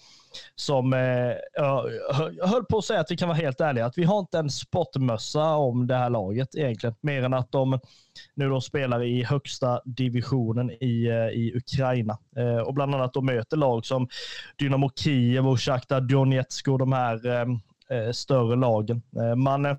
som 0.56 0.94
eh, 0.94 1.34
jag 1.54 2.48
höll 2.48 2.66
på 2.66 2.78
att 2.78 2.86
säga 2.86 3.00
att 3.00 3.12
vi 3.12 3.18
kan 3.18 3.28
vara 3.28 3.38
helt 3.38 3.62
ärliga, 3.62 3.86
att 3.86 3.98
vi 3.98 4.04
har 4.04 4.20
inte 4.20 4.40
en 4.40 4.50
spottmössa 4.50 5.56
om 5.56 5.88
det 5.88 5.96
här 5.96 6.10
laget 6.10 6.56
egentligen, 6.56 6.96
mer 7.02 7.24
än 7.24 7.34
att 7.34 7.52
de 7.52 7.80
nu 8.34 8.50
då 8.50 8.62
spelar 8.62 9.04
i 9.04 9.24
högsta 9.24 9.82
divisionen 9.86 10.72
i, 10.72 11.08
eh, 11.08 11.40
i 11.40 11.52
Ukraina 11.56 12.18
eh, 12.38 12.58
och 12.58 12.74
bland 12.74 12.96
annat 12.96 13.14
då 13.14 13.22
möter 13.22 13.58
lag 13.58 13.86
som 13.86 14.08
Dynamo 14.58 14.90
Kiev 14.96 15.48
och 15.48 15.62
Shakhtar 15.62 16.02
Donetsk 16.02 16.68
och 16.68 16.80
de 16.80 16.94
här 16.94 17.28
eh, 17.28 17.48
eh 17.98 18.12
större 18.12 18.56
lagen. 18.56 19.02
Eh, 19.16 19.36
man 19.36 19.66
eh, 19.66 19.72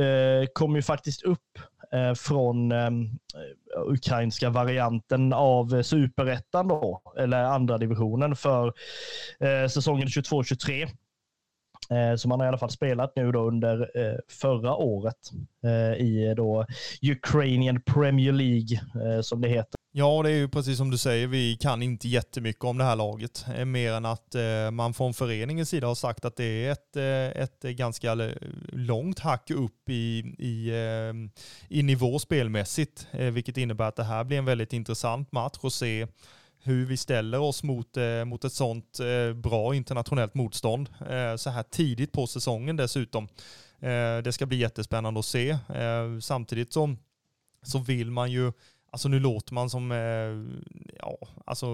eh 0.00 0.46
kom 0.52 0.76
ju 0.76 0.82
faktiskt 0.82 1.22
upp 1.22 1.58
Eh, 1.92 2.14
från 2.14 2.72
ehm, 2.72 3.02
eh, 3.34 3.82
ukrainska 3.92 4.50
varianten 4.50 5.32
av 5.32 5.82
superettan 5.82 6.68
då, 6.68 7.02
eller 7.18 7.44
andra 7.44 7.78
divisionen 7.78 8.36
för 8.36 8.72
eh, 9.40 9.68
säsongen 9.68 10.06
22-23. 10.06 10.88
Som 12.16 12.30
han 12.30 12.40
har 12.40 12.46
i 12.46 12.48
alla 12.48 12.58
fall 12.58 12.70
spelat 12.70 13.16
nu 13.16 13.32
då 13.32 13.40
under 13.48 13.90
förra 14.28 14.74
året 14.74 15.16
i 15.98 16.34
då 16.36 16.66
Ukrainian 17.02 17.82
Premier 17.82 18.32
League 18.32 18.80
som 19.22 19.40
det 19.40 19.48
heter. 19.48 19.79
Ja, 19.92 20.22
det 20.22 20.30
är 20.30 20.34
ju 20.34 20.48
precis 20.48 20.78
som 20.78 20.90
du 20.90 20.98
säger, 20.98 21.26
vi 21.26 21.56
kan 21.56 21.82
inte 21.82 22.08
jättemycket 22.08 22.64
om 22.64 22.78
det 22.78 22.84
här 22.84 22.96
laget. 22.96 23.44
Eh, 23.54 23.64
mer 23.64 23.92
än 23.92 24.04
att 24.04 24.34
eh, 24.34 24.70
man 24.70 24.94
från 24.94 25.14
föreningens 25.14 25.68
sida 25.68 25.86
har 25.86 25.94
sagt 25.94 26.24
att 26.24 26.36
det 26.36 26.66
är 26.66 26.72
ett, 26.72 26.96
eh, 26.96 27.42
ett 27.42 27.62
ganska 27.62 28.14
långt 28.72 29.18
hack 29.18 29.50
upp 29.50 29.88
i, 29.88 30.18
i, 30.38 30.72
i 31.68 31.82
nivå 31.82 32.18
spelmässigt. 32.18 33.06
Vilket 33.12 33.56
innebär 33.56 33.84
att 33.84 33.96
det 33.96 34.04
här 34.04 34.24
blir 34.24 34.38
en 34.38 34.44
väldigt 34.44 34.72
intressant 34.72 35.32
match 35.32 35.58
att 35.62 35.72
se 35.72 36.06
hur 36.62 36.86
vi 36.86 36.96
ställer 36.96 37.40
oss 37.40 37.62
mot, 37.62 37.96
mot 38.26 38.44
ett 38.44 38.52
sånt 38.52 39.00
bra 39.34 39.74
internationellt 39.74 40.34
motstånd. 40.34 40.88
Så 41.36 41.50
här 41.50 41.62
tidigt 41.62 42.12
på 42.12 42.26
säsongen 42.26 42.76
dessutom. 42.76 43.28
Det 44.24 44.32
ska 44.32 44.46
bli 44.46 44.56
jättespännande 44.56 45.20
att 45.20 45.26
se. 45.26 45.58
Samtidigt 46.22 46.72
som, 46.72 46.98
så 47.62 47.78
vill 47.78 48.10
man 48.10 48.32
ju 48.32 48.52
Alltså 48.90 49.08
nu 49.08 49.20
låter 49.20 49.54
man 49.54 49.70
som, 49.70 49.92
eh, 49.92 50.60
ja, 50.98 51.18
alltså 51.46 51.66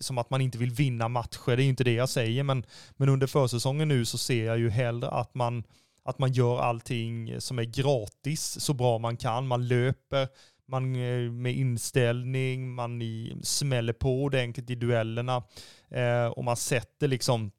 som 0.00 0.18
att 0.18 0.30
man 0.30 0.40
inte 0.40 0.58
vill 0.58 0.70
vinna 0.70 1.08
matcher. 1.08 1.56
Det 1.56 1.62
är 1.62 1.68
inte 1.68 1.84
det 1.84 1.92
jag 1.92 2.08
säger, 2.08 2.42
men, 2.42 2.66
men 2.96 3.08
under 3.08 3.26
försäsongen 3.26 3.88
nu 3.88 4.04
så 4.04 4.18
ser 4.18 4.46
jag 4.46 4.58
ju 4.58 4.70
hellre 4.70 5.08
att 5.08 5.34
man, 5.34 5.64
att 6.04 6.18
man 6.18 6.32
gör 6.32 6.58
allting 6.58 7.40
som 7.40 7.58
är 7.58 7.64
gratis 7.64 8.60
så 8.60 8.74
bra 8.74 8.98
man 8.98 9.16
kan. 9.16 9.46
Man 9.46 9.68
löper, 9.68 10.28
man 10.66 10.96
eh, 10.96 11.30
med 11.30 11.54
inställning, 11.54 12.74
man 12.74 13.02
i, 13.02 13.36
smäller 13.42 13.92
på 13.92 14.22
ordentligt 14.22 14.70
i 14.70 14.74
duellerna 14.74 15.42
eh, 15.90 16.26
och 16.26 16.44
man 16.44 16.56
sätter 16.56 17.08
liksom 17.08 17.50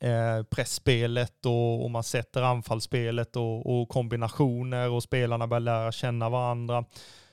eh, 0.00 0.42
pressspelet 0.42 1.46
och, 1.46 1.84
och, 1.84 1.90
man 1.90 2.04
sätter 2.04 2.42
anfallsspelet 2.42 3.36
och, 3.36 3.80
och 3.80 3.88
kombinationer 3.88 4.90
och 4.90 5.02
spelarna 5.02 5.46
börjar 5.46 5.60
lära 5.60 5.92
känna 5.92 6.28
varandra. 6.28 6.84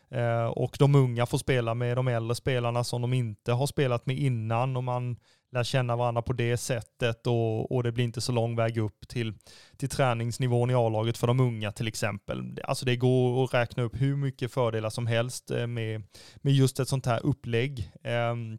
Eh, 0.09 0.45
och 0.45 0.75
de 0.79 0.95
unga 0.95 1.25
får 1.25 1.37
spela 1.37 1.73
med 1.73 1.97
de 1.97 2.07
äldre 2.07 2.35
spelarna 2.35 2.83
som 2.83 3.01
de 3.01 3.13
inte 3.13 3.51
har 3.51 3.67
spelat 3.67 4.05
med 4.05 4.17
innan 4.17 4.77
och 4.77 4.83
man 4.83 5.17
lär 5.51 5.63
känna 5.63 5.95
varandra 5.95 6.21
på 6.21 6.33
det 6.33 6.57
sättet 6.57 7.27
och, 7.27 7.71
och 7.71 7.83
det 7.83 7.91
blir 7.91 8.05
inte 8.05 8.21
så 8.21 8.31
lång 8.31 8.55
väg 8.55 8.77
upp 8.77 9.07
till, 9.07 9.33
till 9.77 9.89
träningsnivån 9.89 10.71
i 10.71 10.73
A-laget 10.73 11.17
för 11.17 11.27
de 11.27 11.39
unga 11.39 11.71
till 11.71 11.87
exempel. 11.87 12.59
Alltså 12.63 12.85
det 12.85 12.95
går 12.95 13.43
att 13.43 13.53
räkna 13.53 13.83
upp 13.83 14.01
hur 14.01 14.15
mycket 14.15 14.53
fördelar 14.53 14.89
som 14.89 15.07
helst 15.07 15.51
eh, 15.51 15.67
med, 15.67 16.03
med 16.35 16.53
just 16.53 16.79
ett 16.79 16.89
sånt 16.89 17.05
här 17.05 17.25
upplägg. 17.25 17.91
Ehm, 18.03 18.57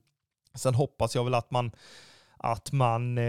sen 0.54 0.74
hoppas 0.74 1.14
jag 1.14 1.24
väl 1.24 1.34
att 1.34 1.50
man 1.50 1.70
att 2.38 2.72
man 2.72 3.18
eh, 3.18 3.24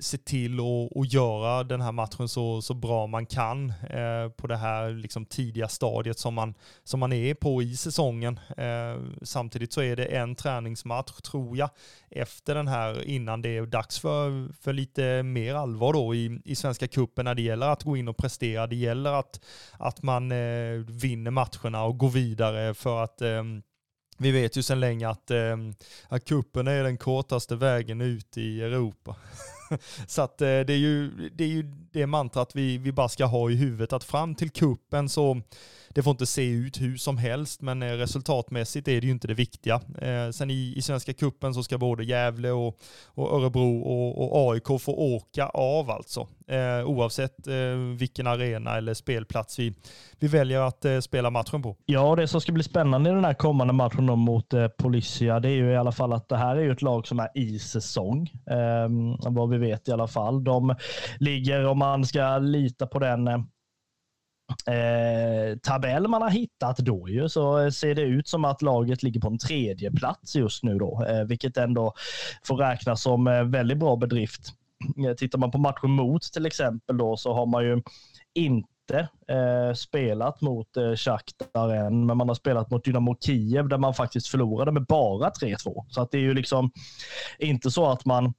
ser 0.00 0.18
till 0.18 0.60
att 0.94 1.12
göra 1.12 1.64
den 1.64 1.80
här 1.80 1.92
matchen 1.92 2.28
så, 2.28 2.62
så 2.62 2.74
bra 2.74 3.06
man 3.06 3.26
kan 3.26 3.70
eh, 3.70 4.28
på 4.36 4.46
det 4.46 4.56
här 4.56 4.90
liksom, 4.90 5.24
tidiga 5.24 5.68
stadiet 5.68 6.18
som 6.18 6.34
man, 6.34 6.54
som 6.84 7.00
man 7.00 7.12
är 7.12 7.34
på 7.34 7.62
i 7.62 7.76
säsongen. 7.76 8.40
Eh, 8.56 9.02
samtidigt 9.22 9.72
så 9.72 9.82
är 9.82 9.96
det 9.96 10.04
en 10.04 10.34
träningsmatch, 10.34 11.12
tror 11.12 11.56
jag, 11.56 11.70
efter 12.10 12.54
den 12.54 12.68
här 12.68 13.04
innan 13.04 13.42
det 13.42 13.56
är 13.56 13.66
dags 13.66 13.98
för, 13.98 14.52
för 14.62 14.72
lite 14.72 15.22
mer 15.22 15.54
allvar 15.54 15.92
då 15.92 16.14
i, 16.14 16.40
i 16.44 16.54
Svenska 16.54 16.88
cupen 16.88 17.24
när 17.24 17.34
det 17.34 17.42
gäller 17.42 17.68
att 17.68 17.82
gå 17.82 17.96
in 17.96 18.08
och 18.08 18.16
prestera. 18.16 18.66
Det 18.66 18.76
gäller 18.76 19.12
att, 19.12 19.40
att 19.72 20.02
man 20.02 20.32
eh, 20.32 20.72
vinner 20.88 21.30
matcherna 21.30 21.84
och 21.84 21.98
går 21.98 22.10
vidare 22.10 22.74
för 22.74 23.04
att 23.04 23.22
eh, 23.22 23.42
vi 24.18 24.30
vet 24.30 24.56
ju 24.56 24.62
sedan 24.62 24.80
länge 24.80 25.08
att, 25.08 25.30
eh, 25.30 25.56
att 26.08 26.24
kuppen 26.24 26.68
är 26.68 26.82
den 26.82 26.98
kortaste 26.98 27.56
vägen 27.56 28.00
ut 28.00 28.36
i 28.36 28.62
Europa. 28.62 29.16
så 30.06 30.22
att 30.22 30.40
eh, 30.40 30.46
det 30.46 30.72
är 30.72 30.78
ju 30.78 31.10
det, 31.34 31.44
är 31.44 31.48
ju 31.48 31.62
det 31.92 32.06
mantrat 32.06 32.56
vi, 32.56 32.78
vi 32.78 32.92
bara 32.92 33.08
ska 33.08 33.24
ha 33.24 33.50
i 33.50 33.54
huvudet, 33.54 33.92
att 33.92 34.04
fram 34.04 34.34
till 34.34 34.50
kuppen 34.50 35.08
så 35.08 35.42
det 35.94 36.02
får 36.02 36.10
inte 36.10 36.26
se 36.26 36.50
ut 36.50 36.80
hur 36.80 36.96
som 36.96 37.18
helst, 37.18 37.62
men 37.62 37.82
eh, 37.82 37.92
resultatmässigt 37.92 38.88
är 38.88 39.00
det 39.00 39.06
ju 39.06 39.12
inte 39.12 39.28
det 39.28 39.34
viktiga. 39.34 39.80
Eh, 40.00 40.30
sen 40.30 40.50
i, 40.50 40.72
i 40.76 40.82
Svenska 40.82 41.12
Kuppen 41.12 41.54
så 41.54 41.62
ska 41.62 41.78
både 41.78 42.04
Gävle 42.04 42.50
och, 42.50 42.78
och 43.06 43.32
Örebro 43.32 43.80
och, 43.80 44.44
och 44.44 44.52
AIK 44.52 44.80
få 44.80 44.92
åka 44.92 45.46
av 45.46 45.90
alltså. 45.90 46.28
Eh, 46.46 46.84
oavsett 46.84 47.46
vilken 47.98 48.26
arena 48.26 48.76
eller 48.76 48.94
spelplats 48.94 49.58
vi, 49.58 49.74
vi 50.18 50.28
väljer 50.28 50.60
att 50.60 51.04
spela 51.04 51.30
matchen 51.30 51.62
på. 51.62 51.76
Ja, 51.86 52.16
det 52.16 52.28
som 52.28 52.40
ska 52.40 52.52
bli 52.52 52.62
spännande 52.62 53.10
i 53.10 53.12
den 53.12 53.24
här 53.24 53.34
kommande 53.34 53.72
matchen 53.72 54.18
mot 54.18 54.48
Polisia, 54.78 55.08
Policia, 55.28 55.40
det 55.40 55.48
är 55.48 55.52
ju 55.52 55.70
i 55.72 55.76
alla 55.76 55.92
fall 55.92 56.12
att 56.12 56.28
det 56.28 56.36
här 56.36 56.56
är 56.56 56.60
ju 56.60 56.72
ett 56.72 56.82
lag 56.82 57.06
som 57.06 57.20
är 57.20 57.28
i 57.34 57.58
säsong. 57.58 58.30
Ehm, 58.50 59.16
vad 59.34 59.50
vi 59.50 59.58
vet 59.58 59.88
i 59.88 59.92
alla 59.92 60.06
fall. 60.06 60.44
De 60.44 60.74
ligger, 61.18 61.66
om 61.66 61.78
man 61.78 62.04
ska 62.04 62.38
lita 62.38 62.86
på 62.86 62.98
den 62.98 63.28
eh, 64.66 65.58
tabell 65.58 66.08
man 66.08 66.22
har 66.22 66.30
hittat 66.30 66.78
då 66.78 67.08
ju 67.08 67.28
så 67.28 67.70
ser 67.70 67.94
det 67.94 68.02
ut 68.02 68.28
som 68.28 68.44
att 68.44 68.62
laget 68.62 69.02
ligger 69.02 69.20
på 69.20 69.28
en 69.28 69.38
tredje 69.38 69.90
plats 69.90 70.36
just 70.36 70.62
nu 70.62 70.78
då, 70.78 71.04
eh, 71.08 71.24
vilket 71.24 71.56
ändå 71.56 71.94
får 72.44 72.56
räknas 72.56 73.02
som 73.02 73.26
eh, 73.26 73.44
väldigt 73.44 73.78
bra 73.78 73.96
bedrift. 73.96 74.52
Eh, 75.06 75.14
tittar 75.14 75.38
man 75.38 75.50
på 75.50 75.58
matchen 75.58 75.90
mot 75.90 76.22
till 76.22 76.46
exempel 76.46 76.96
då 76.98 77.16
så 77.16 77.34
har 77.34 77.46
man 77.46 77.64
ju 77.64 77.82
inte 78.34 79.08
eh, 79.28 79.74
spelat 79.74 80.40
mot 80.40 80.76
eh, 80.76 80.94
Shakhtar 80.94 81.68
än, 81.68 82.06
men 82.06 82.16
man 82.16 82.28
har 82.28 82.34
spelat 82.34 82.70
mot 82.70 82.84
Dynamo 82.84 83.16
Kiev 83.20 83.68
där 83.68 83.78
man 83.78 83.94
faktiskt 83.94 84.28
förlorade 84.28 84.72
med 84.72 84.86
bara 84.86 85.30
3-2. 85.30 85.84
Så 85.88 86.02
att 86.02 86.10
det 86.10 86.18
är 86.18 86.22
ju 86.22 86.34
liksom 86.34 86.70
inte 87.38 87.70
så 87.70 87.86
att 87.86 88.04
man 88.04 88.34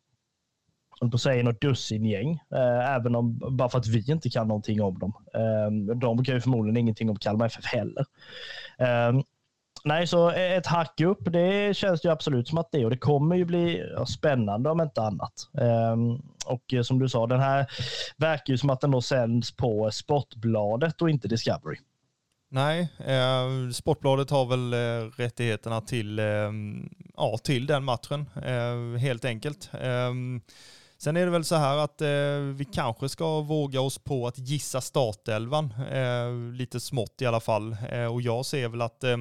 höll 1.01 1.11
på 1.11 1.15
att 1.15 1.21
säga 1.21 1.43
något 1.43 1.61
dussingäng, 1.61 2.31
eh, 2.31 2.95
även 2.95 3.15
om, 3.15 3.39
bara 3.57 3.69
för 3.69 3.79
att 3.79 3.87
vi 3.87 4.11
inte 4.11 4.29
kan 4.29 4.47
någonting 4.47 4.81
om 4.81 4.99
dem. 4.99 5.13
Eh, 5.33 5.95
de 5.95 6.23
kan 6.23 6.35
ju 6.35 6.41
förmodligen 6.41 6.77
ingenting 6.77 7.09
om 7.09 7.15
Kalmar 7.15 7.45
FF 7.45 7.65
heller. 7.65 8.05
Eh, 8.79 9.21
nej, 9.83 10.07
så 10.07 10.31
e-, 10.31 10.55
ett 10.55 10.67
hack 10.67 11.01
upp, 11.01 11.19
det 11.31 11.77
känns 11.77 12.05
ju 12.05 12.11
absolut 12.11 12.47
som 12.47 12.57
att 12.57 12.71
det 12.71 12.85
och 12.85 12.91
det 12.91 12.97
kommer 12.97 13.35
ju 13.35 13.45
bli 13.45 13.91
ja, 13.95 14.05
spännande 14.05 14.69
om 14.69 14.81
inte 14.81 15.01
annat. 15.01 15.33
Ehm, 15.61 16.21
och 16.45 16.73
eh, 16.73 16.81
som 16.81 16.99
du 16.99 17.09
sa, 17.09 17.27
den 17.27 17.39
här 17.39 17.67
verkar 18.17 18.53
ju 18.53 18.57
som 18.57 18.69
att 18.69 18.81
den 18.81 18.91
då 18.91 19.01
sänds 19.01 19.55
på 19.55 19.91
Sportbladet 19.91 21.01
och 21.01 21.09
inte 21.09 21.27
Discovery. 21.27 21.77
Nej, 22.51 22.89
eh, 23.05 23.71
Sportbladet 23.73 24.29
har 24.29 24.45
väl 24.45 24.73
eh, 24.73 25.09
rättigheterna 25.17 25.81
till, 25.81 26.19
eh, 26.19 26.51
ja, 27.17 27.37
till 27.43 27.65
den 27.65 27.83
matchen, 27.83 28.29
eh, 28.45 28.99
helt 28.99 29.25
enkelt. 29.25 29.69
Ehm, 29.81 30.41
Sen 31.01 31.17
är 31.17 31.25
det 31.25 31.31
väl 31.31 31.45
så 31.45 31.55
här 31.55 31.77
att 31.77 32.01
eh, 32.01 32.07
vi 32.55 32.65
kanske 32.73 33.09
ska 33.09 33.41
våga 33.41 33.81
oss 33.81 33.97
på 33.97 34.27
att 34.27 34.37
gissa 34.37 34.81
startelvan, 34.81 35.73
eh, 35.91 36.33
lite 36.53 36.79
smått 36.79 37.21
i 37.21 37.25
alla 37.25 37.39
fall. 37.39 37.77
Eh, 37.91 38.05
och 38.05 38.21
jag 38.21 38.45
ser 38.45 38.67
väl 38.67 38.81
att 38.81 39.03
eh, 39.03 39.17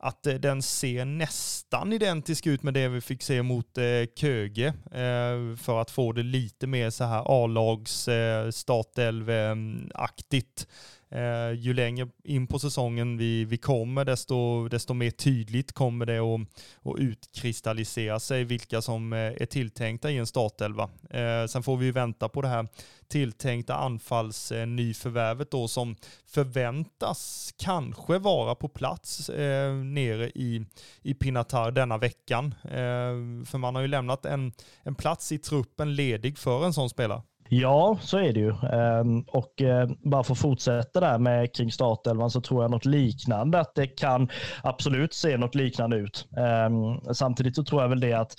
att 0.00 0.22
den 0.22 0.62
ser 0.62 1.04
nästan 1.04 1.92
identisk 1.92 2.46
ut 2.46 2.62
med 2.62 2.74
det 2.74 2.88
vi 2.88 3.00
fick 3.00 3.22
se 3.22 3.42
mot 3.42 3.78
eh, 3.78 3.84
Köge 4.16 4.66
eh, 4.90 5.56
för 5.56 5.80
att 5.80 5.90
få 5.90 6.12
det 6.12 6.22
lite 6.22 6.66
mer 6.66 6.90
så 6.90 7.04
här 7.04 7.22
A-lags 7.26 8.08
eh, 8.08 8.50
startelv-aktigt. 8.50 10.66
Eh, 11.10 11.52
ju 11.52 11.74
längre 11.74 12.08
in 12.24 12.46
på 12.46 12.58
säsongen 12.58 13.16
vi, 13.16 13.44
vi 13.44 13.56
kommer, 13.56 14.04
desto, 14.04 14.68
desto 14.68 14.94
mer 14.94 15.10
tydligt 15.10 15.72
kommer 15.72 16.06
det 16.06 16.18
att, 16.18 16.40
att 16.84 17.00
utkristallisera 17.00 18.20
sig 18.20 18.44
vilka 18.44 18.82
som 18.82 19.12
eh, 19.12 19.18
är 19.18 19.46
tilltänkta 19.46 20.10
i 20.10 20.18
en 20.18 20.26
startelva. 20.26 20.90
Eh, 21.10 21.46
sen 21.46 21.62
får 21.62 21.76
vi 21.76 21.90
vänta 21.90 22.28
på 22.28 22.42
det 22.42 22.48
här 22.48 22.68
tilltänkta 23.08 23.74
anfallsnyförvärvet 23.74 25.54
eh, 25.54 25.60
då 25.60 25.68
som 25.68 25.96
förväntas 26.26 27.54
kanske 27.56 28.18
vara 28.18 28.54
på 28.54 28.68
plats 28.68 29.28
eh, 29.28 29.74
nere 29.74 30.30
i, 30.34 30.66
i 31.02 31.14
Pinatar 31.14 31.70
denna 31.70 31.98
veckan. 31.98 32.54
Eh, 32.64 33.44
för 33.46 33.58
man 33.58 33.74
har 33.74 33.82
ju 33.82 33.88
lämnat 33.88 34.26
en, 34.26 34.52
en 34.82 34.94
plats 34.94 35.32
i 35.32 35.38
truppen 35.38 35.94
ledig 35.94 36.38
för 36.38 36.66
en 36.66 36.72
sån 36.72 36.90
spelare. 36.90 37.22
Ja, 37.48 37.98
så 38.00 38.18
är 38.18 38.32
det 38.32 38.40
ju. 38.40 38.54
Ehm, 38.72 39.22
och 39.22 39.62
eh, 39.62 39.90
bara 40.04 40.24
för 40.24 40.32
att 40.32 40.38
fortsätta 40.38 41.00
där 41.00 41.18
med 41.18 41.54
kring 41.54 41.72
startelvan 41.72 42.30
så 42.30 42.40
tror 42.40 42.64
jag 42.64 42.70
något 42.70 42.84
liknande, 42.84 43.60
att 43.60 43.74
det 43.74 43.86
kan 43.86 44.28
absolut 44.62 45.14
se 45.14 45.36
något 45.36 45.54
liknande 45.54 45.96
ut. 45.96 46.28
Ehm, 46.36 47.14
samtidigt 47.14 47.56
så 47.56 47.64
tror 47.64 47.82
jag 47.82 47.88
väl 47.88 48.00
det 48.00 48.12
att 48.12 48.36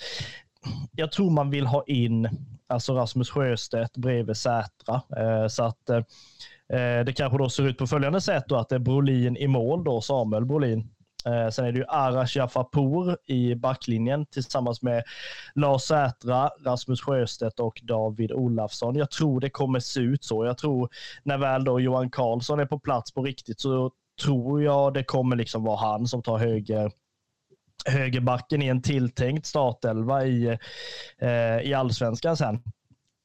jag 0.92 1.12
tror 1.12 1.30
man 1.30 1.50
vill 1.50 1.66
ha 1.66 1.84
in 1.86 2.28
alltså 2.66 2.94
Rasmus 2.94 3.30
Sjöstedt 3.30 3.96
bredvid 3.96 4.36
Sätra. 4.36 5.02
Ehm, 5.16 5.48
så 5.48 5.64
att 5.64 5.90
eh, 5.90 5.96
eh, 6.78 7.04
det 7.04 7.12
kanske 7.16 7.38
då 7.38 7.48
ser 7.48 7.68
ut 7.68 7.78
på 7.78 7.86
följande 7.86 8.20
sätt 8.20 8.44
då 8.48 8.56
att 8.56 8.68
det 8.68 8.74
är 8.74 8.78
Brolin 8.78 9.36
i 9.36 9.46
mål 9.46 9.84
då, 9.84 10.00
Samuel 10.00 10.44
Brolin 10.44 10.88
Eh, 11.26 11.50
sen 11.50 11.64
är 11.64 11.72
det 11.72 11.78
ju 11.78 11.84
Arash 11.88 12.36
Jafapour 12.36 13.16
i 13.26 13.54
backlinjen 13.54 14.26
tillsammans 14.26 14.82
med 14.82 15.02
Lars 15.54 15.82
Sätra, 15.82 16.50
Rasmus 16.64 17.00
Sjöstedt 17.00 17.60
och 17.60 17.80
David 17.82 18.32
Olafsson. 18.32 18.96
Jag 18.96 19.10
tror 19.10 19.40
det 19.40 19.50
kommer 19.50 19.80
se 19.80 20.00
ut 20.00 20.24
så. 20.24 20.44
Jag 20.44 20.58
tror 20.58 20.88
när 21.22 21.38
väl 21.38 21.64
då 21.64 21.80
Johan 21.80 22.10
Karlsson 22.10 22.60
är 22.60 22.66
på 22.66 22.78
plats 22.78 23.12
på 23.12 23.22
riktigt 23.22 23.60
så 23.60 23.90
tror 24.22 24.62
jag 24.62 24.94
det 24.94 25.04
kommer 25.04 25.36
liksom 25.36 25.64
vara 25.64 25.76
han 25.76 26.06
som 26.06 26.22
tar 26.22 26.38
höger 26.38 26.92
högerbacken 27.86 28.62
i 28.62 28.66
en 28.66 28.82
tilltänkt 28.82 29.46
startelva 29.46 30.26
i, 30.26 30.58
eh, 31.18 31.60
i 31.62 31.74
allsvenskan 31.74 32.36
sen. 32.36 32.62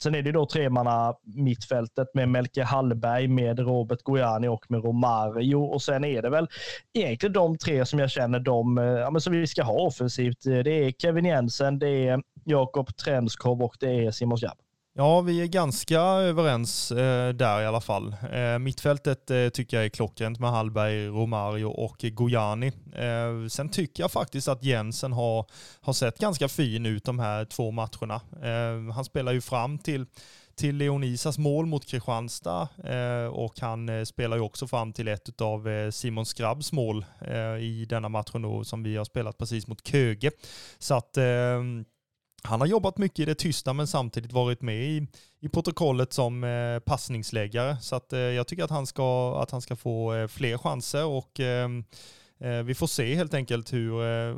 Sen 0.04 0.16
är 0.16 0.22
det 0.22 0.32
då 0.32 0.46
tremanna 0.46 1.14
mittfältet 1.24 2.08
med 2.14 2.30
Melke 2.30 2.64
Hallberg, 2.64 3.28
med 3.28 3.60
Robert 3.60 4.04
Gojani 4.04 4.48
och 4.48 4.66
med 4.72 4.84
Romario. 4.84 5.56
Och 5.56 5.82
sen 5.82 6.04
är 6.04 6.22
det 6.22 6.30
väl 6.30 6.48
egentligen 6.94 7.34
de 7.34 7.58
tre 7.58 7.86
som 7.86 8.00
jag 8.00 8.12
känner 8.12 8.40
de, 8.40 8.78
eh, 8.78 8.84
ja, 8.84 9.12
men 9.12 9.22
som 9.22 9.34
vi 9.34 9.48
ska 9.48 9.64
ha 9.64 9.74
offensivt. 9.74 10.46
Eh, 10.46 10.58
det 10.58 10.72
är 10.72 10.92
Kevin 10.92 11.26
Jensen, 11.26 11.80
det 11.80 12.08
är 12.08 12.22
Jakob 12.44 12.96
Trenskov 12.96 13.62
och 13.62 13.76
det 13.80 14.06
är 14.06 14.12
Simon 14.12 14.38
Jabb. 14.38 14.58
Ja, 14.98 15.22
vi 15.22 15.42
är 15.42 15.48
ganska 15.48 16.00
överens 16.00 16.92
eh, 16.92 17.34
där 17.34 17.62
i 17.62 17.66
alla 17.66 17.82
fall. 17.82 18.16
Eh, 18.34 18.60
mittfältet 18.60 19.32
eh, 19.32 19.50
tycker 19.50 19.78
jag 19.78 19.86
är 19.86 19.90
klockrent 19.90 20.40
med 20.40 20.52
Hallberg, 20.52 21.08
Romario 21.08 21.66
och 21.66 21.98
Gojani. 22.00 22.68
Eh, 22.96 23.48
sen 23.50 23.70
tycker 23.70 24.04
jag 24.04 24.12
faktiskt 24.12 24.48
att 24.48 24.64
Jensen 24.64 25.14
har, 25.14 25.46
har 25.82 25.94
sett 25.94 26.20
ganska 26.20 26.48
fin 26.48 26.86
ut 26.86 27.04
de 27.04 27.20
här 27.20 27.46
två 27.46 27.72
matcherna. 27.72 28.22
Eh, 28.44 28.94
han 28.94 29.06
spelar 29.06 29.32
ju 29.32 29.42
fram 29.42 29.78
till 29.78 30.06
till 30.56 30.78
Leonisas 30.78 31.38
mål 31.38 31.66
mot 31.66 31.86
Kristianstad 31.86 32.68
eh, 32.84 33.28
och 33.28 33.60
han 33.60 33.90
eh, 33.90 34.04
spelar 34.04 34.38
ju 34.38 34.44
också 34.44 34.68
fram 34.68 34.94
till 34.94 35.08
ett 35.08 35.42
av 35.42 35.70
eh, 35.70 35.92
Simon 35.92 36.26
Skrabbs 36.26 36.72
mål 36.72 37.06
i 37.62 37.86
denna 37.90 38.10
matchen 38.10 38.42
då, 38.42 38.64
som 38.64 38.84
vi 38.84 38.98
har 38.98 39.06
spelat 39.06 39.38
precis 39.38 39.68
mot 39.68 39.88
Köge. 39.88 40.32
Så 40.80 40.96
att 40.96 41.18
han 42.46 42.60
har 42.60 42.68
jobbat 42.68 42.98
mycket 42.98 43.20
i 43.20 43.26
det 43.26 43.36
tysta 43.36 43.74
men 43.74 43.88
samtidigt 43.88 44.32
varit 44.32 44.62
med 44.62 44.84
i, 44.84 45.08
i 45.42 45.50
protokollet 45.50 46.14
som 46.14 46.44
eh, 46.44 46.80
passningsläggare. 46.80 47.78
Så 47.82 47.96
att, 47.96 48.14
eh, 48.14 48.20
jag 48.20 48.48
tycker 48.48 48.64
att 48.64 48.70
han 48.70 48.88
ska, 48.88 49.40
att 49.42 49.52
han 49.52 49.62
ska 49.62 49.76
få 49.76 50.14
eh, 50.14 50.28
fler 50.28 50.58
chanser 50.58 51.06
och 51.06 51.40
eh, 51.40 51.70
eh, 52.40 52.64
vi 52.64 52.76
får 52.76 52.88
se 52.88 53.16
helt 53.16 53.34
enkelt 53.34 53.74
hur, 53.74 54.04
eh, 54.04 54.38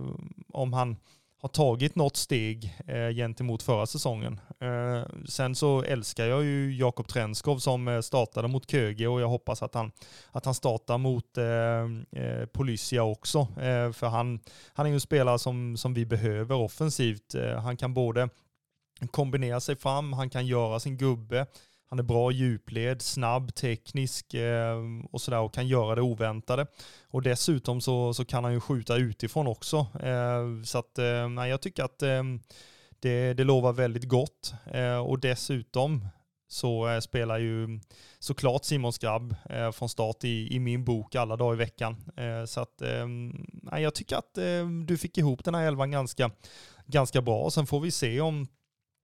om 0.54 0.74
han 0.74 0.98
har 1.48 1.54
tagit 1.54 1.96
något 1.96 2.18
steg 2.18 2.76
eh, 2.88 3.10
gentemot 3.10 3.64
förra 3.64 3.86
säsongen. 3.86 4.40
Eh, 4.60 5.04
sen 5.30 5.56
så 5.56 5.84
älskar 5.84 6.26
jag 6.26 6.44
ju 6.44 6.76
Jakob 6.76 7.08
Trenskov 7.08 7.58
som 7.58 7.88
eh, 7.88 8.02
startade 8.02 8.48
mot 8.48 8.72
Köge 8.72 9.08
och 9.08 9.22
jag 9.22 9.28
hoppas 9.28 9.64
att 9.64 9.74
han, 9.74 9.92
att 10.32 10.46
han 10.46 10.54
startar 10.54 10.98
mot 10.98 11.38
eh, 11.38 12.24
eh 12.24 12.46
Policia 12.46 13.04
också. 13.04 13.40
Eh, 13.40 13.92
för 13.92 14.08
han, 14.08 14.40
han 14.74 14.86
är 14.86 14.90
ju 14.90 14.94
en 14.94 15.02
spelare 15.02 15.40
som, 15.40 15.78
som 15.78 15.94
vi 15.94 16.06
behöver 16.06 16.56
offensivt. 16.56 17.36
Eh, 17.36 17.62
han 17.62 17.78
kan 17.78 17.94
både 17.94 18.30
kombinera 19.12 19.60
sig 19.60 19.76
fram, 19.76 20.14
han 20.14 20.30
kan 20.30 20.48
göra 20.48 20.80
sin 20.80 20.98
gubbe, 20.98 21.46
han 21.90 22.00
är 22.00 22.04
bra 22.04 22.32
djupled, 22.32 23.02
snabb, 23.02 23.56
teknisk 23.56 24.34
eh, 24.34 24.78
och 25.12 25.22
sådär 25.22 25.40
och 25.40 25.54
kan 25.54 25.68
göra 25.68 25.96
det 25.96 26.02
oväntade. 26.02 26.68
Och 27.08 27.22
dessutom 27.22 27.82
så, 27.82 28.14
så 28.14 28.26
kan 28.26 28.44
han 28.44 28.54
ju 28.54 28.60
skjuta 28.60 28.96
utifrån 28.96 29.48
också. 29.48 29.78
Eh, 30.04 30.64
så 30.64 30.78
att, 30.78 30.98
eh, 30.98 31.48
jag 31.48 31.62
tycker 31.62 31.84
att 31.84 32.04
eh, 32.04 32.24
det, 33.00 33.34
det 33.34 33.44
lovar 33.44 33.74
väldigt 33.74 34.08
gott. 34.08 34.54
Eh, 34.72 34.98
och 34.98 35.20
dessutom 35.20 36.08
så 36.48 36.88
eh, 36.88 37.00
spelar 37.00 37.38
ju 37.38 37.80
såklart 38.20 38.66
Simon 38.66 38.94
Skrabb 38.94 39.36
från 39.74 39.90
start 39.90 40.24
i, 40.24 40.56
i 40.56 40.60
min 40.60 40.86
bok 40.86 41.16
alla 41.16 41.36
dagar 41.36 41.54
i 41.54 41.58
veckan. 41.58 41.96
så 42.48 42.62
att 42.62 42.82
jag 43.72 43.96
tycker 43.96 44.16
att 44.16 44.38
du 44.88 44.98
fick 44.98 45.18
ihop 45.18 45.44
den 45.44 45.56
här 45.56 45.68
elvan 45.68 45.92
ganska, 45.92 46.32
ganska 46.86 47.22
bra. 47.22 47.50
Sen 47.50 47.68
får 47.68 47.80
vi 47.80 47.92
se 47.92 48.22
om 48.22 48.48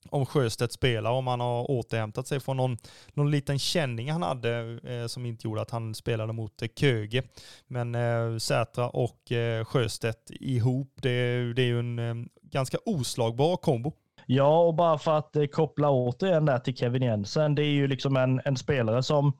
om 0.09 0.25
Sjöstedt 0.25 0.73
spelar, 0.73 1.11
om 1.11 1.27
han 1.27 1.39
har 1.39 1.71
återhämtat 1.71 2.27
sig 2.27 2.39
från 2.39 2.57
någon, 2.57 2.77
någon 3.13 3.31
liten 3.31 3.59
känning 3.59 4.11
han 4.11 4.23
hade 4.23 4.79
eh, 4.83 5.07
som 5.07 5.25
inte 5.25 5.47
gjorde 5.47 5.61
att 5.61 5.71
han 5.71 5.95
spelade 5.95 6.33
mot 6.33 6.61
eh, 6.61 6.67
Köge. 6.75 7.23
Men 7.67 7.95
eh, 7.95 8.37
Sätra 8.37 8.89
och 8.89 9.31
eh, 9.31 9.65
Sjöstedt 9.65 10.31
ihop, 10.31 10.91
det, 11.01 11.53
det 11.53 11.61
är 11.61 11.67
ju 11.67 11.79
en 11.79 11.99
eh, 11.99 12.15
ganska 12.41 12.77
oslagbar 12.85 13.57
kombo. 13.57 13.93
Ja, 14.25 14.59
och 14.59 14.73
bara 14.73 14.97
för 14.97 15.17
att 15.17 15.35
eh, 15.35 15.45
koppla 15.45 15.89
återigen 15.89 16.45
där 16.45 16.59
till 16.59 16.75
Kevin 16.75 17.01
Jensen, 17.01 17.55
det 17.55 17.63
är 17.63 17.73
ju 17.73 17.87
liksom 17.87 18.17
en, 18.17 18.41
en 18.45 18.57
spelare 18.57 19.03
som 19.03 19.33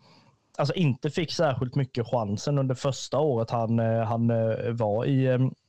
alltså 0.58 0.74
inte 0.74 1.10
fick 1.10 1.32
särskilt 1.32 1.76
mycket 1.76 2.08
chansen 2.08 2.58
under 2.58 2.76
första 2.76 3.20
året 3.20 3.50
han, 3.52 3.80
eh, 3.80 4.04
han 4.04 4.30
eh, 4.30 4.72
var 4.72 5.06
i, 5.06 5.26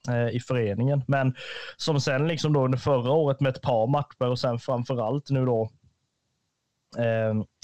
eh, 0.08 0.28
i 0.32 0.40
föreningen. 0.40 1.02
Men 1.06 1.34
som 1.76 2.00
sen 2.00 2.28
liksom 2.28 2.52
då 2.52 2.64
under 2.64 2.78
förra 2.78 3.12
året 3.12 3.40
med 3.40 3.56
ett 3.56 3.62
par 3.62 3.86
matcher 3.86 4.30
och 4.30 4.38
sen 4.38 4.58
framförallt 4.58 5.30
nu 5.30 5.44
då 5.44 5.70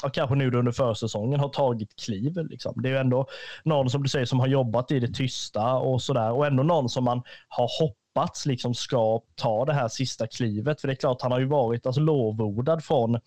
och 0.02 0.14
kanske 0.14 0.34
nu 0.34 0.50
under 0.50 0.72
försäsongen 0.72 1.40
har 1.40 1.48
tagit 1.48 1.96
kliv. 2.04 2.36
Liksom. 2.50 2.82
Det 2.82 2.88
är 2.88 2.92
ju 2.92 2.98
ändå 2.98 3.26
någon 3.64 3.90
som 3.90 4.02
du 4.02 4.08
säger 4.08 4.26
som 4.26 4.40
har 4.40 4.46
jobbat 4.46 4.90
i 4.90 5.00
det 5.00 5.14
tysta 5.14 5.74
och 5.74 6.02
sådär 6.02 6.32
och 6.32 6.46
ändå 6.46 6.62
någon 6.62 6.88
som 6.88 7.04
man 7.04 7.22
har 7.48 7.68
hoppats 7.80 8.46
liksom 8.46 8.74
ska 8.74 9.20
ta 9.34 9.64
det 9.64 9.72
här 9.72 9.88
sista 9.88 10.26
klivet. 10.26 10.80
För 10.80 10.88
det 10.88 10.94
är 10.94 10.96
klart, 10.96 11.22
han 11.22 11.32
har 11.32 11.38
ju 11.38 11.46
varit 11.46 11.86
alltså, 11.86 12.00
lovordad 12.00 12.84
från 12.84 13.20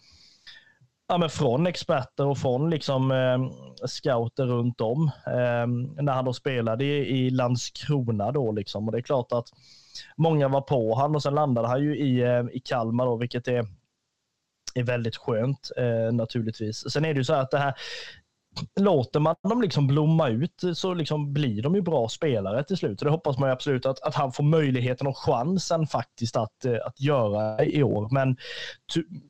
ja, 1.08 1.18
men 1.18 1.30
från 1.30 1.68
experter 1.68 2.26
och 2.26 2.38
från 2.38 2.70
liksom, 2.70 3.12
eh, 3.12 3.88
scouter 3.88 4.46
runt 4.46 4.82
om. 4.82 5.12
Eh, 5.28 5.68
när 6.04 6.14
han 6.14 6.26
då 6.26 6.34
spelade 6.34 6.86
i, 6.86 7.26
i 7.26 7.30
Landskrona 7.30 8.32
då 8.32 8.52
liksom. 8.52 8.86
Och 8.88 8.92
det 8.92 8.98
är 8.98 9.02
klart 9.02 9.32
att 9.32 9.48
många 10.18 10.48
var 10.48 10.62
på 10.62 10.96
han 10.96 11.16
och 11.16 11.24
sen 11.24 11.36
landade 11.36 11.68
han 11.68 11.82
ju 11.84 11.98
i, 11.98 12.22
eh, 12.22 12.44
i 12.52 12.60
Kalmar 12.60 13.06
då, 13.06 13.16
vilket 13.16 13.48
är 13.48 13.68
är 14.76 14.84
väldigt 14.84 15.18
skönt 15.18 15.72
eh, 15.78 16.14
naturligtvis. 16.14 16.92
Sen 16.92 17.06
är 17.06 17.14
det 17.14 17.18
ju 17.18 17.24
så 17.24 17.34
här 17.34 17.42
att 17.42 17.52
det 17.52 17.58
här 17.58 17.74
låter 18.80 19.20
man 19.20 19.36
dem 19.50 19.62
liksom 19.62 19.88
blomma 19.88 20.30
ut 20.30 20.64
så 20.74 20.94
liksom 20.94 21.34
blir 21.34 21.62
de 21.62 21.76
ju 21.76 21.82
bra 21.82 22.10
spelare 22.10 22.64
till 22.64 22.78
slut. 22.78 23.00
Så 23.00 23.06
det 23.06 23.12
hoppas 23.12 23.38
man 23.38 23.50
ju 23.50 23.54
absolut 23.54 23.86
att, 23.86 24.02
att 24.02 24.16
han 24.16 24.32
får 24.32 24.44
möjligheten 24.44 25.08
och 25.08 25.18
chansen 25.18 25.88
faktiskt 25.88 26.36
att, 26.36 26.66
eh, 26.66 26.78
att 26.86 27.02
göra 27.02 27.66
i 27.66 27.84
år. 27.84 28.08
Men 28.12 28.38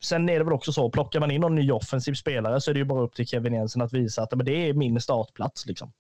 sen 0.02 0.30
är 0.30 0.40
det 0.40 0.44
väl 0.44 0.54
också 0.54 0.74
så, 0.74 0.90
plockar 0.90 1.20
man 1.20 1.32
in 1.32 1.42
någon 1.42 1.56
ny 1.56 1.72
offensiv 1.72 2.14
spelare 2.14 2.62
så 2.62 2.72
är 2.72 2.74
det 2.74 2.80
ju 2.80 2.86
bara 2.86 3.04
upp 3.04 3.16
till 3.16 3.28
Kevin 3.28 3.54
Jensen 3.54 3.82
att 3.82 3.94
visa 3.94 4.22
att 4.24 4.36
men 4.36 4.46
det 4.46 4.70
är 4.70 4.74
min 4.74 5.02
startplats. 5.02 5.66
Liksom. 5.66 5.92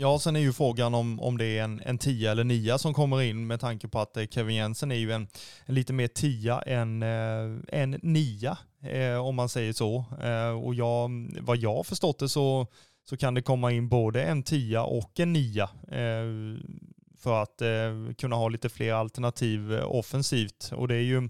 Ja, 0.00 0.18
sen 0.18 0.36
är 0.36 0.40
ju 0.40 0.52
frågan 0.52 0.94
om, 0.94 1.20
om 1.20 1.38
det 1.38 1.44
är 1.44 1.64
en, 1.64 1.80
en 1.84 1.98
tia 1.98 2.30
eller 2.30 2.44
nia 2.44 2.78
som 2.78 2.94
kommer 2.94 3.22
in 3.22 3.46
med 3.46 3.60
tanke 3.60 3.88
på 3.88 4.00
att 4.00 4.16
eh, 4.16 4.26
Kevin 4.26 4.56
Jensen 4.56 4.92
är 4.92 4.96
ju 4.96 5.12
en, 5.12 5.28
en 5.66 5.74
lite 5.74 5.92
mer 5.92 6.08
tia 6.08 6.60
än 6.60 7.02
eh, 7.02 7.80
en 7.80 7.90
nia, 7.90 8.58
eh, 8.82 9.26
om 9.26 9.34
man 9.34 9.48
säger 9.48 9.72
så. 9.72 10.04
Eh, 10.22 10.64
och 10.64 10.74
jag, 10.74 11.10
vad 11.40 11.56
jag 11.56 11.74
har 11.74 11.82
förstått 11.82 12.18
det 12.18 12.28
så, 12.28 12.66
så 13.08 13.16
kan 13.16 13.34
det 13.34 13.42
komma 13.42 13.72
in 13.72 13.88
både 13.88 14.22
en 14.22 14.42
tia 14.42 14.82
och 14.82 15.20
en 15.20 15.32
nia 15.32 15.70
eh, 15.88 16.58
för 17.18 17.42
att 17.42 17.62
eh, 17.62 18.14
kunna 18.18 18.36
ha 18.36 18.48
lite 18.48 18.68
fler 18.68 18.92
alternativ 18.92 19.72
eh, 19.72 19.90
offensivt. 19.90 20.72
Och 20.74 20.88
det 20.88 20.94
är 20.94 21.02
ju 21.02 21.28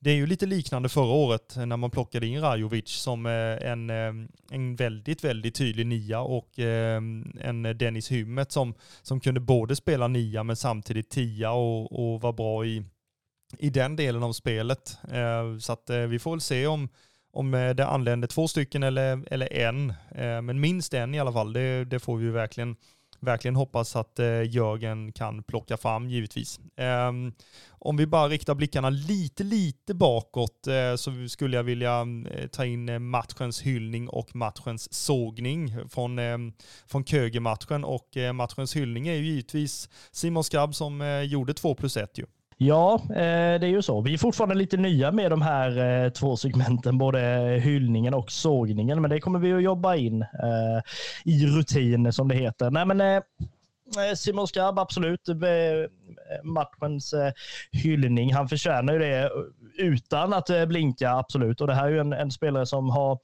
det 0.00 0.10
är 0.10 0.14
ju 0.14 0.26
lite 0.26 0.46
liknande 0.46 0.88
förra 0.88 1.12
året 1.12 1.56
när 1.56 1.76
man 1.76 1.90
plockade 1.90 2.26
in 2.26 2.40
Rajovic 2.40 2.88
som 2.88 3.26
eh, 3.26 3.70
en, 3.70 3.90
eh, 3.90 4.12
en 4.50 4.76
väldigt, 4.76 5.24
väldigt 5.24 5.54
tydlig 5.54 5.86
nia 5.86 6.20
och 6.20 6.58
eh, 6.58 6.96
en 7.40 7.62
Dennis 7.62 8.12
Hymmet 8.12 8.52
som, 8.52 8.74
som 9.02 9.20
kunde 9.20 9.40
både 9.40 9.76
spela 9.76 10.08
nia 10.08 10.42
men 10.42 10.56
samtidigt 10.56 11.10
tia 11.10 11.50
och, 11.50 11.92
och 11.92 12.20
var 12.20 12.32
bra 12.32 12.66
i, 12.66 12.84
i 13.58 13.70
den 13.70 13.96
delen 13.96 14.22
av 14.22 14.32
spelet. 14.32 14.98
Så 15.60 15.72
att 15.72 15.90
vi 16.08 16.18
får 16.18 16.30
väl 16.30 16.40
se 16.40 16.66
om, 16.66 16.88
om 17.32 17.50
det 17.50 17.86
anländer 17.86 18.28
två 18.28 18.48
stycken 18.48 18.82
eller, 18.82 19.24
eller 19.32 19.52
en, 19.52 19.94
men 20.46 20.60
minst 20.60 20.94
en 20.94 21.14
i 21.14 21.20
alla 21.20 21.32
fall. 21.32 21.52
Det, 21.52 21.84
det 21.84 21.98
får 21.98 22.16
vi 22.16 22.30
verkligen 22.30 22.76
verkligen 23.20 23.56
hoppas 23.56 23.96
att 23.96 24.18
eh, 24.18 24.42
Jörgen 24.42 25.12
kan 25.12 25.42
plocka 25.42 25.76
fram 25.76 26.10
givetvis. 26.10 26.60
Eh, 26.76 27.12
om 27.78 27.96
vi 27.96 28.06
bara 28.06 28.28
riktar 28.28 28.54
blickarna 28.54 28.90
lite, 28.90 29.44
lite 29.44 29.94
bakåt 29.94 30.66
eh, 30.66 30.96
så 30.96 31.28
skulle 31.28 31.56
jag 31.56 31.64
vilja 31.64 32.06
eh, 32.30 32.46
ta 32.46 32.64
in 32.64 32.88
eh, 32.88 32.98
matchens 32.98 33.62
hyllning 33.62 34.08
och 34.08 34.36
matchens 34.36 34.94
sågning 34.94 35.88
från, 35.88 36.18
ehm, 36.18 36.52
från 36.86 37.04
Köge-matchen 37.04 37.84
och 37.84 38.16
eh, 38.16 38.32
matchens 38.32 38.76
hyllning 38.76 39.08
är 39.08 39.14
ju 39.14 39.24
givetvis 39.24 39.88
Simon 40.12 40.44
Skrabb 40.44 40.74
som 40.74 41.00
eh, 41.00 41.22
gjorde 41.22 41.54
2 41.54 41.74
plus 41.74 41.96
1 41.96 42.18
ju. 42.18 42.26
Ja, 42.58 42.94
eh, 42.94 43.60
det 43.60 43.66
är 43.66 43.70
ju 43.70 43.82
så. 43.82 44.00
Vi 44.00 44.14
är 44.14 44.18
fortfarande 44.18 44.54
lite 44.54 44.76
nya 44.76 45.12
med 45.12 45.30
de 45.30 45.42
här 45.42 46.04
eh, 46.04 46.10
två 46.10 46.36
segmenten, 46.36 46.98
både 46.98 47.20
hyllningen 47.62 48.14
och 48.14 48.32
sågningen, 48.32 49.00
men 49.00 49.10
det 49.10 49.20
kommer 49.20 49.38
vi 49.38 49.52
att 49.52 49.62
jobba 49.62 49.96
in 49.96 50.22
eh, 50.22 50.82
i 51.24 51.46
rutin 51.46 52.12
som 52.12 52.28
det 52.28 52.34
heter. 52.34 52.70
Nej, 52.70 52.86
men 52.86 53.22
Simon 54.16 54.48
Skarb, 54.48 54.78
absolut. 54.78 55.20
Matchens 56.42 57.14
hyllning. 57.72 58.34
Han 58.34 58.48
förtjänar 58.48 58.92
ju 58.92 58.98
det 58.98 59.30
utan 59.78 60.32
att 60.32 60.50
blinka, 60.68 61.10
absolut. 61.10 61.60
Och 61.60 61.66
det 61.66 61.74
här 61.74 61.86
är 61.86 61.90
ju 61.90 61.98
en, 61.98 62.12
en 62.12 62.30
spelare 62.30 62.66
som 62.66 62.90
har 62.90 63.18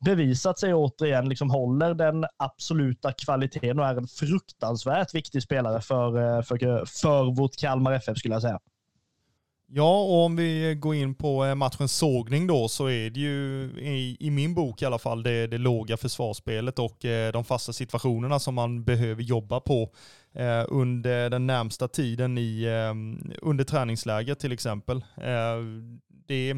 bevisat 0.00 0.58
sig 0.58 0.74
återigen, 0.74 1.28
liksom 1.28 1.50
håller 1.50 1.94
den 1.94 2.24
absoluta 2.36 3.12
kvaliteten 3.12 3.78
och 3.78 3.86
är 3.86 3.94
en 3.94 4.08
fruktansvärt 4.08 5.14
viktig 5.14 5.42
spelare 5.42 5.80
för, 5.80 6.42
för, 6.42 6.84
för 6.86 7.36
vårt 7.36 7.56
Kalmar 7.56 7.92
FF 7.92 8.18
skulle 8.18 8.34
jag 8.34 8.42
säga. 8.42 8.58
Ja, 9.70 10.00
och 10.00 10.24
om 10.24 10.36
vi 10.36 10.74
går 10.74 10.94
in 10.94 11.14
på 11.14 11.44
eh, 11.44 11.54
matchens 11.54 11.96
sågning 11.96 12.46
då 12.46 12.68
så 12.68 12.86
är 12.86 13.10
det 13.10 13.20
ju 13.20 13.70
i, 13.80 14.16
i 14.20 14.30
min 14.30 14.54
bok 14.54 14.82
i 14.82 14.84
alla 14.84 14.98
fall 14.98 15.22
det, 15.22 15.46
det 15.46 15.58
låga 15.58 15.96
försvarsspelet 15.96 16.78
och 16.78 17.04
eh, 17.04 17.32
de 17.32 17.44
fasta 17.44 17.72
situationerna 17.72 18.38
som 18.38 18.54
man 18.54 18.84
behöver 18.84 19.22
jobba 19.22 19.60
på 19.60 19.90
eh, 20.32 20.64
under 20.68 21.30
den 21.30 21.46
närmsta 21.46 21.88
tiden 21.88 22.38
i, 22.38 22.62
eh, 22.62 22.94
under 23.42 23.64
träningsläger 23.64 24.34
till 24.34 24.52
exempel. 24.52 24.96
Eh, 25.16 25.58
det, 26.26 26.54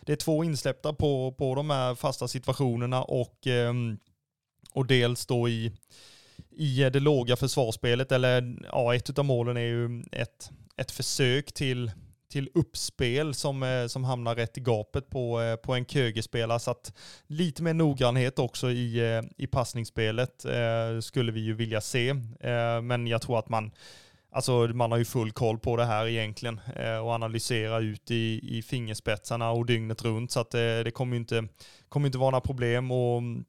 det, 0.00 0.12
är 0.12 0.16
två 0.16 0.44
insläppta 0.44 0.92
på, 0.92 1.32
på 1.38 1.54
de 1.54 1.70
här 1.70 1.94
fasta 1.94 2.28
situationerna 2.28 3.02
och, 3.02 3.46
eh, 3.46 3.72
och 4.72 4.86
dels 4.86 5.26
då 5.26 5.48
i, 5.48 5.72
i 6.50 6.90
det 6.92 7.00
låga 7.00 7.36
försvarsspelet, 7.36 8.12
eller 8.12 8.56
ja, 8.72 8.94
ett 8.94 9.18
av 9.18 9.24
målen 9.24 9.56
är 9.56 9.60
ju 9.60 10.04
ett, 10.12 10.50
ett 10.76 10.90
försök 10.90 11.52
till 11.52 11.90
till 12.32 12.50
uppspel 12.54 13.34
som, 13.34 13.62
eh, 13.62 13.86
som 13.86 14.04
hamnar 14.04 14.34
rätt 14.34 14.58
i 14.58 14.60
gapet 14.60 15.10
på, 15.10 15.40
eh, 15.40 15.56
på 15.56 15.74
en 15.74 15.86
kögespelare. 15.86 16.58
Så 16.58 16.70
att 16.70 16.92
lite 17.26 17.62
mer 17.62 17.74
noggrannhet 17.74 18.38
också 18.38 18.70
i, 18.70 19.16
eh, 19.16 19.22
i 19.36 19.46
passningsspelet 19.46 20.46
skulle 21.00 21.32
vi 21.32 21.40
ju 21.40 21.54
vilja 21.54 21.80
se. 21.80 22.14
Men 22.82 23.06
jag 23.06 23.22
tror 23.22 23.38
att 23.38 23.48
man, 23.48 23.70
alltså 24.30 24.52
man 24.52 24.90
har 24.90 24.98
ju 24.98 25.04
full 25.04 25.32
koll 25.32 25.58
på 25.58 25.76
det 25.76 25.84
här 25.84 26.06
egentligen 26.06 26.60
och 27.02 27.10
analyserar 27.10 27.80
ut 27.80 28.10
i, 28.10 28.40
i 28.58 28.62
fingerspetsarna 28.62 29.50
och 29.50 29.66
dygnet 29.66 30.04
runt. 30.04 30.30
Så 30.30 30.40
att 30.40 30.50
det, 30.50 30.82
det 30.82 30.90
kommer 30.90 31.16
inte, 31.16 31.48
kommer 31.88 32.06
inte 32.06 32.18
vara 32.18 32.30
några 32.30 32.40
problem. 32.40 32.90
Och 32.90 33.18
mm, 33.18 33.44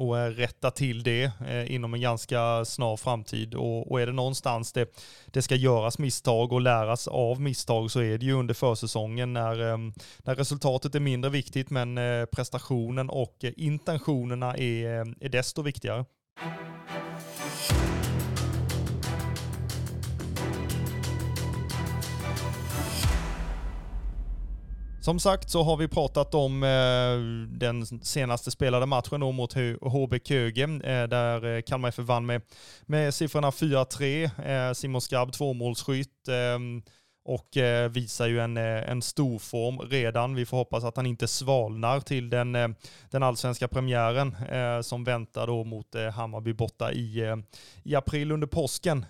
och 0.00 0.18
eh, 0.18 0.30
rätta 0.30 0.70
till 0.70 1.02
det 1.02 1.32
eh, 1.48 1.74
inom 1.74 1.94
en 1.94 2.00
ganska 2.00 2.64
snar 2.64 2.96
framtid. 2.96 3.54
Och, 3.54 3.90
och 3.90 4.00
är 4.00 4.06
det 4.06 4.12
någonstans 4.12 4.72
det, 4.72 4.98
det 5.26 5.42
ska 5.42 5.54
göras 5.54 5.98
misstag 5.98 6.52
och 6.52 6.60
läras 6.60 7.08
av 7.08 7.40
misstag 7.40 7.90
så 7.90 8.00
är 8.00 8.18
det 8.18 8.26
ju 8.26 8.32
under 8.32 8.54
försäsongen 8.54 9.32
när, 9.32 9.60
ehm, 9.60 9.92
när 10.18 10.34
resultatet 10.34 10.94
är 10.94 11.00
mindre 11.00 11.30
viktigt 11.30 11.70
men 11.70 11.98
eh, 11.98 12.24
prestationen 12.24 13.10
och 13.10 13.44
intentionerna 13.56 14.56
är, 14.56 15.24
är 15.24 15.28
desto 15.28 15.62
viktigare. 15.62 16.04
Som 25.00 25.20
sagt 25.20 25.50
så 25.50 25.62
har 25.62 25.76
vi 25.76 25.88
pratat 25.88 26.34
om 26.34 26.62
eh, 26.62 27.48
den 27.58 27.86
senaste 28.02 28.50
spelade 28.50 28.86
matchen 28.86 29.20
då 29.20 29.32
mot 29.32 29.54
HB 29.80 30.18
Köge, 30.24 30.62
eh, 30.62 31.08
där 31.08 31.56
eh, 31.56 31.62
Kalmar 31.62 31.88
FF 31.88 32.04
vann 32.04 32.26
med, 32.26 32.42
med 32.86 33.14
siffrorna 33.14 33.50
4-3. 33.50 34.68
Eh, 34.68 34.72
Simon 34.72 35.00
Skrabb 35.00 35.32
tvåmålsskytt 35.32 36.28
ehm, 36.28 36.82
och 37.24 37.56
eh, 37.56 37.90
visar 37.90 38.26
ju 38.26 38.40
en, 38.40 38.56
eh, 38.56 38.90
en 38.90 39.02
stor 39.02 39.38
form 39.38 39.78
redan. 39.78 40.34
Vi 40.34 40.46
får 40.46 40.56
hoppas 40.56 40.84
att 40.84 40.96
han 40.96 41.06
inte 41.06 41.28
svalnar 41.28 42.00
till 42.00 42.30
den, 42.30 42.52
den 43.10 43.22
allsvenska 43.22 43.68
premiären 43.68 44.36
som 44.82 45.04
väntar 45.04 45.46
då 45.46 45.64
mot 45.64 45.86
Hammarby 46.14 46.52
borta 46.52 46.92
i, 46.92 47.36
i 47.82 47.94
april 47.94 48.32
under 48.32 48.46
påsken. 48.46 49.06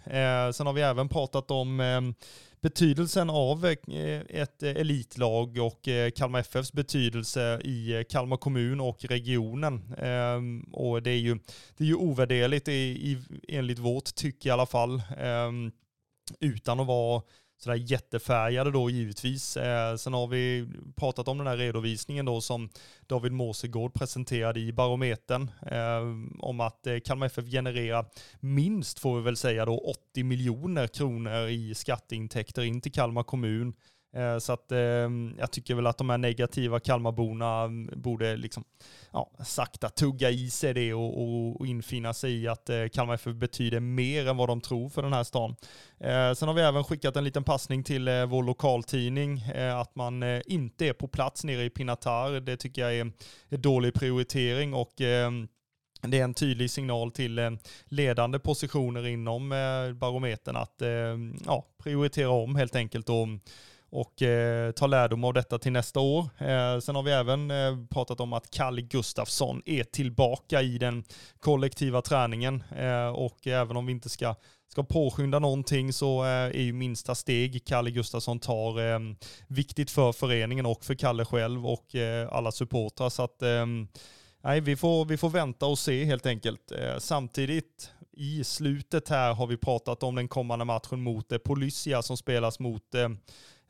sen 0.52 0.66
har 0.66 0.72
vi 0.72 0.82
även 0.82 1.08
pratat 1.08 1.50
om 1.50 1.80
ehm, 1.80 2.14
betydelsen 2.62 3.30
av 3.30 3.64
eh, 3.66 4.20
ett 4.28 4.62
eh, 4.62 4.70
elitlag 4.70 5.58
och 5.58 5.88
eh, 5.88 6.10
Kalmar 6.10 6.40
FFs 6.40 6.72
betydelse 6.72 7.60
i 7.64 8.04
Kalmar 8.10 8.36
kommun 8.36 8.80
och 8.80 9.04
regionen. 9.04 9.94
Ehm, 9.98 10.60
och 10.60 11.02
det 11.02 11.10
är 11.10 11.18
ju, 11.18 11.38
det 11.76 11.84
är 11.84 11.88
ju 11.88 11.94
ovärderligt 11.94 12.68
i, 12.68 12.72
i, 12.72 13.18
enligt 13.48 13.78
vårt 13.78 14.14
tycke 14.14 14.48
i 14.48 14.52
alla 14.52 14.66
fall. 14.66 15.02
Ehm, 15.18 15.72
utan 16.40 16.80
att 16.80 16.86
vara 16.86 17.22
sådär 17.62 17.76
jättefärgade 17.76 18.70
då 18.70 18.90
givetvis. 18.90 19.56
Eh, 19.56 19.96
sen 19.96 20.12
har 20.12 20.26
vi 20.26 20.68
pratat 20.96 21.28
om 21.28 21.38
den 21.38 21.46
här 21.46 21.56
redovisningen 21.56 22.24
då 22.24 22.40
som 22.40 22.68
David 23.06 23.32
Måsegård 23.32 23.94
presenterade 23.94 24.60
i 24.60 24.72
Barometern 24.72 25.50
eh, 25.66 26.00
om 26.38 26.60
att 26.60 26.86
eh, 26.86 26.98
Kalmar 26.98 27.26
FF 27.26 27.44
genererar 27.44 28.06
minst, 28.40 28.98
får 28.98 29.16
vi 29.16 29.22
väl 29.22 29.36
säga 29.36 29.64
då, 29.64 29.78
80 30.10 30.24
miljoner 30.24 30.86
kronor 30.86 31.48
i 31.48 31.74
skatteintäkter 31.74 32.62
in 32.62 32.80
till 32.80 32.92
Kalmar 32.92 33.22
kommun 33.22 33.74
Eh, 34.12 34.38
så 34.38 34.52
att 34.52 34.72
ehm, 34.72 35.34
jag 35.38 35.50
tycker 35.50 35.74
väl 35.74 35.86
att 35.86 35.98
de 35.98 36.10
här 36.10 36.18
negativa 36.18 36.80
Kalmarborna 36.80 37.68
borde 37.96 38.36
liksom, 38.36 38.64
ja, 39.12 39.30
sakta 39.44 39.88
tugga 39.88 40.30
i 40.30 40.50
sig 40.50 40.74
det 40.74 40.94
och, 40.94 41.22
och, 41.22 41.60
och 41.60 41.66
infinna 41.66 42.14
sig 42.14 42.42
i 42.42 42.48
att 42.48 42.70
eh, 42.70 42.88
Kalmar 42.88 43.14
FF 43.14 43.36
betyder 43.36 43.80
mer 43.80 44.28
än 44.28 44.36
vad 44.36 44.48
de 44.48 44.60
tror 44.60 44.88
för 44.88 45.02
den 45.02 45.12
här 45.12 45.24
stan. 45.24 45.56
Eh, 46.00 46.32
sen 46.32 46.48
har 46.48 46.54
vi 46.54 46.62
även 46.62 46.84
skickat 46.84 47.16
en 47.16 47.24
liten 47.24 47.44
passning 47.44 47.84
till 47.84 48.08
vår 48.28 48.42
lokaltidning 48.42 49.42
att 49.74 49.96
man 49.96 50.22
inte 50.46 50.86
är 50.86 50.92
på 50.92 51.08
plats 51.08 51.44
nere 51.44 51.64
i 51.64 51.70
Pinatar. 51.70 52.40
Det 52.40 52.56
tycker 52.56 52.82
jag 52.82 52.94
är 52.94 53.00
en 53.00 53.12
dålig 53.48 53.94
prioritering 53.94 54.74
och 54.74 55.00
ehm, 55.00 55.48
det 56.02 56.18
är 56.18 56.24
en 56.24 56.34
tydlig 56.34 56.70
signal 56.70 57.10
till 57.10 57.58
ledande 57.84 58.38
positioner 58.38 59.06
inom 59.06 59.48
barometern 60.00 60.56
att 60.56 60.82
ehm, 60.82 61.36
ja, 61.46 61.66
prioritera 61.82 62.30
om 62.30 62.56
helt 62.56 62.76
enkelt 62.76 63.08
och 63.08 63.28
och 63.90 64.22
eh, 64.22 64.72
ta 64.72 64.86
lärdom 64.86 65.24
av 65.24 65.34
detta 65.34 65.58
till 65.58 65.72
nästa 65.72 66.00
år. 66.00 66.28
Eh, 66.38 66.78
sen 66.78 66.94
har 66.96 67.02
vi 67.02 67.10
även 67.10 67.50
eh, 67.50 67.86
pratat 67.90 68.20
om 68.20 68.32
att 68.32 68.50
Kalle 68.50 68.82
Gustafsson 68.82 69.62
är 69.66 69.84
tillbaka 69.84 70.62
i 70.62 70.78
den 70.78 71.04
kollektiva 71.38 72.02
träningen 72.02 72.64
eh, 72.76 73.08
och 73.08 73.46
även 73.46 73.76
om 73.76 73.86
vi 73.86 73.92
inte 73.92 74.08
ska 74.08 74.34
ska 74.70 74.82
påskynda 74.82 75.38
någonting 75.38 75.92
så 75.92 76.24
eh, 76.24 76.28
är 76.30 76.62
ju 76.62 76.72
minsta 76.72 77.14
steg 77.14 77.64
Kalle 77.64 77.90
Gustafsson 77.90 78.38
tar 78.38 78.92
eh, 78.92 78.98
viktigt 79.46 79.90
för 79.90 80.12
föreningen 80.12 80.66
och 80.66 80.84
för 80.84 80.94
Kalle 80.94 81.24
själv 81.24 81.66
och 81.66 81.94
eh, 81.94 82.28
alla 82.32 82.52
supportrar. 82.52 83.08
Så 83.08 83.22
att 83.22 83.42
eh, 83.42 83.66
nej, 84.42 84.60
vi 84.60 84.76
får, 84.76 85.04
vi 85.04 85.16
får 85.16 85.30
vänta 85.30 85.66
och 85.66 85.78
se 85.78 86.04
helt 86.04 86.26
enkelt. 86.26 86.72
Eh, 86.72 86.98
samtidigt 86.98 87.90
i 88.12 88.44
slutet 88.44 89.08
här 89.08 89.34
har 89.34 89.46
vi 89.46 89.56
pratat 89.56 90.02
om 90.02 90.14
den 90.14 90.28
kommande 90.28 90.64
matchen 90.64 91.02
mot 91.02 91.44
Polyssia 91.44 92.02
som 92.02 92.16
spelas 92.16 92.58
mot 92.58 92.94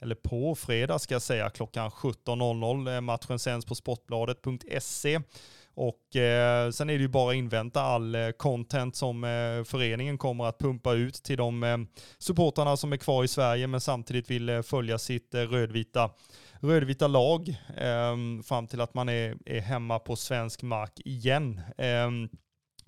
eller 0.00 0.14
på 0.14 0.54
fredag 0.54 0.98
ska 0.98 1.14
jag 1.14 1.22
säga, 1.22 1.50
klockan 1.50 1.90
17.00. 1.90 3.00
Matchen 3.00 3.38
sänds 3.38 3.66
på 3.66 3.74
sportbladet.se. 3.74 5.20
Och 5.74 6.16
eh, 6.16 6.70
sen 6.70 6.90
är 6.90 6.94
det 6.94 7.02
ju 7.02 7.08
bara 7.08 7.30
att 7.30 7.36
invänta 7.36 7.82
all 7.82 8.14
eh, 8.14 8.30
content 8.30 8.96
som 8.96 9.24
eh, 9.24 9.64
föreningen 9.64 10.18
kommer 10.18 10.44
att 10.44 10.58
pumpa 10.58 10.92
ut 10.92 11.14
till 11.14 11.36
de 11.36 11.62
eh, 11.62 11.78
supportrarna 12.18 12.76
som 12.76 12.92
är 12.92 12.96
kvar 12.96 13.24
i 13.24 13.28
Sverige 13.28 13.66
men 13.66 13.80
samtidigt 13.80 14.30
vill 14.30 14.48
eh, 14.48 14.62
följa 14.62 14.98
sitt 14.98 15.34
eh, 15.34 15.40
rödvita, 15.40 16.10
rödvita 16.60 17.06
lag 17.06 17.56
ehm, 17.76 18.42
fram 18.42 18.66
till 18.66 18.80
att 18.80 18.94
man 18.94 19.08
är, 19.08 19.36
är 19.46 19.60
hemma 19.60 19.98
på 19.98 20.16
svensk 20.16 20.62
mark 20.62 20.92
igen. 21.04 21.60
Ehm, 21.78 22.28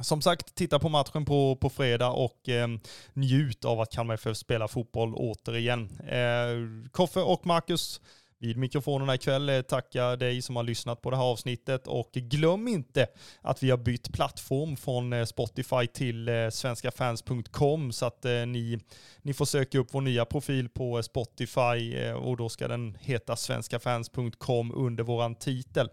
som 0.02 0.22
sagt, 0.22 0.54
titta 0.54 0.78
på 0.78 0.88
matchen 0.88 1.24
på, 1.24 1.56
på 1.56 1.70
fredag 1.70 2.10
och 2.10 2.48
eh, 2.48 2.68
njut 3.12 3.64
av 3.64 3.80
att 3.80 3.92
Kalmar 3.92 4.14
FF 4.14 4.36
spelar 4.36 4.68
fotboll 4.68 5.14
återigen. 5.14 6.00
Eh, 6.00 6.90
Koffe 6.90 7.20
och 7.20 7.46
Marcus 7.46 8.00
vid 8.42 8.56
mikrofonerna 8.56 9.14
ikväll 9.14 9.48
eh, 9.48 9.60
tacka 9.62 9.92
tackar 9.92 10.16
dig 10.16 10.42
som 10.42 10.56
har 10.56 10.62
lyssnat 10.62 11.02
på 11.02 11.10
det 11.10 11.16
här 11.16 11.24
avsnittet 11.24 11.86
och 11.86 12.10
glöm 12.12 12.68
inte 12.68 13.06
att 13.40 13.62
vi 13.62 13.70
har 13.70 13.76
bytt 13.76 14.12
plattform 14.12 14.76
från 14.76 15.12
eh, 15.12 15.24
Spotify 15.24 15.86
till 15.86 16.28
eh, 16.28 16.48
svenskafans.com 16.48 17.92
så 17.92 18.06
att 18.06 18.24
ni, 18.24 18.78
ni 19.22 19.34
får 19.34 19.44
söka 19.44 19.78
upp 19.78 19.88
vår 19.90 20.00
nya 20.00 20.24
profil 20.24 20.68
på 20.68 21.02
Spotify 21.02 22.10
och 22.12 22.36
då 22.36 22.48
ska 22.48 22.68
den 22.68 22.96
heta 23.00 23.36
svenskafans.com 23.36 24.72
under 24.74 25.04
våran 25.04 25.34
titel. 25.34 25.88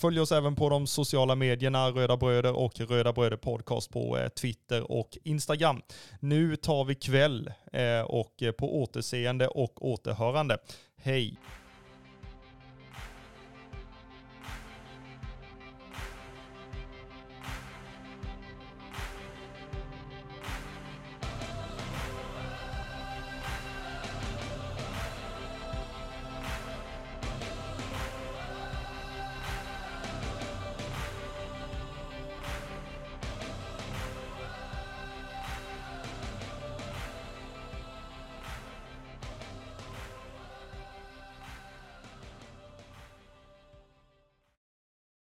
Följ 0.00 0.20
oss 0.20 0.32
även 0.32 0.56
på 0.56 0.68
de 0.68 0.86
sociala 0.86 1.34
medierna 1.34 1.90
Röda 1.90 2.16
Bröder 2.16 2.52
och 2.52 2.80
Röda 2.80 3.12
Bröder 3.12 3.36
Podcast 3.36 3.90
på 3.90 4.28
Twitter 4.40 4.92
och 4.92 5.18
Instagram. 5.24 5.82
Nu 6.20 6.56
tar 6.56 6.84
vi 6.84 6.94
kväll 6.94 7.52
och 8.06 8.42
på 8.58 8.82
återseende 8.82 9.48
och 9.48 9.86
återhörande. 9.90 10.58
Hej! 10.96 11.36